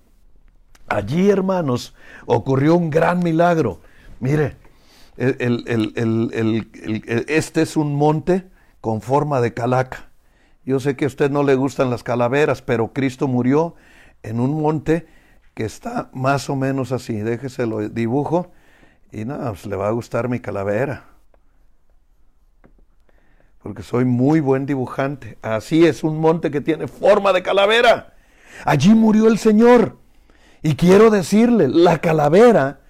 Allí, 0.88 1.32
hermanos, 1.32 1.96
ocurrió 2.28 2.76
un 2.76 2.92
gran 2.92 3.24
milagro. 3.24 3.80
Mire, 4.20 4.56
este 7.28 7.62
es 7.62 7.78
un 7.78 7.96
monte 7.96 8.50
con 8.82 9.02
forma 9.02 9.42
de 9.42 9.54
calaca. 9.54 10.10
Yo 10.66 10.80
sé 10.80 10.96
que 10.96 11.06
a 11.06 11.08
usted 11.08 11.30
no 11.30 11.44
le 11.44 11.56
gustan 11.56 11.90
las 11.90 12.04
calaveras, 12.04 12.62
pero 12.62 12.92
Cristo 12.92 13.28
murió 13.28 13.76
en 14.24 14.40
un 14.40 14.60
monte 14.62 15.08
que 15.54 15.64
está 15.64 16.10
más 16.14 16.50
o 16.50 16.56
menos 16.56 16.92
así. 16.92 17.14
Déjese 17.16 17.66
lo 17.66 17.88
dibujo 17.88 18.52
y 19.12 19.26
nada, 19.26 19.52
pues 19.52 19.66
le 19.66 19.76
va 19.76 19.88
a 19.88 19.92
gustar 19.92 20.28
mi 20.28 20.40
calavera. 20.40 21.06
Porque 23.62 23.84
soy 23.84 24.06
muy 24.06 24.42
buen 24.42 24.66
dibujante. 24.66 25.38
Así 25.42 25.86
es 25.86 26.04
un 26.04 26.20
monte 26.20 26.52
que 26.52 26.62
tiene 26.62 26.88
forma 26.88 27.32
de 27.32 27.42
calavera. 27.42 28.14
Allí 28.66 28.94
murió 28.94 29.28
el 29.28 29.38
Señor. 29.38 29.98
Y 30.62 30.76
quiero 30.76 31.10
decirle, 31.10 31.68
la 31.68 32.00
calavera 32.00 32.82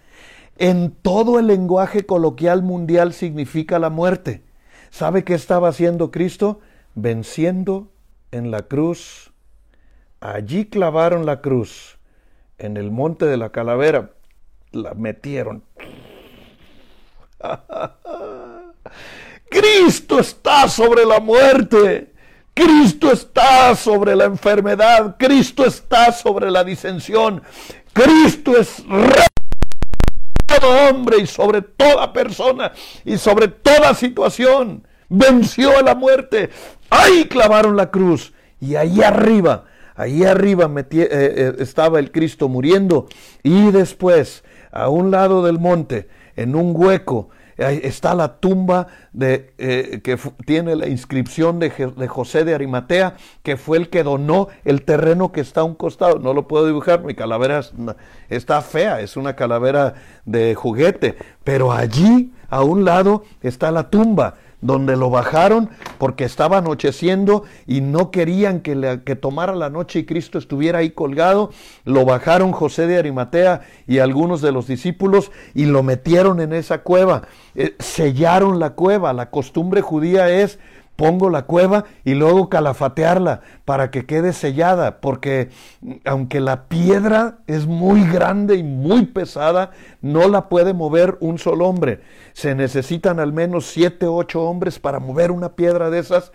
en 0.58 0.91
todo 0.91 1.39
el 1.39 1.47
lenguaje 1.47 2.06
coloquial 2.06 2.64
mundial 2.64 3.14
significa 3.14 3.80
la 3.80 3.89
muerte. 3.89 4.43
¿Sabe 4.89 5.24
qué 5.24 5.34
estaba 5.34 5.70
haciendo 5.70 6.12
Cristo? 6.12 6.62
Venciendo 6.93 7.91
en 8.32 8.51
la 8.51 8.64
cruz. 8.64 9.34
Allí 10.22 10.66
clavaron 10.66 11.26
la 11.26 11.41
cruz, 11.41 11.99
en 12.58 12.78
el 12.78 12.89
monte 12.91 13.26
de 13.26 13.38
la 13.38 13.49
calavera, 13.51 14.12
la 14.72 14.93
metieron. 14.93 15.64
Cristo 19.49 20.20
está 20.20 20.68
sobre 20.68 21.06
la 21.06 21.20
muerte. 21.20 22.14
Cristo 22.53 23.12
está 23.12 23.76
sobre 23.76 24.16
la 24.16 24.24
enfermedad. 24.26 25.18
Cristo 25.20 25.66
está 25.66 26.12
sobre 26.14 26.49
la 26.49 26.64
disensión. 26.64 27.43
Cristo 27.93 28.58
es 28.58 28.84
rey 28.88 29.34
hombre 30.66 31.18
y 31.20 31.28
sobre 31.28 31.61
toda 31.61 32.11
persona 32.13 32.72
y 33.03 33.18
sobre 33.18 33.47
toda 33.47 33.93
situación. 33.93 34.88
Venció 35.09 35.78
a 35.78 35.82
la 35.82 35.95
muerte. 35.95 36.49
Ahí 36.89 37.26
clavaron 37.26 37.76
la 37.76 37.91
cruz. 37.91 38.34
Y 38.59 38.76
ahí 38.76 39.01
arriba, 39.01 39.66
ahí 39.95 40.24
arriba 40.24 40.72
eh, 40.76 41.07
eh, 41.11 41.53
estaba 41.59 41.99
el 41.99 42.11
Cristo 42.11 42.49
muriendo. 42.49 43.07
Y 43.43 43.72
después, 43.72 44.43
a 44.72 44.89
un 44.89 45.11
lado 45.11 45.43
del 45.43 45.59
monte, 45.59 46.07
en 46.36 46.55
un 46.55 46.74
hueco, 46.76 47.30
está 47.58 48.16
la 48.16 48.38
tumba 48.38 48.88
de, 49.14 49.53
eh, 49.58 50.01
que 50.03 50.18
tiene 50.45 50.76
la 50.76 50.88
inscripción 50.88 51.60
de, 51.60 51.70
de, 51.95 52.08
José 52.08 52.43
de 52.43 52.53
Arimatea, 52.53 53.16
que 53.43 53.58
fue 53.58 53.78
el 53.78 53.89
que 53.89 54.03
donó 54.03 54.49
el 54.66 54.84
terreno 54.84 55.32
que 55.32 55.41
está 55.41 55.62
a 55.62 55.64
un 55.64 55.76
costado. 55.76 56.20
No 56.20 56.34
lo 56.34 56.47
puedo 56.47 56.68
dibujar, 56.68 57.03
mi 57.03 57.16
calavera 57.16 57.62
está 58.30 58.62
fea, 58.62 59.01
es 59.01 59.18
una 59.18 59.36
calavera 59.36 59.93
de 60.26 60.56
juguete, 60.56 61.16
pero 61.43 61.72
allí 61.72 62.34
a 62.49 62.64
un 62.64 62.86
lado 62.86 63.24
está 63.41 63.72
la 63.72 63.89
tumba 63.89 64.36
donde 64.66 64.95
lo 64.95 65.09
bajaron 65.09 65.70
porque 65.97 66.24
estaba 66.24 66.57
anocheciendo 66.57 67.43
y 67.68 67.82
no 67.82 68.11
querían 68.11 68.61
que, 68.61 69.01
que 69.05 69.16
tomara 69.16 69.55
la 69.55 69.70
noche 69.70 69.99
y 69.99 70.05
Cristo 70.05 70.38
estuviera 70.38 70.80
ahí 70.80 70.91
colgado. 70.91 71.51
Lo 71.84 72.05
bajaron 72.05 72.51
José 72.51 72.88
de 72.88 72.97
Arimatea 72.97 73.61
y 73.88 73.99
algunos 73.99 74.41
de 74.41 74.51
los 74.51 74.68
discípulos 74.68 75.32
y 75.53 75.66
lo 75.66 75.84
metieron 75.84 76.39
en 76.39 76.53
esa 76.53 76.80
cueva. 76.80 77.24
Eh, 77.55 77.76
sellaron 77.80 78.59
la 78.59 78.72
cueva. 78.72 79.13
La 79.13 79.30
costumbre 79.30 79.82
judía 79.82 80.30
es 80.30 80.59
pongo 80.95 81.29
la 81.29 81.43
cueva 81.43 81.85
y 82.03 82.13
luego 82.13 82.49
calafatearla 82.49 83.41
para 83.65 83.91
que 83.91 84.05
quede 84.05 84.33
sellada, 84.33 85.01
porque 85.01 85.49
aunque 86.05 86.39
la 86.39 86.67
piedra 86.67 87.39
es 87.47 87.67
muy 87.67 88.07
grande 88.07 88.55
y 88.55 88.63
muy 88.63 89.05
pesada, 89.05 89.71
no 90.01 90.27
la 90.27 90.47
puede 90.47 90.73
mover 90.73 91.17
un 91.19 91.37
solo 91.37 91.67
hombre. 91.67 92.01
Se 92.33 92.55
necesitan 92.55 93.19
al 93.19 93.33
menos 93.33 93.65
siete, 93.65 94.07
ocho 94.07 94.43
hombres 94.43 94.79
para 94.79 94.99
mover 94.99 95.31
una 95.31 95.49
piedra 95.55 95.89
de 95.89 95.99
esas 95.99 96.31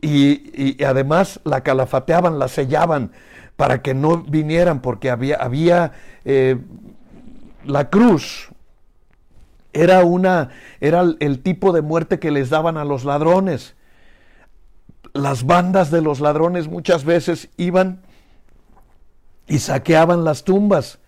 y, 0.00 0.82
además 0.84 1.40
la 1.44 1.62
calafateaban, 1.62 2.38
la 2.38 2.48
sellaban 2.48 3.12
para 3.56 3.82
que 3.82 3.92
no 3.92 4.18
vinieran, 4.18 4.80
porque 4.80 5.10
había, 5.10 5.36
había 5.36 5.92
eh, 6.24 6.56
la 7.64 7.90
cruz. 7.90 8.50
Era, 9.72 10.02
una, 10.02 10.50
era 10.80 11.04
el 11.20 11.42
tipo 11.42 11.72
de 11.72 11.82
muerte 11.82 12.18
que 12.18 12.30
les 12.30 12.50
daban 12.50 12.78
a 12.78 12.84
los 12.84 13.04
ladrones 13.04 13.76
las 15.14 15.44
bandas 15.44 15.90
de 15.90 16.02
los 16.02 16.20
ladrones 16.20 16.68
muchas 16.68 17.04
veces 17.04 17.48
iban 17.56 18.02
y 19.46 19.58
saqueaban 19.58 20.24
las 20.24 20.44
tumbas, 20.44 20.98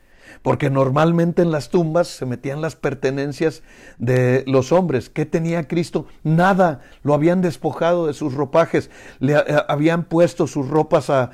porque 0.42 0.70
normalmente 0.70 1.42
en 1.42 1.50
las 1.50 1.68
tumbas 1.68 2.08
se 2.08 2.24
metían 2.26 2.60
las 2.60 2.74
pertenencias 2.74 3.62
de 3.98 4.44
los 4.46 4.72
hombres. 4.72 5.10
¿Qué 5.10 5.26
tenía 5.26 5.68
Cristo? 5.68 6.06
Nada, 6.22 6.80
lo 7.02 7.14
habían 7.14 7.42
despojado 7.42 8.06
de 8.06 8.14
sus 8.14 8.34
ropajes, 8.34 8.90
le 9.18 9.34
eh, 9.34 9.44
habían 9.68 10.04
puesto 10.04 10.46
sus 10.46 10.68
ropas 10.68 11.10
a, 11.10 11.30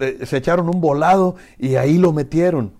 eh, 0.00 0.18
se 0.26 0.36
echaron 0.36 0.68
un 0.68 0.80
volado 0.80 1.36
y 1.58 1.76
ahí 1.76 1.98
lo 1.98 2.12
metieron. 2.12 2.74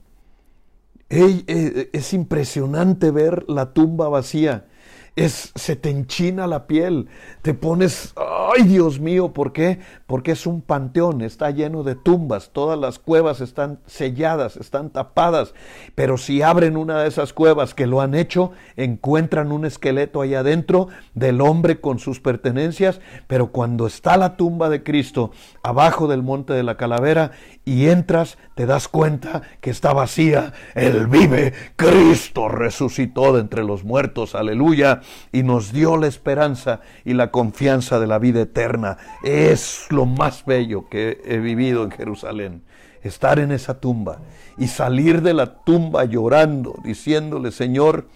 Eh, 1.09 1.91
es 1.93 2.13
impresionante 2.15 3.11
ver 3.11 3.45
la 3.49 3.75
tumba 3.75 4.09
vacía 4.09 4.67
es, 5.15 5.53
se 5.55 5.77
te 5.77 5.91
enchina 5.91 6.47
la 6.47 6.67
piel, 6.67 7.09
te 7.43 7.53
pones, 7.53 8.15
ay 8.17 8.63
Dios 8.63 8.99
mío, 8.99 9.33
¿por 9.33 9.53
qué? 9.53 9.81
Porque 10.07 10.33
es 10.33 10.47
un 10.47 10.63
panteón, 10.63 11.21
está 11.21 11.51
lleno 11.51 11.83
de 11.83 11.97
tumbas, 11.97 12.51
todas 12.53 12.79
las 12.79 12.99
cuevas 12.99 13.43
están 13.43 13.81
selladas, 13.87 14.57
están 14.57 14.89
tapadas, 14.91 15.53
pero 15.95 16.17
si 16.17 16.41
abren 16.41 16.79
una 16.79 17.03
de 17.03 17.09
esas 17.09 17.35
cuevas 17.35 17.75
que 17.75 17.87
lo 17.87 18.01
han 18.01 18.15
hecho, 18.15 18.53
encuentran 18.77 19.53
un 19.53 19.67
esqueleto 19.67 20.23
ahí 20.23 20.35
adentro 20.35 20.89
del 21.15 21.43
hombre 21.43 21.81
con 21.81 21.99
sus 21.99 22.21
pertenencias, 22.21 23.01
pero 23.27 23.49
cuando 23.49 23.87
está 23.87 24.17
la 24.17 24.37
tumba 24.37 24.71
de 24.71 24.83
Cristo 24.83 25.31
abajo 25.63 26.09
del 26.09 26.23
monte 26.23 26.55
de 26.55 26.63
la 26.63 26.79
calavera 26.79 27.33
y 27.67 27.89
entras, 27.89 28.39
te 28.55 28.65
das 28.65 28.89
cuenta 28.89 29.43
que 29.61 29.71
está 29.71 29.93
vacía, 29.93 30.55
Él 30.75 31.07
vive, 31.07 31.53
Cristo 31.77 32.49
resucitó 32.49 33.35
de 33.35 33.41
entre 33.41 33.63
los 33.63 33.85
muertos, 33.85 34.35
aleluya 34.35 35.02
y 35.33 35.43
nos 35.43 35.73
dio 35.73 35.97
la 35.97 36.07
esperanza 36.07 36.81
y 37.05 37.15
la 37.15 37.31
confianza 37.31 38.01
de 38.01 38.07
la 38.07 38.19
vida 38.19 38.43
eterna. 38.43 38.99
Es 39.23 39.87
lo 39.91 40.07
más 40.07 40.45
bello 40.45 40.89
que 40.89 41.21
he 41.25 41.39
vivido 41.39 41.85
en 41.85 41.91
Jerusalén. 41.91 42.63
Estar 43.03 43.39
en 43.39 43.51
esa 43.53 43.81
tumba 43.81 44.19
y 44.57 44.69
salir 44.69 45.23
de 45.23 45.35
la 45.35 45.55
tumba 45.65 46.05
llorando, 46.05 46.77
diciéndole, 46.85 47.51
Señor, 47.51 48.09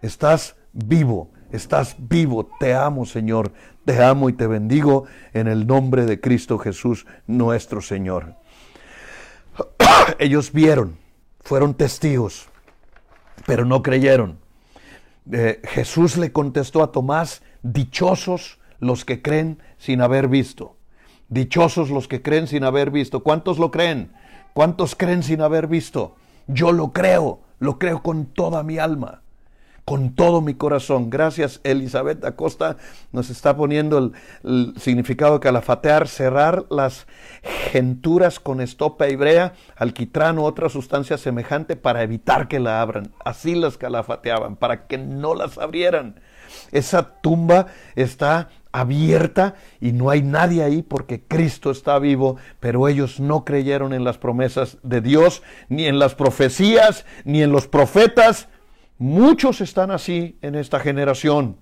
estás 0.00 0.56
vivo, 0.72 1.30
estás 1.52 1.96
vivo, 1.98 2.50
te 2.58 2.74
amo, 2.74 3.06
Señor, 3.06 3.52
te 3.84 4.02
amo 4.02 4.28
y 4.28 4.32
te 4.32 4.46
bendigo 4.46 5.04
en 5.32 5.46
el 5.48 5.66
nombre 5.66 6.06
de 6.06 6.20
Cristo 6.20 6.58
Jesús, 6.58 7.06
nuestro 7.26 7.80
Señor. 7.80 8.34
Ellos 10.18 10.52
vieron, 10.52 10.98
fueron 11.40 11.74
testigos, 11.74 12.48
pero 13.46 13.64
no 13.64 13.82
creyeron. 13.82 14.41
Jesús 15.64 16.16
le 16.16 16.32
contestó 16.32 16.82
a 16.82 16.92
Tomás, 16.92 17.42
dichosos 17.62 18.58
los 18.80 19.04
que 19.04 19.22
creen 19.22 19.62
sin 19.78 20.00
haber 20.00 20.28
visto. 20.28 20.76
Dichosos 21.28 21.90
los 21.90 22.08
que 22.08 22.22
creen 22.22 22.46
sin 22.46 22.64
haber 22.64 22.90
visto. 22.90 23.22
¿Cuántos 23.22 23.58
lo 23.58 23.70
creen? 23.70 24.12
¿Cuántos 24.52 24.94
creen 24.94 25.22
sin 25.22 25.40
haber 25.40 25.66
visto? 25.68 26.16
Yo 26.46 26.72
lo 26.72 26.92
creo, 26.92 27.40
lo 27.58 27.78
creo 27.78 28.02
con 28.02 28.26
toda 28.26 28.62
mi 28.62 28.78
alma 28.78 29.21
con 29.92 30.14
todo 30.14 30.40
mi 30.40 30.54
corazón. 30.54 31.10
Gracias, 31.10 31.60
Elizabeth 31.64 32.24
Acosta 32.24 32.78
nos 33.12 33.28
está 33.28 33.54
poniendo 33.58 33.98
el, 34.42 34.72
significado 34.78 35.34
de 35.34 35.40
calafatear, 35.40 36.08
cerrar 36.08 36.64
las 36.70 37.06
genturas 37.72 38.40
con 38.40 38.62
estopa 38.62 39.06
hebrea, 39.08 39.52
alquitrán 39.76 40.38
o 40.38 40.44
otra 40.44 40.70
sustancia 40.70 41.18
semejante 41.18 41.76
para 41.76 42.02
evitar 42.02 42.48
que 42.48 42.58
la 42.58 42.80
abran. 42.80 43.12
Así 43.22 43.54
las 43.54 43.76
calafateaban, 43.76 44.56
para 44.56 44.86
que 44.86 44.96
no 44.96 45.34
las 45.34 45.58
abrieran. 45.58 46.18
Esa 46.70 47.20
tumba 47.20 47.66
está 47.94 48.48
abierta 48.72 49.56
y 49.78 49.92
no 49.92 50.08
hay 50.08 50.22
nadie 50.22 50.62
ahí 50.62 50.80
porque 50.80 51.22
Cristo 51.22 51.70
está 51.70 51.98
vivo, 51.98 52.38
pero 52.60 52.88
ellos 52.88 53.20
no 53.20 53.44
creyeron 53.44 53.92
en 53.92 54.04
las 54.04 54.16
promesas 54.16 54.78
de 54.82 55.02
Dios, 55.02 55.42
ni 55.68 55.84
en 55.84 55.98
las 55.98 56.14
profecías, 56.14 57.04
ni 57.24 57.42
en 57.42 57.52
los 57.52 57.68
profetas, 57.68 58.48
Muchos 59.02 59.60
están 59.60 59.90
así 59.90 60.38
en 60.42 60.54
esta 60.54 60.78
generación, 60.78 61.56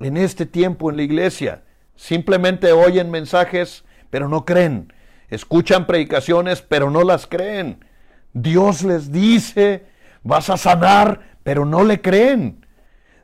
en 0.00 0.16
este 0.16 0.46
tiempo 0.46 0.88
en 0.88 0.96
la 0.96 1.02
iglesia. 1.02 1.62
Simplemente 1.94 2.72
oyen 2.72 3.10
mensajes, 3.10 3.84
pero 4.08 4.30
no 4.30 4.46
creen. 4.46 4.94
Escuchan 5.28 5.86
predicaciones, 5.86 6.62
pero 6.62 6.90
no 6.90 7.02
las 7.02 7.26
creen. 7.26 7.84
Dios 8.32 8.82
les 8.82 9.12
dice, 9.12 9.84
vas 10.22 10.48
a 10.48 10.56
sanar, 10.56 11.36
pero 11.42 11.66
no 11.66 11.84
le 11.84 12.00
creen. 12.00 12.65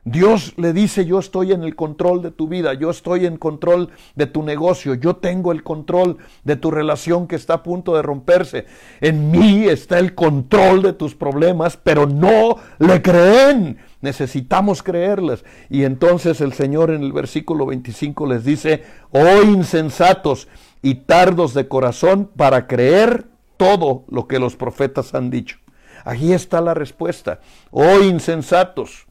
Dios 0.05 0.53
le 0.57 0.73
dice, 0.73 1.05
yo 1.05 1.19
estoy 1.19 1.53
en 1.53 1.63
el 1.63 1.77
control 1.77 2.21
de 2.21 2.31
tu 2.31 2.49
vida, 2.49 2.73
yo 2.73 2.89
estoy 2.89 3.25
en 3.25 3.37
control 3.37 3.89
de 4.15 4.25
tu 4.25 4.43
negocio, 4.43 4.95
yo 4.95 5.15
tengo 5.15 5.53
el 5.53 5.63
control 5.63 6.17
de 6.43 6.57
tu 6.57 6.71
relación 6.71 7.25
que 7.25 7.37
está 7.37 7.53
a 7.55 7.63
punto 7.63 7.95
de 7.95 8.01
romperse. 8.01 8.65
En 8.99 9.31
mí 9.31 9.63
está 9.63 9.99
el 9.99 10.13
control 10.13 10.81
de 10.81 10.91
tus 10.91 11.15
problemas, 11.15 11.77
pero 11.77 12.05
no 12.05 12.57
le 12.79 13.01
creen. 13.01 13.77
Necesitamos 14.01 14.83
creerles. 14.83 15.45
Y 15.69 15.85
entonces 15.85 16.41
el 16.41 16.51
Señor 16.51 16.91
en 16.91 17.01
el 17.01 17.13
versículo 17.13 17.65
25 17.65 18.27
les 18.27 18.43
dice, 18.43 18.83
oh 19.11 19.41
insensatos 19.41 20.49
y 20.81 20.95
tardos 20.95 21.53
de 21.53 21.69
corazón 21.69 22.29
para 22.35 22.67
creer 22.67 23.27
todo 23.55 24.03
lo 24.09 24.27
que 24.27 24.39
los 24.39 24.57
profetas 24.57 25.15
han 25.15 25.29
dicho. 25.29 25.59
Aquí 26.03 26.33
está 26.33 26.59
la 26.59 26.73
respuesta. 26.73 27.39
Oh 27.71 28.01
insensatos 28.01 29.07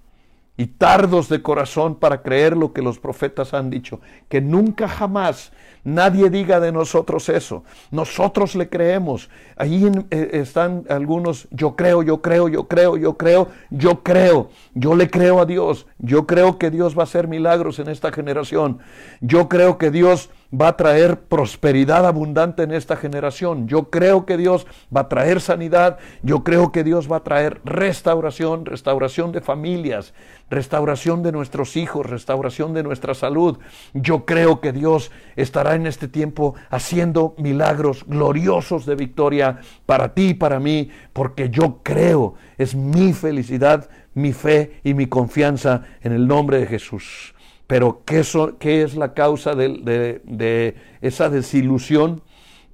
y 0.63 0.67
tardos 0.67 1.29
de 1.29 1.43
corazón 1.43 1.97
para 1.97 2.23
creer 2.23 2.57
lo 2.57 2.73
que 2.73 2.83
los 2.83 3.01
profetas 3.01 3.53
han 3.53 3.69
dicho. 3.69 4.01
Que 4.29 4.41
nunca 4.41 4.87
jamás 4.87 5.51
nadie 5.83 6.31
diga 6.31 6.61
de 6.61 6.71
nosotros 6.71 7.29
eso. 7.29 7.65
Nosotros 7.91 8.55
le 8.55 8.69
creemos. 8.69 9.29
Ahí 9.57 9.91
eh, 10.11 10.31
están 10.35 10.85
algunos, 10.89 11.49
yo 11.51 11.75
creo, 11.75 12.05
yo 12.05 12.23
creo, 12.23 12.47
yo 12.47 12.69
creo, 12.69 12.97
yo 12.97 13.17
creo, 13.17 13.49
yo 13.71 14.05
creo. 14.05 14.51
Yo 14.73 14.95
le 14.95 15.11
creo 15.11 15.41
a 15.41 15.47
Dios. 15.47 15.89
Yo 15.99 16.29
creo 16.29 16.59
que 16.59 16.71
Dios 16.71 16.97
va 16.97 17.01
a 17.01 17.11
hacer 17.11 17.27
milagros 17.27 17.81
en 17.81 17.89
esta 17.89 18.13
generación. 18.13 18.79
Yo 19.21 19.49
creo 19.49 19.79
que 19.79 19.91
Dios 19.91 20.31
va 20.53 20.69
a 20.69 20.77
traer 20.77 21.21
prosperidad 21.21 22.07
abundante 22.07 22.63
en 22.63 22.73
esta 22.73 22.97
generación. 22.97 23.69
Yo 23.69 23.91
creo 23.91 24.27
que 24.27 24.37
Dios 24.37 24.67
va 24.95 25.03
a 25.03 25.09
traer 25.09 25.41
sanidad. 25.41 25.99
Yo 26.23 26.45
creo 26.45 26.73
que 26.73 26.85
Dios 26.85 27.11
va 27.11 27.17
a 27.17 27.25
traer 27.25 27.61
restauración, 27.65 28.67
restauración 28.67 29.33
de 29.33 29.41
familias, 29.41 30.13
restauración 30.51 31.23
de 31.23 31.33
nuestros 31.33 31.77
hijos, 31.77 32.07
restauración 32.07 32.75
de 32.75 32.83
nuestra 32.83 33.15
salud. 33.15 33.59
Yo 33.95 34.27
creo 34.27 34.61
que 34.61 34.73
Dios 34.73 35.11
estará 35.37 35.75
en 35.75 35.87
este 35.87 36.07
tiempo 36.09 36.55
haciendo 36.71 37.35
milagros 37.39 38.05
gloriosos 38.07 38.85
de 38.85 38.95
victoria 38.95 39.61
para 39.87 40.13
ti 40.13 40.29
y 40.29 40.35
para 40.35 40.61
mí, 40.61 40.91
porque 41.13 41.49
yo 41.49 41.81
creo, 41.83 42.35
es 42.59 42.75
mi 42.75 43.15
felicidad, 43.15 43.89
mi 44.15 44.33
fe 44.33 44.81
y 44.85 44.93
mi 44.93 45.07
confianza 45.07 45.83
en 46.03 46.13
el 46.13 46.29
nombre 46.29 46.59
de 46.59 46.67
Jesús. 46.67 47.32
Pero 47.73 48.03
¿qué, 48.05 48.83
es 48.83 48.97
la 48.97 49.15
causa 49.15 49.55
de, 49.55 50.21
de 50.23 50.75
esa 51.01 51.31
desilusión? 51.31 52.21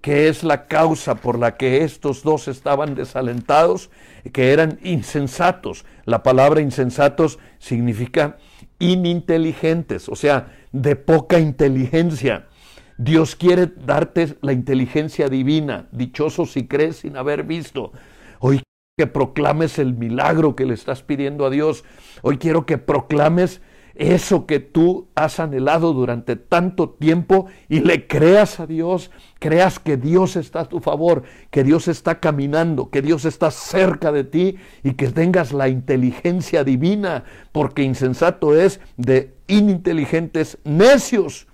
¿Qué 0.00 0.26
es 0.26 0.42
la 0.42 0.66
causa 0.66 1.14
por 1.14 1.38
la 1.38 1.56
que 1.56 1.84
estos 1.84 2.24
dos 2.24 2.48
estaban 2.48 2.96
desalentados? 2.96 3.90
Que 4.32 4.52
eran 4.52 4.80
insensatos. 4.82 5.84
La 6.04 6.24
palabra 6.24 6.60
insensatos 6.60 7.38
significa 7.60 8.38
ininteligentes, 8.80 10.08
o 10.08 10.16
sea, 10.16 10.52
de 10.72 10.96
poca 10.96 11.38
inteligencia. 11.38 12.48
Dios 12.96 13.36
quiere 13.36 13.68
darte 13.68 14.36
la 14.40 14.52
inteligencia 14.52 15.28
divina. 15.28 15.86
Dichoso 15.92 16.44
si 16.44 16.66
crees 16.66 16.96
sin 16.96 17.16
haber 17.16 17.44
visto. 17.44 17.92
Hoy 18.40 18.62
que 18.96 19.06
proclames 19.06 19.78
el 19.78 19.94
milagro 19.94 20.56
que 20.56 20.66
le 20.66 20.74
estás 20.74 21.04
pidiendo 21.04 21.46
a 21.46 21.50
Dios. 21.50 21.84
Hoy 22.22 22.38
quiero 22.38 22.66
que 22.66 22.78
proclames 22.78 23.60
eso 23.98 24.46
que 24.46 24.60
tú 24.60 25.08
has 25.16 25.40
anhelado 25.40 25.92
durante 25.92 26.36
tanto 26.36 26.90
tiempo 26.90 27.46
y 27.68 27.80
le 27.80 28.06
creas 28.06 28.60
a 28.60 28.66
Dios, 28.66 29.10
creas 29.40 29.80
que 29.80 29.96
Dios 29.96 30.36
está 30.36 30.60
a 30.60 30.68
tu 30.68 30.78
favor, 30.78 31.24
que 31.50 31.64
Dios 31.64 31.88
está 31.88 32.20
caminando, 32.20 32.90
que 32.90 33.02
Dios 33.02 33.24
está 33.24 33.50
cerca 33.50 34.12
de 34.12 34.22
ti 34.22 34.56
y 34.84 34.92
que 34.92 35.08
tengas 35.08 35.52
la 35.52 35.68
inteligencia 35.68 36.62
divina, 36.62 37.24
porque 37.50 37.82
insensato 37.82 38.56
es 38.56 38.78
de 38.96 39.34
ininteligentes 39.48 40.58
necios, 40.62 41.48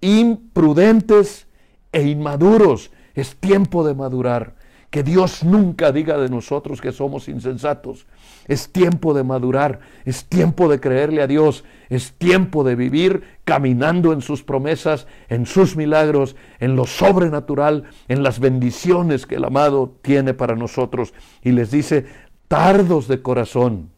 imprudentes 0.00 1.48
e 1.92 2.02
inmaduros. 2.04 2.90
Es 3.14 3.36
tiempo 3.36 3.86
de 3.86 3.94
madurar. 3.94 4.54
Que 4.90 5.04
Dios 5.04 5.44
nunca 5.44 5.92
diga 5.92 6.18
de 6.18 6.28
nosotros 6.28 6.80
que 6.80 6.90
somos 6.90 7.28
insensatos. 7.28 8.06
Es 8.48 8.70
tiempo 8.70 9.14
de 9.14 9.22
madurar, 9.22 9.78
es 10.04 10.24
tiempo 10.24 10.68
de 10.68 10.80
creerle 10.80 11.22
a 11.22 11.28
Dios, 11.28 11.64
es 11.88 12.12
tiempo 12.14 12.64
de 12.64 12.74
vivir 12.74 13.22
caminando 13.44 14.12
en 14.12 14.20
sus 14.20 14.42
promesas, 14.42 15.06
en 15.28 15.46
sus 15.46 15.76
milagros, 15.76 16.34
en 16.58 16.74
lo 16.74 16.86
sobrenatural, 16.86 17.84
en 18.08 18.24
las 18.24 18.40
bendiciones 18.40 19.26
que 19.26 19.36
el 19.36 19.44
amado 19.44 19.94
tiene 20.02 20.34
para 20.34 20.56
nosotros. 20.56 21.14
Y 21.42 21.52
les 21.52 21.70
dice, 21.70 22.06
tardos 22.48 23.06
de 23.06 23.22
corazón, 23.22 23.90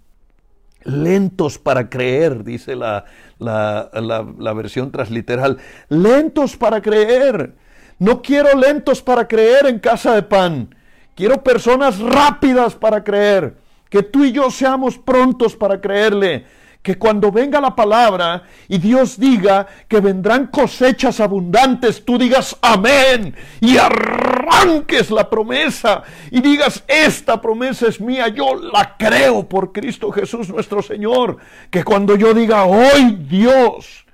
lentos 0.85 1.59
para 1.59 1.89
creer, 1.89 2.45
dice 2.45 2.77
la, 2.77 3.07
la, 3.39 3.91
la, 4.39 4.53
versión 4.53 4.91
transliteral, 4.91 5.59
lentos 5.89 6.57
para 6.57 6.83
creer. 6.83 7.55
No 7.99 8.21
quiero 8.21 8.59
lentos 8.59 9.01
para 9.01 9.29
creer 9.29 9.67
en 9.67 9.79
casa 9.79 10.15
de 10.15 10.23
pan. 10.23 10.75
Quiero 11.15 11.43
personas 11.43 11.99
rápidas 11.99 12.75
para 12.75 13.03
creer. 13.05 13.57
Que 13.89 14.03
tú 14.03 14.25
y 14.25 14.33
yo 14.33 14.51
seamos 14.51 14.99
prontos 14.99 15.55
para 15.55 15.81
creerle. 15.81 16.47
Que 16.83 16.99
cuando 16.99 17.31
venga 17.31 17.61
la 17.61 17.77
palabra 17.77 18.43
y 18.67 18.79
Dios 18.79 19.17
diga 19.21 19.69
que 19.87 20.01
vendrán 20.01 20.49
cosechas 20.49 21.21
abundantes, 21.21 22.05
tú 22.05 22.19
digas 22.19 22.57
amén 22.61 23.37
y 23.61 23.77
arranques 23.77 25.09
la 25.13 25.31
promesa 25.31 26.03
y 26.33 26.41
digas, 26.41 26.83
esta 26.89 27.41
promesa 27.41 27.87
es 27.87 28.01
mía, 28.01 28.27
yo 28.29 28.57
la 28.57 28.97
creo 28.99 29.49
por 29.49 29.71
Cristo 29.71 30.11
Jesús 30.11 30.49
nuestro 30.49 30.83
Señor. 30.83 31.37
Que 31.71 31.85
cuando 31.85 32.17
yo 32.17 32.35
diga, 32.35 32.65
hoy 32.65 33.17
Dios 33.29 34.05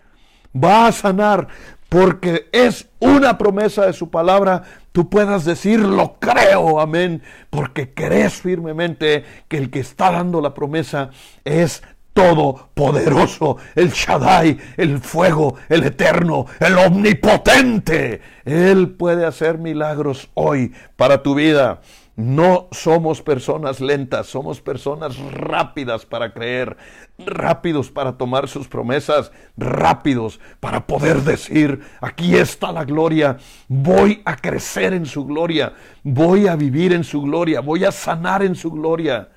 va 0.55 0.89
a 0.89 0.93
sanar, 0.93 1.49
porque 1.89 2.49
es 2.53 2.89
una 2.99 3.39
promesa 3.39 3.87
de 3.87 3.93
su 3.93 4.11
palabra, 4.11 4.63
tú 4.93 5.09
puedas 5.09 5.45
decir, 5.45 5.81
lo 5.81 6.19
creo, 6.19 6.81
amén, 6.81 7.23
porque 7.51 7.95
crees 7.95 8.35
firmemente 8.35 9.25
que 9.49 9.57
el 9.57 9.71
que 9.71 9.81
está 9.81 10.13
dando 10.13 10.41
la 10.41 10.55
promesa 10.55 11.11
es 11.45 11.83
todopoderoso, 12.13 13.59
el 13.77 13.91
Shaddai, 13.91 14.59
el 14.77 14.99
fuego, 14.99 15.55
el 15.69 15.85
eterno, 15.85 16.47
el 16.59 16.77
omnipotente. 16.77 18.21
Él 18.45 18.91
puede 18.91 19.25
hacer 19.25 19.59
milagros 19.59 20.29
hoy 20.35 20.75
para 20.97 21.23
tu 21.23 21.37
vida. 21.37 21.81
No 22.19 22.67
somos 22.73 23.23
personas 23.23 23.81
lentas, 23.81 24.27
somos 24.27 24.61
personas 24.61 25.17
rápidas 25.31 26.05
para 26.05 26.33
creer, 26.33 26.77
rápidos 27.17 27.93
para 27.93 28.19
tomar 28.19 28.49
sus 28.49 28.67
promesas, 28.67 29.31
rápidos 29.57 30.41
para 30.59 30.85
poder 30.85 31.23
decir, 31.23 31.81
aquí 32.01 32.35
está 32.35 32.73
la 32.73 32.85
gloria, 32.85 33.37
voy 33.69 34.21
a 34.25 34.35
crecer 34.35 34.95
en 34.95 35.07
su 35.07 35.27
gloria, 35.27 35.75
voy 36.03 36.49
a 36.49 36.57
vivir 36.57 36.93
en 36.93 37.05
su 37.05 37.23
gloria, 37.23 37.61
voy 37.61 37.85
a 37.85 37.93
sanar 37.93 38.43
en 38.43 38.57
su 38.57 38.73
gloria. 38.73 39.29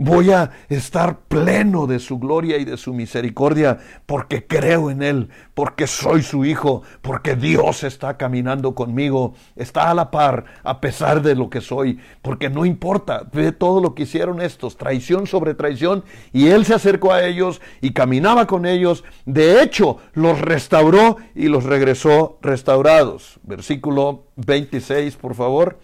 Voy 0.00 0.30
a 0.30 0.52
estar 0.68 1.22
pleno 1.26 1.88
de 1.88 1.98
su 1.98 2.20
gloria 2.20 2.56
y 2.58 2.64
de 2.64 2.76
su 2.76 2.94
misericordia 2.94 3.78
porque 4.06 4.46
creo 4.46 4.92
en 4.92 5.02
Él, 5.02 5.28
porque 5.54 5.88
soy 5.88 6.22
su 6.22 6.44
hijo, 6.44 6.84
porque 7.02 7.34
Dios 7.34 7.82
está 7.82 8.16
caminando 8.16 8.76
conmigo, 8.76 9.34
está 9.56 9.90
a 9.90 9.94
la 9.94 10.12
par 10.12 10.44
a 10.62 10.80
pesar 10.80 11.20
de 11.20 11.34
lo 11.34 11.50
que 11.50 11.60
soy, 11.60 11.98
porque 12.22 12.48
no 12.48 12.64
importa, 12.64 13.24
ve 13.32 13.50
todo 13.50 13.80
lo 13.80 13.96
que 13.96 14.04
hicieron 14.04 14.40
estos, 14.40 14.76
traición 14.76 15.26
sobre 15.26 15.54
traición, 15.54 16.04
y 16.32 16.46
Él 16.46 16.64
se 16.64 16.74
acercó 16.74 17.12
a 17.12 17.24
ellos 17.24 17.60
y 17.80 17.92
caminaba 17.92 18.46
con 18.46 18.66
ellos, 18.66 19.02
de 19.26 19.60
hecho 19.64 19.98
los 20.12 20.40
restauró 20.40 21.16
y 21.34 21.48
los 21.48 21.64
regresó 21.64 22.38
restaurados. 22.40 23.40
Versículo 23.42 24.26
26, 24.36 25.16
por 25.16 25.34
favor 25.34 25.76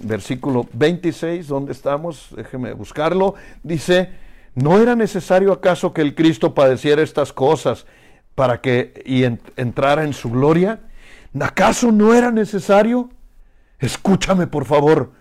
versículo 0.00 0.66
26, 0.72 1.48
donde 1.48 1.72
estamos, 1.72 2.28
déjeme 2.36 2.72
buscarlo, 2.72 3.34
dice, 3.62 4.10
¿no 4.54 4.78
era 4.78 4.94
necesario 4.94 5.52
acaso 5.52 5.92
que 5.92 6.02
el 6.02 6.14
Cristo 6.14 6.54
padeciera 6.54 7.02
estas 7.02 7.32
cosas 7.32 7.86
para 8.34 8.60
que 8.60 9.02
y 9.04 9.24
entrara 9.24 10.04
en 10.04 10.12
su 10.12 10.30
gloria? 10.30 10.80
¿Acaso 11.40 11.92
no 11.92 12.14
era 12.14 12.30
necesario? 12.30 13.10
Escúchame, 13.78 14.46
por 14.46 14.64
favor. 14.64 15.12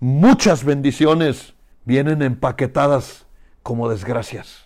Muchas 0.00 0.64
bendiciones 0.64 1.54
vienen 1.84 2.22
empaquetadas 2.22 3.26
como 3.62 3.88
desgracias. 3.88 4.64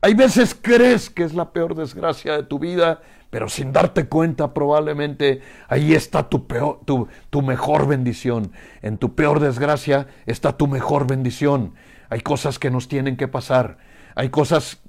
Hay 0.00 0.14
veces 0.14 0.56
crees 0.60 1.08
que 1.08 1.22
es 1.22 1.32
la 1.32 1.52
peor 1.52 1.74
desgracia 1.74 2.36
de 2.36 2.42
tu 2.42 2.58
vida 2.58 3.00
pero 3.32 3.48
sin 3.48 3.72
darte 3.72 4.08
cuenta 4.08 4.52
probablemente 4.52 5.40
ahí 5.66 5.94
está 5.94 6.28
tu, 6.28 6.46
peor, 6.46 6.80
tu, 6.84 7.08
tu, 7.30 7.40
mejor 7.40 7.88
bendición. 7.88 8.52
En 8.82 8.98
tu 8.98 9.14
peor 9.14 9.40
desgracia 9.40 10.06
está 10.26 10.58
tu 10.58 10.66
mejor 10.66 11.06
bendición. 11.06 11.72
Hay 12.10 12.20
cosas 12.20 12.58
que 12.58 12.70
nos 12.70 12.88
tienen 12.88 13.16
que 13.16 13.28
pasar. 13.28 13.78
Hay 14.16 14.28
cosas 14.28 14.82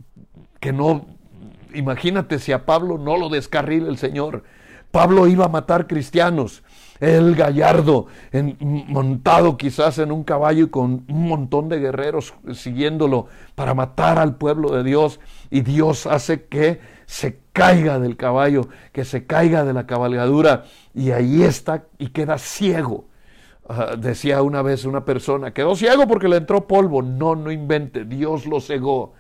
que 0.60 0.74
no... 0.74 1.06
Imagínate 1.74 2.38
si 2.38 2.52
a 2.52 2.66
Pablo 2.66 2.98
no 2.98 3.16
lo 3.16 3.30
descarrila 3.30 3.88
el 3.88 3.98
Señor. 3.98 4.44
Pablo 4.92 5.28
iba 5.28 5.46
a 5.46 5.48
matar 5.50 5.88
cristianos. 5.88 6.64
El 7.00 7.36
gallardo, 7.36 8.08
montado 8.60 9.58
quizás 9.58 9.98
en 9.98 10.12
un 10.12 10.24
caballo 10.24 10.66
y 10.66 10.70
con 10.70 11.06
un 11.10 11.28
montón 11.28 11.68
de 11.68 11.80
guerreros 11.80 12.34
siguiéndolo 12.54 13.28
para 13.56 13.74
matar 13.74 14.20
al 14.20 14.36
pueblo 14.36 14.72
de 14.72 14.84
Dios. 14.84 15.20
Y 15.50 15.62
Dios 15.62 16.06
hace 16.06 16.46
que 16.46 16.80
se 17.06 17.40
caiga 17.52 18.00
del 18.00 18.18
caballo, 18.18 18.68
que 18.92 19.06
se 19.06 19.26
caiga 19.26 19.66
de 19.66 19.74
la 19.74 19.86
cabalgadura 19.86 20.66
y 20.94 21.12
ahí 21.12 21.44
está 21.44 21.86
y 21.98 22.10
queda 22.10 22.38
ciego. 22.38 23.06
Ah, 23.68 23.96
decía 23.98 24.42
una 24.42 24.62
vez 24.62 24.84
una 24.84 25.06
persona, 25.06 25.54
quedó 25.54 25.76
ciego 25.76 26.08
porque 26.08 26.28
le 26.28 26.38
entró 26.38 26.68
polvo. 26.68 27.02
No, 27.02 27.36
no 27.36 27.52
invente, 27.52 28.06
Dios 28.06 28.46
lo 28.46 28.60
cegó 28.60 29.14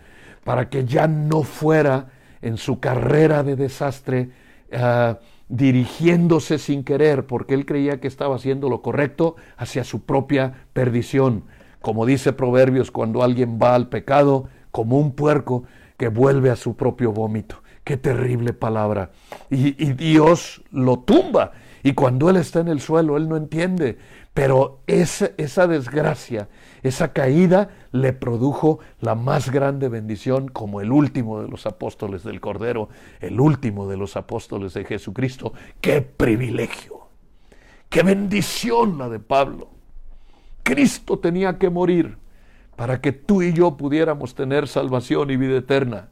para 0.43 0.69
que 0.69 0.85
ya 0.85 1.07
no 1.07 1.43
fuera 1.43 2.07
en 2.41 2.57
su 2.57 2.79
carrera 2.79 3.43
de 3.43 3.55
desastre 3.55 4.31
ah, 4.73 5.17
dirigiéndose 5.53 6.57
sin 6.57 6.83
querer, 6.83 7.27
porque 7.27 7.53
él 7.53 7.67
creía 7.67 8.01
que 8.01 8.07
estaba 8.07 8.37
haciendo 8.37 8.69
lo 8.69 8.81
correcto 8.81 9.35
hacia 9.55 9.83
su 9.83 10.01
propia 10.01 10.65
perdición. 10.73 11.43
Como 11.79 12.07
dice 12.07 12.33
Proverbios, 12.33 12.89
cuando 12.89 13.21
alguien 13.21 13.59
va 13.61 13.75
al 13.75 13.87
pecado 13.87 14.49
como 14.71 14.97
un 14.97 15.11
puerco 15.11 15.63
que 15.97 16.07
vuelve 16.07 16.49
a 16.49 16.55
su 16.55 16.75
propio 16.75 17.11
vómito. 17.11 17.61
Qué 17.83 17.97
terrible 17.97 18.53
palabra. 18.53 19.11
Y, 19.51 19.71
Dios 19.93 20.63
lo 20.71 20.99
tumba. 20.99 21.51
Y 21.83 21.93
cuando 21.93 22.31
Él 22.31 22.37
está 22.37 22.61
en 22.61 22.69
el 22.69 22.81
suelo, 22.81 23.15
Él 23.15 23.29
no 23.29 23.37
entiende. 23.37 23.99
Pero 24.33 24.81
esa, 24.87 25.67
desgracia, 25.67 26.49
esa 26.81 27.13
caída, 27.13 27.69
le 27.91 28.13
produjo 28.13 28.79
la 28.99 29.13
más 29.13 29.51
grande 29.51 29.89
bendición 29.89 30.47
como 30.47 30.81
el 30.81 30.91
último 30.91 31.41
de 31.41 31.47
los 31.47 31.67
apóstoles 31.67 32.23
del 32.23 32.41
Cordero, 32.41 32.89
el 33.19 33.39
último 33.39 33.87
de 33.87 33.97
los 33.97 34.17
apóstoles 34.17 34.73
de 34.73 34.85
Jesucristo. 34.85 35.53
¡Qué 35.81 36.01
privilegio! 36.01 37.07
¡Qué 37.89 38.01
bendición 38.01 38.97
la 38.97 39.07
de 39.07 39.19
Pablo! 39.19 39.69
Cristo 40.63 41.19
tenía 41.19 41.59
que 41.59 41.69
morir 41.69 42.17
para 42.75 43.01
que 43.01 43.11
tú 43.11 43.43
y 43.43 43.53
yo 43.53 43.77
pudiéramos 43.77 44.33
tener 44.33 44.67
salvación 44.67 45.29
y 45.29 45.37
vida 45.37 45.57
eterna 45.57 46.09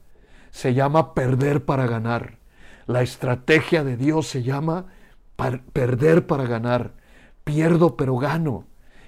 se 0.52 0.74
llama 0.74 1.14
perder 1.14 1.66
para 1.66 1.88
ganar. 1.88 2.38
La 2.86 3.02
estrategia 3.02 3.84
de 3.84 3.98
Dios 3.98 4.28
se 4.28 4.44
llama 4.44 4.86
perder 5.74 6.28
para 6.28 6.44
ganar. 6.44 6.92
Pierdo 7.44 7.96
pero 7.96 8.18
gano. 8.18 8.66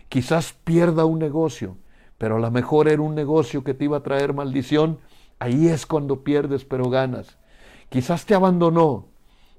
Quizás 0.09 0.53
pierda 0.63 1.05
un 1.05 1.19
negocio, 1.19 1.77
pero 2.17 2.35
a 2.37 2.39
lo 2.39 2.51
mejor 2.51 2.87
era 2.87 3.01
un 3.01 3.15
negocio 3.15 3.63
que 3.63 3.73
te 3.73 3.85
iba 3.85 3.97
a 3.97 4.03
traer 4.03 4.33
maldición. 4.33 4.99
Ahí 5.39 5.67
es 5.67 5.85
cuando 5.85 6.23
pierdes 6.23 6.65
pero 6.65 6.89
ganas. 6.89 7.37
Quizás 7.89 8.25
te 8.25 8.35
abandonó 8.35 9.07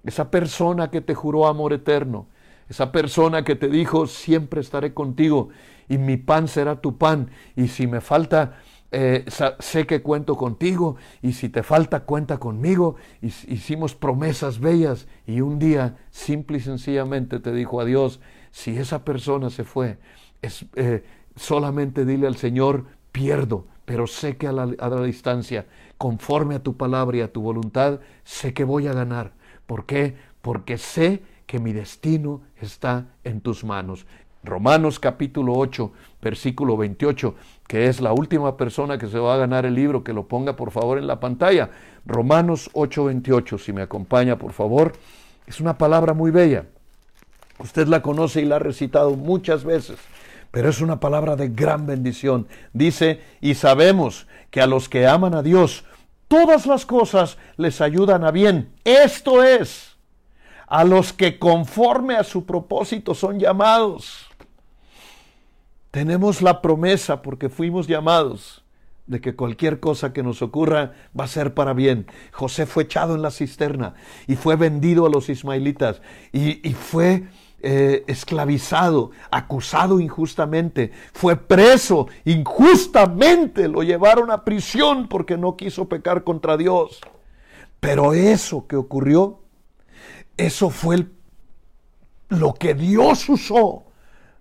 esa 0.04 0.30
persona 0.30 0.90
que 0.90 1.00
te 1.00 1.14
juró 1.14 1.46
amor 1.46 1.72
eterno, 1.72 2.26
esa 2.68 2.92
persona 2.92 3.44
que 3.44 3.56
te 3.56 3.68
dijo 3.68 4.06
siempre 4.06 4.60
estaré 4.60 4.94
contigo 4.94 5.50
y 5.88 5.98
mi 5.98 6.16
pan 6.16 6.48
será 6.48 6.80
tu 6.80 6.96
pan 6.96 7.30
y 7.56 7.68
si 7.68 7.86
me 7.86 8.00
falta 8.00 8.58
eh, 8.96 9.24
sé 9.58 9.86
que 9.86 10.02
cuento 10.02 10.36
contigo 10.36 10.96
y 11.20 11.32
si 11.32 11.48
te 11.48 11.64
falta 11.64 12.04
cuenta 12.04 12.38
conmigo. 12.38 12.94
Hicimos 13.20 13.96
promesas 13.96 14.60
bellas 14.60 15.08
y 15.26 15.40
un 15.40 15.58
día 15.58 15.96
simple 16.10 16.58
y 16.58 16.60
sencillamente 16.60 17.40
te 17.40 17.52
dijo 17.52 17.80
adiós. 17.80 18.20
Si 18.54 18.78
esa 18.78 19.04
persona 19.04 19.50
se 19.50 19.64
fue, 19.64 19.98
eh, 20.76 21.02
solamente 21.34 22.04
dile 22.04 22.28
al 22.28 22.36
Señor, 22.36 22.84
pierdo, 23.10 23.66
pero 23.84 24.06
sé 24.06 24.36
que 24.36 24.46
a 24.46 24.52
la, 24.52 24.72
a 24.78 24.88
la 24.88 25.02
distancia, 25.02 25.66
conforme 25.98 26.54
a 26.54 26.62
tu 26.62 26.76
palabra 26.76 27.16
y 27.16 27.20
a 27.22 27.32
tu 27.32 27.42
voluntad, 27.42 27.98
sé 28.22 28.54
que 28.54 28.62
voy 28.62 28.86
a 28.86 28.92
ganar. 28.92 29.32
¿Por 29.66 29.86
qué? 29.86 30.14
Porque 30.40 30.78
sé 30.78 31.24
que 31.46 31.58
mi 31.58 31.72
destino 31.72 32.42
está 32.60 33.08
en 33.24 33.40
tus 33.40 33.64
manos. 33.64 34.06
Romanos 34.44 35.00
capítulo 35.00 35.54
8, 35.54 35.90
versículo 36.22 36.76
28, 36.76 37.34
que 37.66 37.88
es 37.88 38.00
la 38.00 38.12
última 38.12 38.56
persona 38.56 38.98
que 38.98 39.08
se 39.08 39.18
va 39.18 39.34
a 39.34 39.38
ganar 39.38 39.66
el 39.66 39.74
libro, 39.74 40.04
que 40.04 40.12
lo 40.12 40.28
ponga 40.28 40.54
por 40.54 40.70
favor 40.70 40.98
en 40.98 41.08
la 41.08 41.18
pantalla. 41.18 41.70
Romanos 42.06 42.70
8, 42.72 43.06
28, 43.06 43.58
si 43.58 43.72
me 43.72 43.82
acompaña 43.82 44.38
por 44.38 44.52
favor. 44.52 44.92
Es 45.44 45.60
una 45.60 45.76
palabra 45.76 46.14
muy 46.14 46.30
bella. 46.30 46.66
Usted 47.58 47.86
la 47.86 48.02
conoce 48.02 48.40
y 48.40 48.44
la 48.44 48.56
ha 48.56 48.60
recitado 48.60 49.12
muchas 49.12 49.64
veces, 49.64 49.98
pero 50.50 50.68
es 50.68 50.80
una 50.80 51.00
palabra 51.00 51.36
de 51.36 51.48
gran 51.48 51.86
bendición. 51.86 52.48
Dice, 52.72 53.20
y 53.40 53.54
sabemos 53.54 54.26
que 54.50 54.60
a 54.60 54.66
los 54.66 54.88
que 54.88 55.06
aman 55.06 55.34
a 55.34 55.42
Dios, 55.42 55.84
todas 56.28 56.66
las 56.66 56.84
cosas 56.84 57.38
les 57.56 57.80
ayudan 57.80 58.24
a 58.24 58.30
bien. 58.30 58.72
Esto 58.84 59.42
es, 59.42 59.96
a 60.66 60.84
los 60.84 61.12
que 61.12 61.38
conforme 61.38 62.16
a 62.16 62.24
su 62.24 62.44
propósito 62.44 63.14
son 63.14 63.38
llamados. 63.38 64.26
Tenemos 65.90 66.42
la 66.42 66.60
promesa, 66.60 67.22
porque 67.22 67.48
fuimos 67.48 67.86
llamados, 67.86 68.64
de 69.06 69.20
que 69.20 69.36
cualquier 69.36 69.80
cosa 69.80 70.12
que 70.12 70.22
nos 70.22 70.42
ocurra 70.42 70.92
va 71.18 71.24
a 71.24 71.28
ser 71.28 71.54
para 71.54 71.72
bien. 71.72 72.06
José 72.32 72.66
fue 72.66 72.84
echado 72.84 73.14
en 73.14 73.22
la 73.22 73.30
cisterna 73.30 73.94
y 74.26 74.34
fue 74.34 74.56
vendido 74.56 75.06
a 75.06 75.10
los 75.10 75.28
ismaelitas 75.28 76.00
y, 76.32 76.66
y 76.68 76.72
fue 76.72 77.24
eh, 77.66 78.04
esclavizado, 78.08 79.10
acusado 79.30 79.98
injustamente, 79.98 80.92
fue 81.14 81.34
preso 81.36 82.08
injustamente, 82.26 83.68
lo 83.68 83.82
llevaron 83.82 84.30
a 84.30 84.44
prisión 84.44 85.08
porque 85.08 85.38
no 85.38 85.56
quiso 85.56 85.88
pecar 85.88 86.24
contra 86.24 86.58
Dios. 86.58 87.00
Pero 87.80 88.12
eso 88.12 88.66
que 88.66 88.76
ocurrió, 88.76 89.40
eso 90.36 90.68
fue 90.68 91.06
lo 92.28 92.52
que 92.52 92.74
Dios 92.74 93.28
usó 93.30 93.84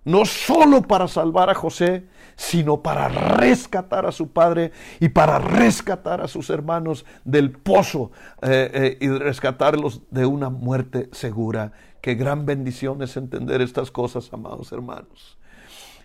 no 0.04 0.24
solo 0.24 0.82
para 0.82 1.08
salvar 1.08 1.50
a 1.50 1.54
José, 1.54 2.04
sino 2.36 2.82
para 2.82 3.08
rescatar 3.08 4.06
a 4.06 4.12
su 4.12 4.28
padre 4.28 4.72
y 5.00 5.08
para 5.08 5.38
rescatar 5.38 6.20
a 6.20 6.28
sus 6.28 6.50
hermanos 6.50 7.06
del 7.24 7.52
pozo 7.52 8.10
eh, 8.42 8.70
eh, 8.74 8.98
y 9.00 9.08
rescatarlos 9.08 10.02
de 10.10 10.26
una 10.26 10.50
muerte 10.50 11.08
segura. 11.12 11.72
Qué 12.04 12.16
gran 12.16 12.44
bendición 12.44 13.00
es 13.00 13.16
entender 13.16 13.62
estas 13.62 13.90
cosas, 13.90 14.30
amados 14.30 14.72
hermanos. 14.72 15.38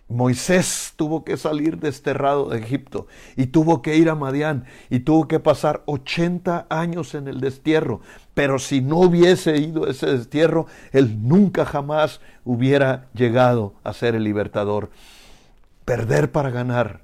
Moisés 0.08 0.94
tuvo 0.96 1.26
que 1.26 1.36
salir 1.36 1.78
desterrado 1.78 2.48
de 2.48 2.60
Egipto 2.60 3.08
y 3.36 3.48
tuvo 3.48 3.82
que 3.82 3.98
ir 3.98 4.10
a 4.10 4.16
Madián 4.16 4.64
y 4.90 5.02
tuvo 5.02 5.28
que 5.28 5.42
pasar 5.42 5.84
80 5.88 6.68
años 6.70 7.16
en 7.16 7.28
el 7.28 7.42
destierro. 7.42 8.00
Pero 8.34 8.60
si 8.60 8.80
no 8.80 9.00
hubiese 9.00 9.58
ido 9.58 9.88
ese 9.88 10.06
destierro, 10.06 10.68
él 10.94 11.28
nunca 11.28 11.66
jamás 11.66 12.22
hubiera 12.46 13.10
llegado 13.14 13.74
a 13.84 13.92
ser 13.92 14.16
el 14.16 14.24
libertador. 14.24 14.92
Perder 15.84 16.32
para 16.32 16.50
ganar. 16.50 17.02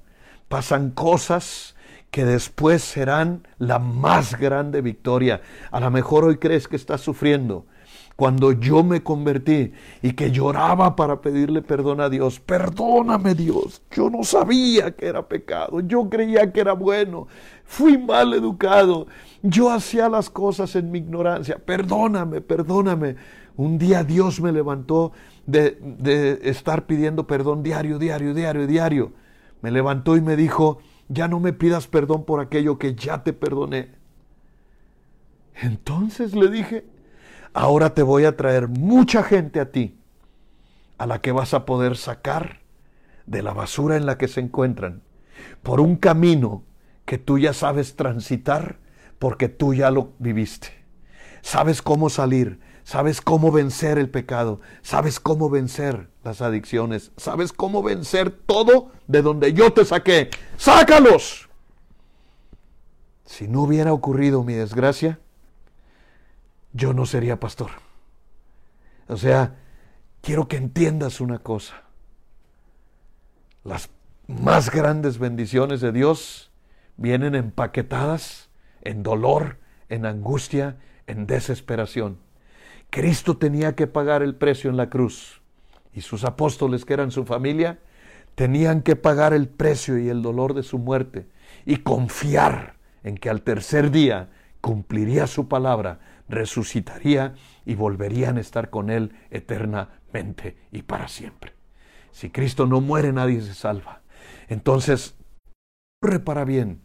Pasan 0.48 0.88
cosas 0.88 1.76
que 2.10 2.24
después 2.24 2.82
serán 2.82 3.46
la 3.58 3.78
más 3.78 4.38
grande 4.38 4.80
victoria. 4.80 5.42
A 5.70 5.80
lo 5.80 5.90
mejor 5.90 6.24
hoy 6.24 6.38
crees 6.38 6.66
que 6.66 6.76
estás 6.76 7.02
sufriendo 7.02 7.66
cuando 8.16 8.52
yo 8.52 8.82
me 8.82 9.02
convertí 9.02 9.72
y 10.00 10.12
que 10.12 10.30
lloraba 10.30 10.96
para 10.96 11.20
pedirle 11.20 11.60
perdón 11.60 12.00
a 12.00 12.08
Dios. 12.08 12.40
Perdóname 12.40 13.34
Dios, 13.34 13.82
yo 13.90 14.08
no 14.08 14.24
sabía 14.24 14.96
que 14.96 15.06
era 15.06 15.28
pecado, 15.28 15.80
yo 15.80 16.08
creía 16.08 16.50
que 16.50 16.60
era 16.60 16.72
bueno, 16.72 17.28
fui 17.64 17.98
mal 17.98 18.32
educado, 18.32 19.06
yo 19.42 19.70
hacía 19.70 20.08
las 20.08 20.30
cosas 20.30 20.74
en 20.76 20.90
mi 20.90 20.98
ignorancia. 20.98 21.58
Perdóname, 21.58 22.40
perdóname. 22.40 23.16
Un 23.56 23.78
día 23.78 24.02
Dios 24.02 24.40
me 24.40 24.50
levantó 24.50 25.12
de, 25.46 25.78
de 25.80 26.40
estar 26.44 26.86
pidiendo 26.86 27.26
perdón 27.26 27.62
diario, 27.62 27.98
diario, 27.98 28.32
diario, 28.32 28.66
diario. 28.66 29.12
Me 29.60 29.70
levantó 29.70 30.16
y 30.16 30.22
me 30.22 30.36
dijo, 30.36 30.78
ya 31.08 31.28
no 31.28 31.38
me 31.38 31.52
pidas 31.52 31.86
perdón 31.86 32.24
por 32.24 32.40
aquello 32.40 32.78
que 32.78 32.94
ya 32.94 33.22
te 33.22 33.32
perdoné. 33.32 33.90
Entonces 35.54 36.34
le 36.34 36.50
dije, 36.50 36.84
ahora 37.52 37.94
te 37.94 38.02
voy 38.02 38.24
a 38.24 38.36
traer 38.36 38.68
mucha 38.68 39.22
gente 39.22 39.60
a 39.60 39.70
ti, 39.70 39.98
a 40.98 41.06
la 41.06 41.20
que 41.20 41.32
vas 41.32 41.54
a 41.54 41.64
poder 41.64 41.96
sacar 41.96 42.60
de 43.26 43.42
la 43.42 43.52
basura 43.52 43.96
en 43.96 44.06
la 44.06 44.18
que 44.18 44.28
se 44.28 44.40
encuentran, 44.40 45.02
por 45.62 45.80
un 45.80 45.96
camino 45.96 46.64
que 47.04 47.18
tú 47.18 47.38
ya 47.38 47.52
sabes 47.52 47.96
transitar 47.96 48.78
porque 49.18 49.48
tú 49.48 49.74
ya 49.74 49.90
lo 49.90 50.12
viviste. 50.18 50.68
Sabes 51.42 51.80
cómo 51.80 52.10
salir, 52.10 52.60
sabes 52.84 53.20
cómo 53.20 53.52
vencer 53.52 53.98
el 53.98 54.10
pecado, 54.10 54.60
sabes 54.82 55.20
cómo 55.20 55.48
vencer 55.48 56.08
las 56.24 56.42
adicciones, 56.42 57.12
sabes 57.16 57.52
cómo 57.52 57.82
vencer 57.82 58.30
todo 58.30 58.90
de 59.06 59.22
donde 59.22 59.52
yo 59.52 59.72
te 59.72 59.84
saqué. 59.84 60.30
¡Sácalos! 60.56 61.48
Si 63.24 63.48
no 63.48 63.62
hubiera 63.62 63.92
ocurrido 63.92 64.44
mi 64.44 64.54
desgracia, 64.54 65.18
yo 66.76 66.92
no 66.92 67.06
sería 67.06 67.40
pastor. 67.40 67.70
O 69.08 69.16
sea, 69.16 69.56
quiero 70.20 70.48
que 70.48 70.56
entiendas 70.56 71.20
una 71.20 71.38
cosa. 71.38 71.82
Las 73.64 73.90
más 74.26 74.70
grandes 74.70 75.18
bendiciones 75.18 75.80
de 75.80 75.92
Dios 75.92 76.50
vienen 76.96 77.34
empaquetadas 77.34 78.50
en 78.82 79.02
dolor, 79.02 79.58
en 79.88 80.06
angustia, 80.06 80.76
en 81.06 81.26
desesperación. 81.26 82.18
Cristo 82.90 83.36
tenía 83.36 83.74
que 83.74 83.86
pagar 83.86 84.22
el 84.22 84.34
precio 84.34 84.70
en 84.70 84.76
la 84.76 84.90
cruz 84.90 85.40
y 85.92 86.02
sus 86.02 86.24
apóstoles 86.24 86.84
que 86.84 86.94
eran 86.94 87.10
su 87.10 87.24
familia 87.24 87.78
tenían 88.34 88.82
que 88.82 88.96
pagar 88.96 89.32
el 89.32 89.48
precio 89.48 89.98
y 89.98 90.08
el 90.08 90.22
dolor 90.22 90.54
de 90.54 90.62
su 90.62 90.78
muerte 90.78 91.26
y 91.64 91.78
confiar 91.78 92.76
en 93.02 93.16
que 93.16 93.30
al 93.30 93.42
tercer 93.42 93.90
día 93.90 94.28
cumpliría 94.60 95.26
su 95.26 95.48
palabra 95.48 96.00
resucitaría 96.28 97.34
y 97.64 97.74
volverían 97.74 98.36
a 98.36 98.40
estar 98.40 98.70
con 98.70 98.90
Él 98.90 99.14
eternamente 99.30 100.56
y 100.72 100.82
para 100.82 101.08
siempre. 101.08 101.52
Si 102.10 102.30
Cristo 102.30 102.66
no 102.66 102.80
muere, 102.80 103.12
nadie 103.12 103.40
se 103.42 103.54
salva. 103.54 104.00
Entonces, 104.48 105.16
ocurre 106.00 106.20
para 106.20 106.44
bien. 106.44 106.80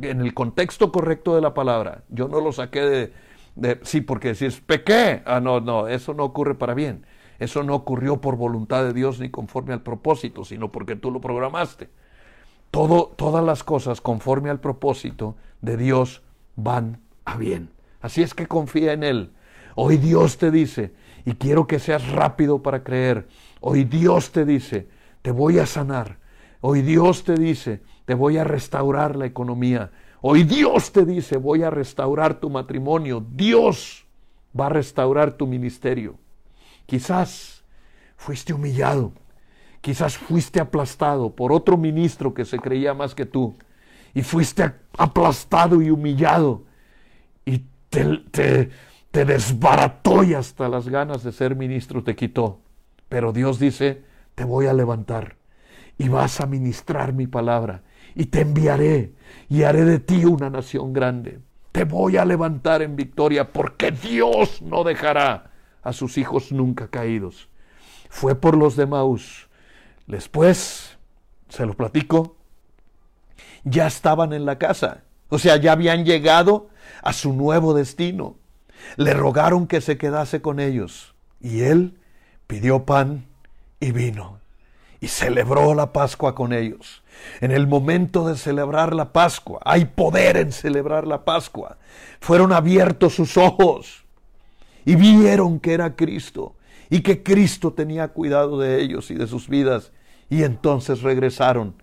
En 0.00 0.20
el 0.20 0.34
contexto 0.34 0.92
correcto 0.92 1.34
de 1.34 1.40
la 1.40 1.54
palabra, 1.54 2.04
yo 2.08 2.28
no 2.28 2.40
lo 2.40 2.52
saqué 2.52 3.12
de, 3.56 3.80
sí, 3.82 4.00
porque 4.00 4.34
si 4.34 4.46
es 4.46 4.60
pequé, 4.60 5.22
ah, 5.24 5.40
no, 5.40 5.60
no, 5.60 5.88
eso 5.88 6.14
no 6.14 6.24
ocurre 6.24 6.54
para 6.54 6.74
bien. 6.74 7.06
Eso 7.38 7.62
no 7.62 7.74
ocurrió 7.74 8.20
por 8.20 8.36
voluntad 8.36 8.84
de 8.84 8.92
Dios 8.92 9.20
ni 9.20 9.30
conforme 9.30 9.72
al 9.72 9.82
propósito, 9.82 10.44
sino 10.44 10.70
porque 10.72 10.96
tú 10.96 11.10
lo 11.10 11.20
programaste. 11.20 11.88
Todo, 12.70 13.14
todas 13.16 13.44
las 13.44 13.64
cosas 13.64 14.00
conforme 14.00 14.50
al 14.50 14.60
propósito 14.60 15.36
de 15.62 15.76
Dios 15.76 16.22
van 16.56 17.00
a 17.24 17.36
bien. 17.36 17.70
Así 18.00 18.22
es 18.22 18.34
que 18.34 18.46
confía 18.46 18.92
en 18.92 19.02
Él. 19.02 19.32
Hoy 19.74 19.96
Dios 19.96 20.38
te 20.38 20.50
dice, 20.50 20.92
y 21.24 21.34
quiero 21.34 21.66
que 21.66 21.78
seas 21.78 22.10
rápido 22.10 22.62
para 22.62 22.82
creer, 22.82 23.28
hoy 23.60 23.84
Dios 23.84 24.32
te 24.32 24.44
dice, 24.44 24.88
te 25.22 25.30
voy 25.30 25.58
a 25.58 25.66
sanar. 25.66 26.18
Hoy 26.60 26.82
Dios 26.82 27.22
te 27.22 27.34
dice, 27.34 27.82
te 28.04 28.14
voy 28.14 28.38
a 28.38 28.44
restaurar 28.44 29.14
la 29.14 29.26
economía. 29.26 29.92
Hoy 30.20 30.42
Dios 30.42 30.90
te 30.90 31.04
dice, 31.04 31.36
voy 31.36 31.62
a 31.62 31.70
restaurar 31.70 32.40
tu 32.40 32.50
matrimonio. 32.50 33.24
Dios 33.34 34.04
va 34.58 34.66
a 34.66 34.70
restaurar 34.70 35.36
tu 35.36 35.46
ministerio. 35.46 36.18
Quizás 36.86 37.62
fuiste 38.16 38.52
humillado. 38.52 39.12
Quizás 39.80 40.18
fuiste 40.18 40.58
aplastado 40.60 41.34
por 41.34 41.52
otro 41.52 41.76
ministro 41.76 42.34
que 42.34 42.44
se 42.44 42.58
creía 42.58 42.94
más 42.94 43.14
que 43.14 43.26
tú. 43.26 43.56
Y 44.14 44.22
fuiste 44.22 44.72
aplastado 44.96 45.80
y 45.80 45.90
humillado. 45.90 46.64
Te, 47.88 48.70
desbarató 49.12 50.22
y 50.22 50.34
hasta 50.34 50.68
las 50.68 50.88
ganas 50.88 51.22
de 51.22 51.32
ser 51.32 51.56
ministro 51.56 52.04
te 52.04 52.14
quitó. 52.14 52.60
Pero 53.08 53.32
Dios 53.32 53.58
dice, 53.58 54.04
te 54.34 54.44
voy 54.44 54.66
a 54.66 54.74
levantar 54.74 55.36
y 55.96 56.08
vas 56.08 56.40
a 56.40 56.46
ministrar 56.46 57.12
mi 57.12 57.26
palabra 57.26 57.82
y 58.14 58.26
te 58.26 58.42
enviaré 58.42 59.14
y 59.48 59.62
haré 59.62 59.84
de 59.84 59.98
ti 59.98 60.24
una 60.24 60.50
nación 60.50 60.92
grande. 60.92 61.40
Te 61.72 61.84
voy 61.84 62.16
a 62.16 62.24
levantar 62.24 62.82
en 62.82 62.96
victoria 62.96 63.52
porque 63.52 63.90
Dios 63.90 64.62
no 64.62 64.84
dejará 64.84 65.50
a 65.82 65.92
sus 65.92 66.18
hijos 66.18 66.52
nunca 66.52 66.88
caídos. 66.88 67.48
Fue 68.08 68.34
por 68.34 68.56
los 68.56 68.76
de 68.76 68.86
Maús. 68.86 69.48
Después, 70.06 70.98
se 71.48 71.66
lo 71.66 71.74
platico, 71.74 72.36
ya 73.64 73.86
estaban 73.86 74.32
en 74.32 74.44
la 74.44 74.58
casa. 74.58 75.04
O 75.28 75.38
sea, 75.38 75.56
ya 75.56 75.72
habían 75.72 76.04
llegado 76.04 76.68
a 77.02 77.12
su 77.12 77.32
nuevo 77.32 77.74
destino. 77.74 78.36
Le 78.96 79.12
rogaron 79.12 79.66
que 79.66 79.80
se 79.80 79.98
quedase 79.98 80.40
con 80.40 80.60
ellos 80.60 81.14
y 81.40 81.60
él 81.62 81.98
pidió 82.46 82.84
pan 82.84 83.26
y 83.80 83.92
vino. 83.92 84.38
y 85.00 85.06
celebró 85.06 85.74
la 85.74 85.92
Pascua 85.92 86.34
con 86.34 86.52
ellos. 86.52 87.04
En 87.40 87.52
el 87.52 87.68
momento 87.68 88.26
de 88.26 88.36
celebrar 88.36 88.94
la 88.94 89.12
Pascua, 89.12 89.60
hay 89.64 89.84
poder 89.84 90.36
en 90.36 90.50
celebrar 90.50 91.06
la 91.06 91.24
Pascua. 91.24 91.78
Fueron 92.20 92.52
abiertos 92.52 93.14
sus 93.14 93.36
ojos 93.36 94.04
y 94.84 94.96
vieron 94.96 95.60
que 95.60 95.72
era 95.72 95.94
Cristo 95.94 96.56
y 96.90 97.02
que 97.02 97.22
Cristo 97.22 97.72
tenía 97.72 98.08
cuidado 98.08 98.58
de 98.58 98.80
ellos 98.80 99.12
y 99.12 99.14
de 99.14 99.28
sus 99.28 99.48
vidas. 99.48 99.92
Y 100.30 100.42
entonces 100.42 101.02
regresaron 101.02 101.74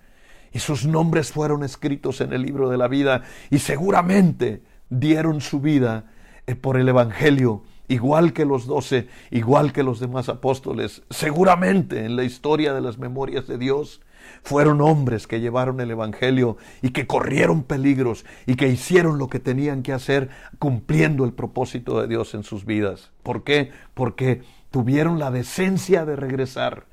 y 0.56 0.60
sus 0.60 0.86
nombres 0.86 1.34
fueron 1.34 1.64
escritos 1.64 2.22
en 2.22 2.32
el 2.32 2.41
libro 2.41 2.70
de 2.70 2.78
la 2.78 2.88
vida 2.88 3.24
y 3.51 3.60
seguramente 3.60 4.64
dieron 4.89 5.41
su 5.41 5.60
vida 5.60 6.06
eh, 6.47 6.56
por 6.56 6.78
el 6.78 6.88
Evangelio 6.88 7.64
igual 7.89 8.32
que 8.32 8.45
los 8.45 8.66
doce, 8.66 9.10
igual 9.32 9.74
que 9.74 9.84
los 9.84 9.99
demás 9.99 10.30
apóstoles, 10.30 11.03
seguramente 11.10 12.06
en 12.06 12.16
la 12.16 12.24
historia 12.24 12.74
de 12.74 12.80
las 12.80 12.97
memorias 12.97 13.47
de 13.47 13.58
Dios, 13.58 13.99
fueron 14.43 14.80
hombres 14.80 15.28
que 15.28 15.41
llevaron 15.41 15.82
el 15.82 15.91
Evangelio 15.91 16.56
y 16.82 16.91
que 16.91 17.06
corrieron 17.06 17.64
peligros 17.64 18.26
y 18.45 18.56
que 18.56 18.70
hicieron 18.70 19.18
lo 19.18 19.28
que 19.28 19.39
tenían 19.39 19.84
que 19.84 19.91
hacer 19.91 20.30
cumpliendo 20.58 21.26
el 21.26 21.34
propósito 21.34 21.99
de 21.99 22.08
Dios 22.08 22.34
en 22.34 22.43
sus 22.43 22.66
vidas. 22.66 23.12
¿Por 23.24 23.43
qué? 23.43 23.72
Porque 23.93 24.41
tuvieron 24.72 25.20
la 25.20 25.32
decencia 25.32 26.06
de 26.06 26.16
regresar 26.16 26.86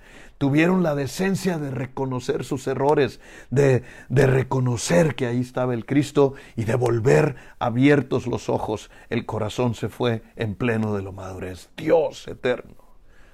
tuvieron 0.43 0.82
la 0.82 0.97
decencia 0.97 1.57
de 1.57 1.70
reconocer 1.70 2.43
sus 2.43 2.66
errores, 2.66 3.20
de, 3.51 3.84
de, 4.09 4.26
reconocer 4.26 5.14
que 5.14 5.28
ahí 5.28 5.40
estaba 5.40 5.72
el 5.72 5.86
Cristo 5.86 6.34
y 6.57 6.64
de 6.64 6.74
volver 6.74 7.36
abiertos 7.61 8.26
los 8.26 8.49
ojos. 8.49 8.90
El 9.09 9.24
corazón 9.24 9.76
se 9.76 9.88
fue 9.88 10.24
en 10.34 10.57
pleno 10.57 10.97
de 10.97 11.03
lo 11.03 11.12
madurez. 11.12 11.70
Dios 11.76 12.26
eterno. 12.26 12.74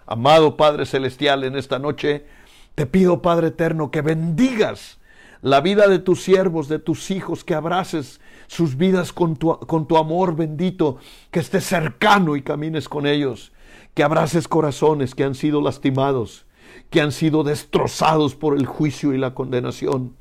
Amado 0.04 0.58
Padre 0.58 0.84
Celestial, 0.84 1.44
en 1.44 1.56
esta 1.56 1.78
noche 1.78 2.26
te 2.74 2.84
pido, 2.84 3.22
Padre 3.22 3.46
eterno, 3.46 3.90
que 3.90 4.02
bendigas 4.02 4.98
la 5.40 5.62
vida 5.62 5.88
de 5.88 6.00
tus 6.00 6.22
siervos, 6.22 6.68
de 6.68 6.78
tus 6.78 7.10
hijos, 7.10 7.42
que 7.42 7.54
abraces 7.54 8.20
sus 8.48 8.76
vidas 8.76 9.14
con 9.14 9.36
tu, 9.36 9.58
con 9.60 9.88
tu 9.88 9.96
amor 9.96 10.36
bendito, 10.36 10.98
que 11.30 11.40
estés 11.40 11.64
cercano 11.64 12.36
y 12.36 12.42
camines 12.42 12.86
con 12.86 13.06
ellos, 13.06 13.50
que 13.94 14.02
abraces 14.02 14.46
corazones 14.46 15.14
que 15.14 15.24
han 15.24 15.34
sido 15.34 15.62
lastimados 15.62 16.44
que 16.90 17.00
han 17.00 17.12
sido 17.12 17.44
destrozados 17.44 18.34
por 18.34 18.56
el 18.56 18.66
juicio 18.66 19.12
y 19.12 19.18
la 19.18 19.34
condenación. 19.34 20.16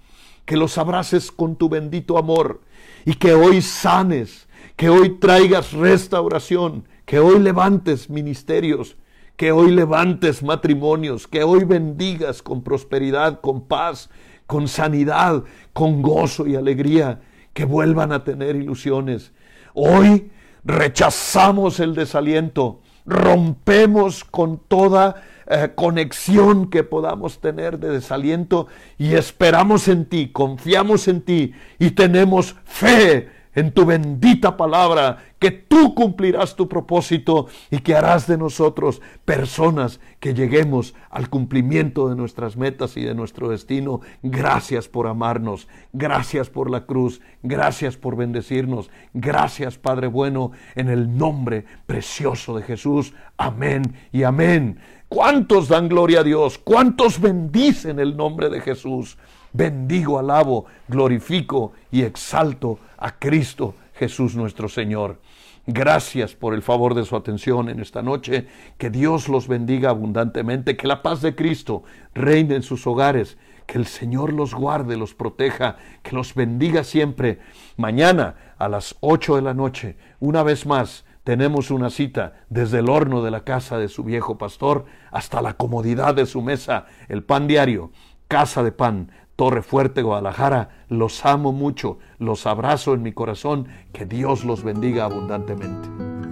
Que 0.45 0.57
los 0.57 0.77
abraces 0.77 1.31
con 1.31 1.55
tu 1.55 1.69
bendito 1.69 2.17
amor 2.17 2.61
y 3.05 3.15
que 3.15 3.33
hoy 3.33 3.61
sanes, 3.61 4.47
que 4.75 4.89
hoy 4.89 5.17
traigas 5.17 5.73
restauración, 5.73 6.85
que 7.05 7.19
hoy 7.19 7.39
levantes 7.39 8.09
ministerios, 8.09 8.97
que 9.35 9.51
hoy 9.51 9.71
levantes 9.71 10.41
matrimonios, 10.41 11.27
que 11.27 11.43
hoy 11.43 11.63
bendigas 11.63 12.41
con 12.41 12.63
prosperidad, 12.63 13.39
con 13.39 13.61
paz, 13.61 14.09
con 14.45 14.67
sanidad, 14.67 15.43
con 15.73 16.01
gozo 16.01 16.47
y 16.47 16.55
alegría, 16.55 17.21
que 17.53 17.65
vuelvan 17.65 18.11
a 18.11 18.23
tener 18.23 18.55
ilusiones. 18.55 19.31
Hoy 19.73 20.31
rechazamos 20.63 21.79
el 21.79 21.93
desaliento, 21.93 22.81
rompemos 23.05 24.23
con 24.23 24.57
toda 24.57 25.23
eh, 25.49 25.71
conexión 25.75 26.69
que 26.69 26.83
podamos 26.83 27.39
tener 27.39 27.79
de 27.79 27.89
desaliento 27.89 28.67
y 28.97 29.13
esperamos 29.13 29.87
en 29.87 30.05
ti, 30.05 30.29
confiamos 30.31 31.07
en 31.07 31.21
ti 31.21 31.53
y 31.79 31.91
tenemos 31.91 32.55
fe 32.65 33.29
en 33.57 33.71
tu 33.71 33.87
bendita 33.87 34.55
palabra, 34.55 35.17
que 35.39 35.49
tú 35.49 35.95
cumplirás 35.95 36.55
tu 36.55 36.69
propósito 36.69 37.47
y 37.71 37.79
que 37.79 37.95
harás 37.95 38.27
de 38.27 38.37
nosotros 38.37 39.01
personas 39.25 39.99
que 40.19 40.35
lleguemos 40.35 40.93
al 41.09 41.31
cumplimiento 41.31 42.07
de 42.07 42.15
nuestras 42.15 42.55
metas 42.55 42.97
y 42.97 43.01
de 43.01 43.15
nuestro 43.15 43.49
destino. 43.49 44.01
Gracias 44.21 44.87
por 44.87 45.07
amarnos, 45.07 45.67
gracias 45.91 46.51
por 46.51 46.69
la 46.69 46.85
cruz, 46.85 47.19
gracias 47.41 47.97
por 47.97 48.15
bendecirnos, 48.15 48.91
gracias 49.15 49.79
Padre 49.79 50.05
bueno, 50.05 50.51
en 50.75 50.89
el 50.89 51.17
nombre 51.17 51.65
precioso 51.87 52.55
de 52.55 52.61
Jesús. 52.61 53.15
Amén 53.37 53.95
y 54.11 54.21
amén. 54.21 54.79
¿Cuántos 55.09 55.69
dan 55.69 55.87
gloria 55.87 56.19
a 56.19 56.23
Dios? 56.23 56.57
¿Cuántos 56.57 57.21
bendicen 57.21 57.99
el 57.99 58.17
nombre 58.17 58.49
de 58.49 58.59
Jesús? 58.59 59.17
Bendigo, 59.53 60.19
alabo, 60.19 60.65
glorifico 60.87 61.71
y 61.91 62.01
exalto 62.01 62.79
a 62.97 63.17
Cristo 63.17 63.73
Jesús 63.93 64.35
nuestro 64.35 64.67
Señor. 64.67 65.19
Gracias 65.65 66.35
por 66.35 66.53
el 66.53 66.61
favor 66.61 66.93
de 66.93 67.05
su 67.05 67.15
atención 67.15 67.69
en 67.69 67.79
esta 67.79 68.01
noche. 68.01 68.47
Que 68.77 68.89
Dios 68.89 69.29
los 69.29 69.47
bendiga 69.47 69.89
abundantemente. 69.89 70.75
Que 70.75 70.87
la 70.87 71.01
paz 71.01 71.21
de 71.21 71.35
Cristo 71.35 71.83
reine 72.13 72.55
en 72.55 72.63
sus 72.63 72.85
hogares. 72.85 73.37
Que 73.65 73.77
el 73.77 73.85
Señor 73.85 74.33
los 74.33 74.53
guarde, 74.53 74.97
los 74.97 75.13
proteja. 75.13 75.77
Que 76.03 76.15
los 76.15 76.35
bendiga 76.35 76.83
siempre. 76.83 77.39
Mañana 77.75 78.35
a 78.57 78.69
las 78.69 78.95
8 78.99 79.37
de 79.37 79.41
la 79.41 79.53
noche, 79.53 79.97
una 80.19 80.43
vez 80.43 80.65
más, 80.65 81.05
tenemos 81.27 81.71
una 81.71 81.89
cita 81.89 82.35
desde 82.49 82.79
el 82.79 82.87
horno 82.87 83.21
de 83.21 83.31
la 83.31 83.41
casa 83.41 83.77
de 83.77 83.89
su 83.89 84.05
viejo 84.05 84.37
pastor 84.37 84.85
hasta 85.11 85.41
la 85.41 85.55
comodidad 85.55 86.15
de 86.15 86.25
su 86.25 86.41
mesa, 86.41 86.85
el 87.09 87.21
pan 87.21 87.47
diario, 87.47 87.91
casa 88.29 88.63
de 88.63 88.71
pan, 88.71 89.11
Torre 89.35 89.61
Fuerte, 89.61 90.03
Guadalajara. 90.03 90.85
Los 90.87 91.25
amo 91.25 91.51
mucho, 91.51 91.99
los 92.17 92.47
abrazo 92.47 92.93
en 92.93 93.01
mi 93.01 93.11
corazón, 93.11 93.67
que 93.91 94.05
Dios 94.05 94.45
los 94.45 94.63
bendiga 94.63 95.03
abundantemente. 95.03 96.26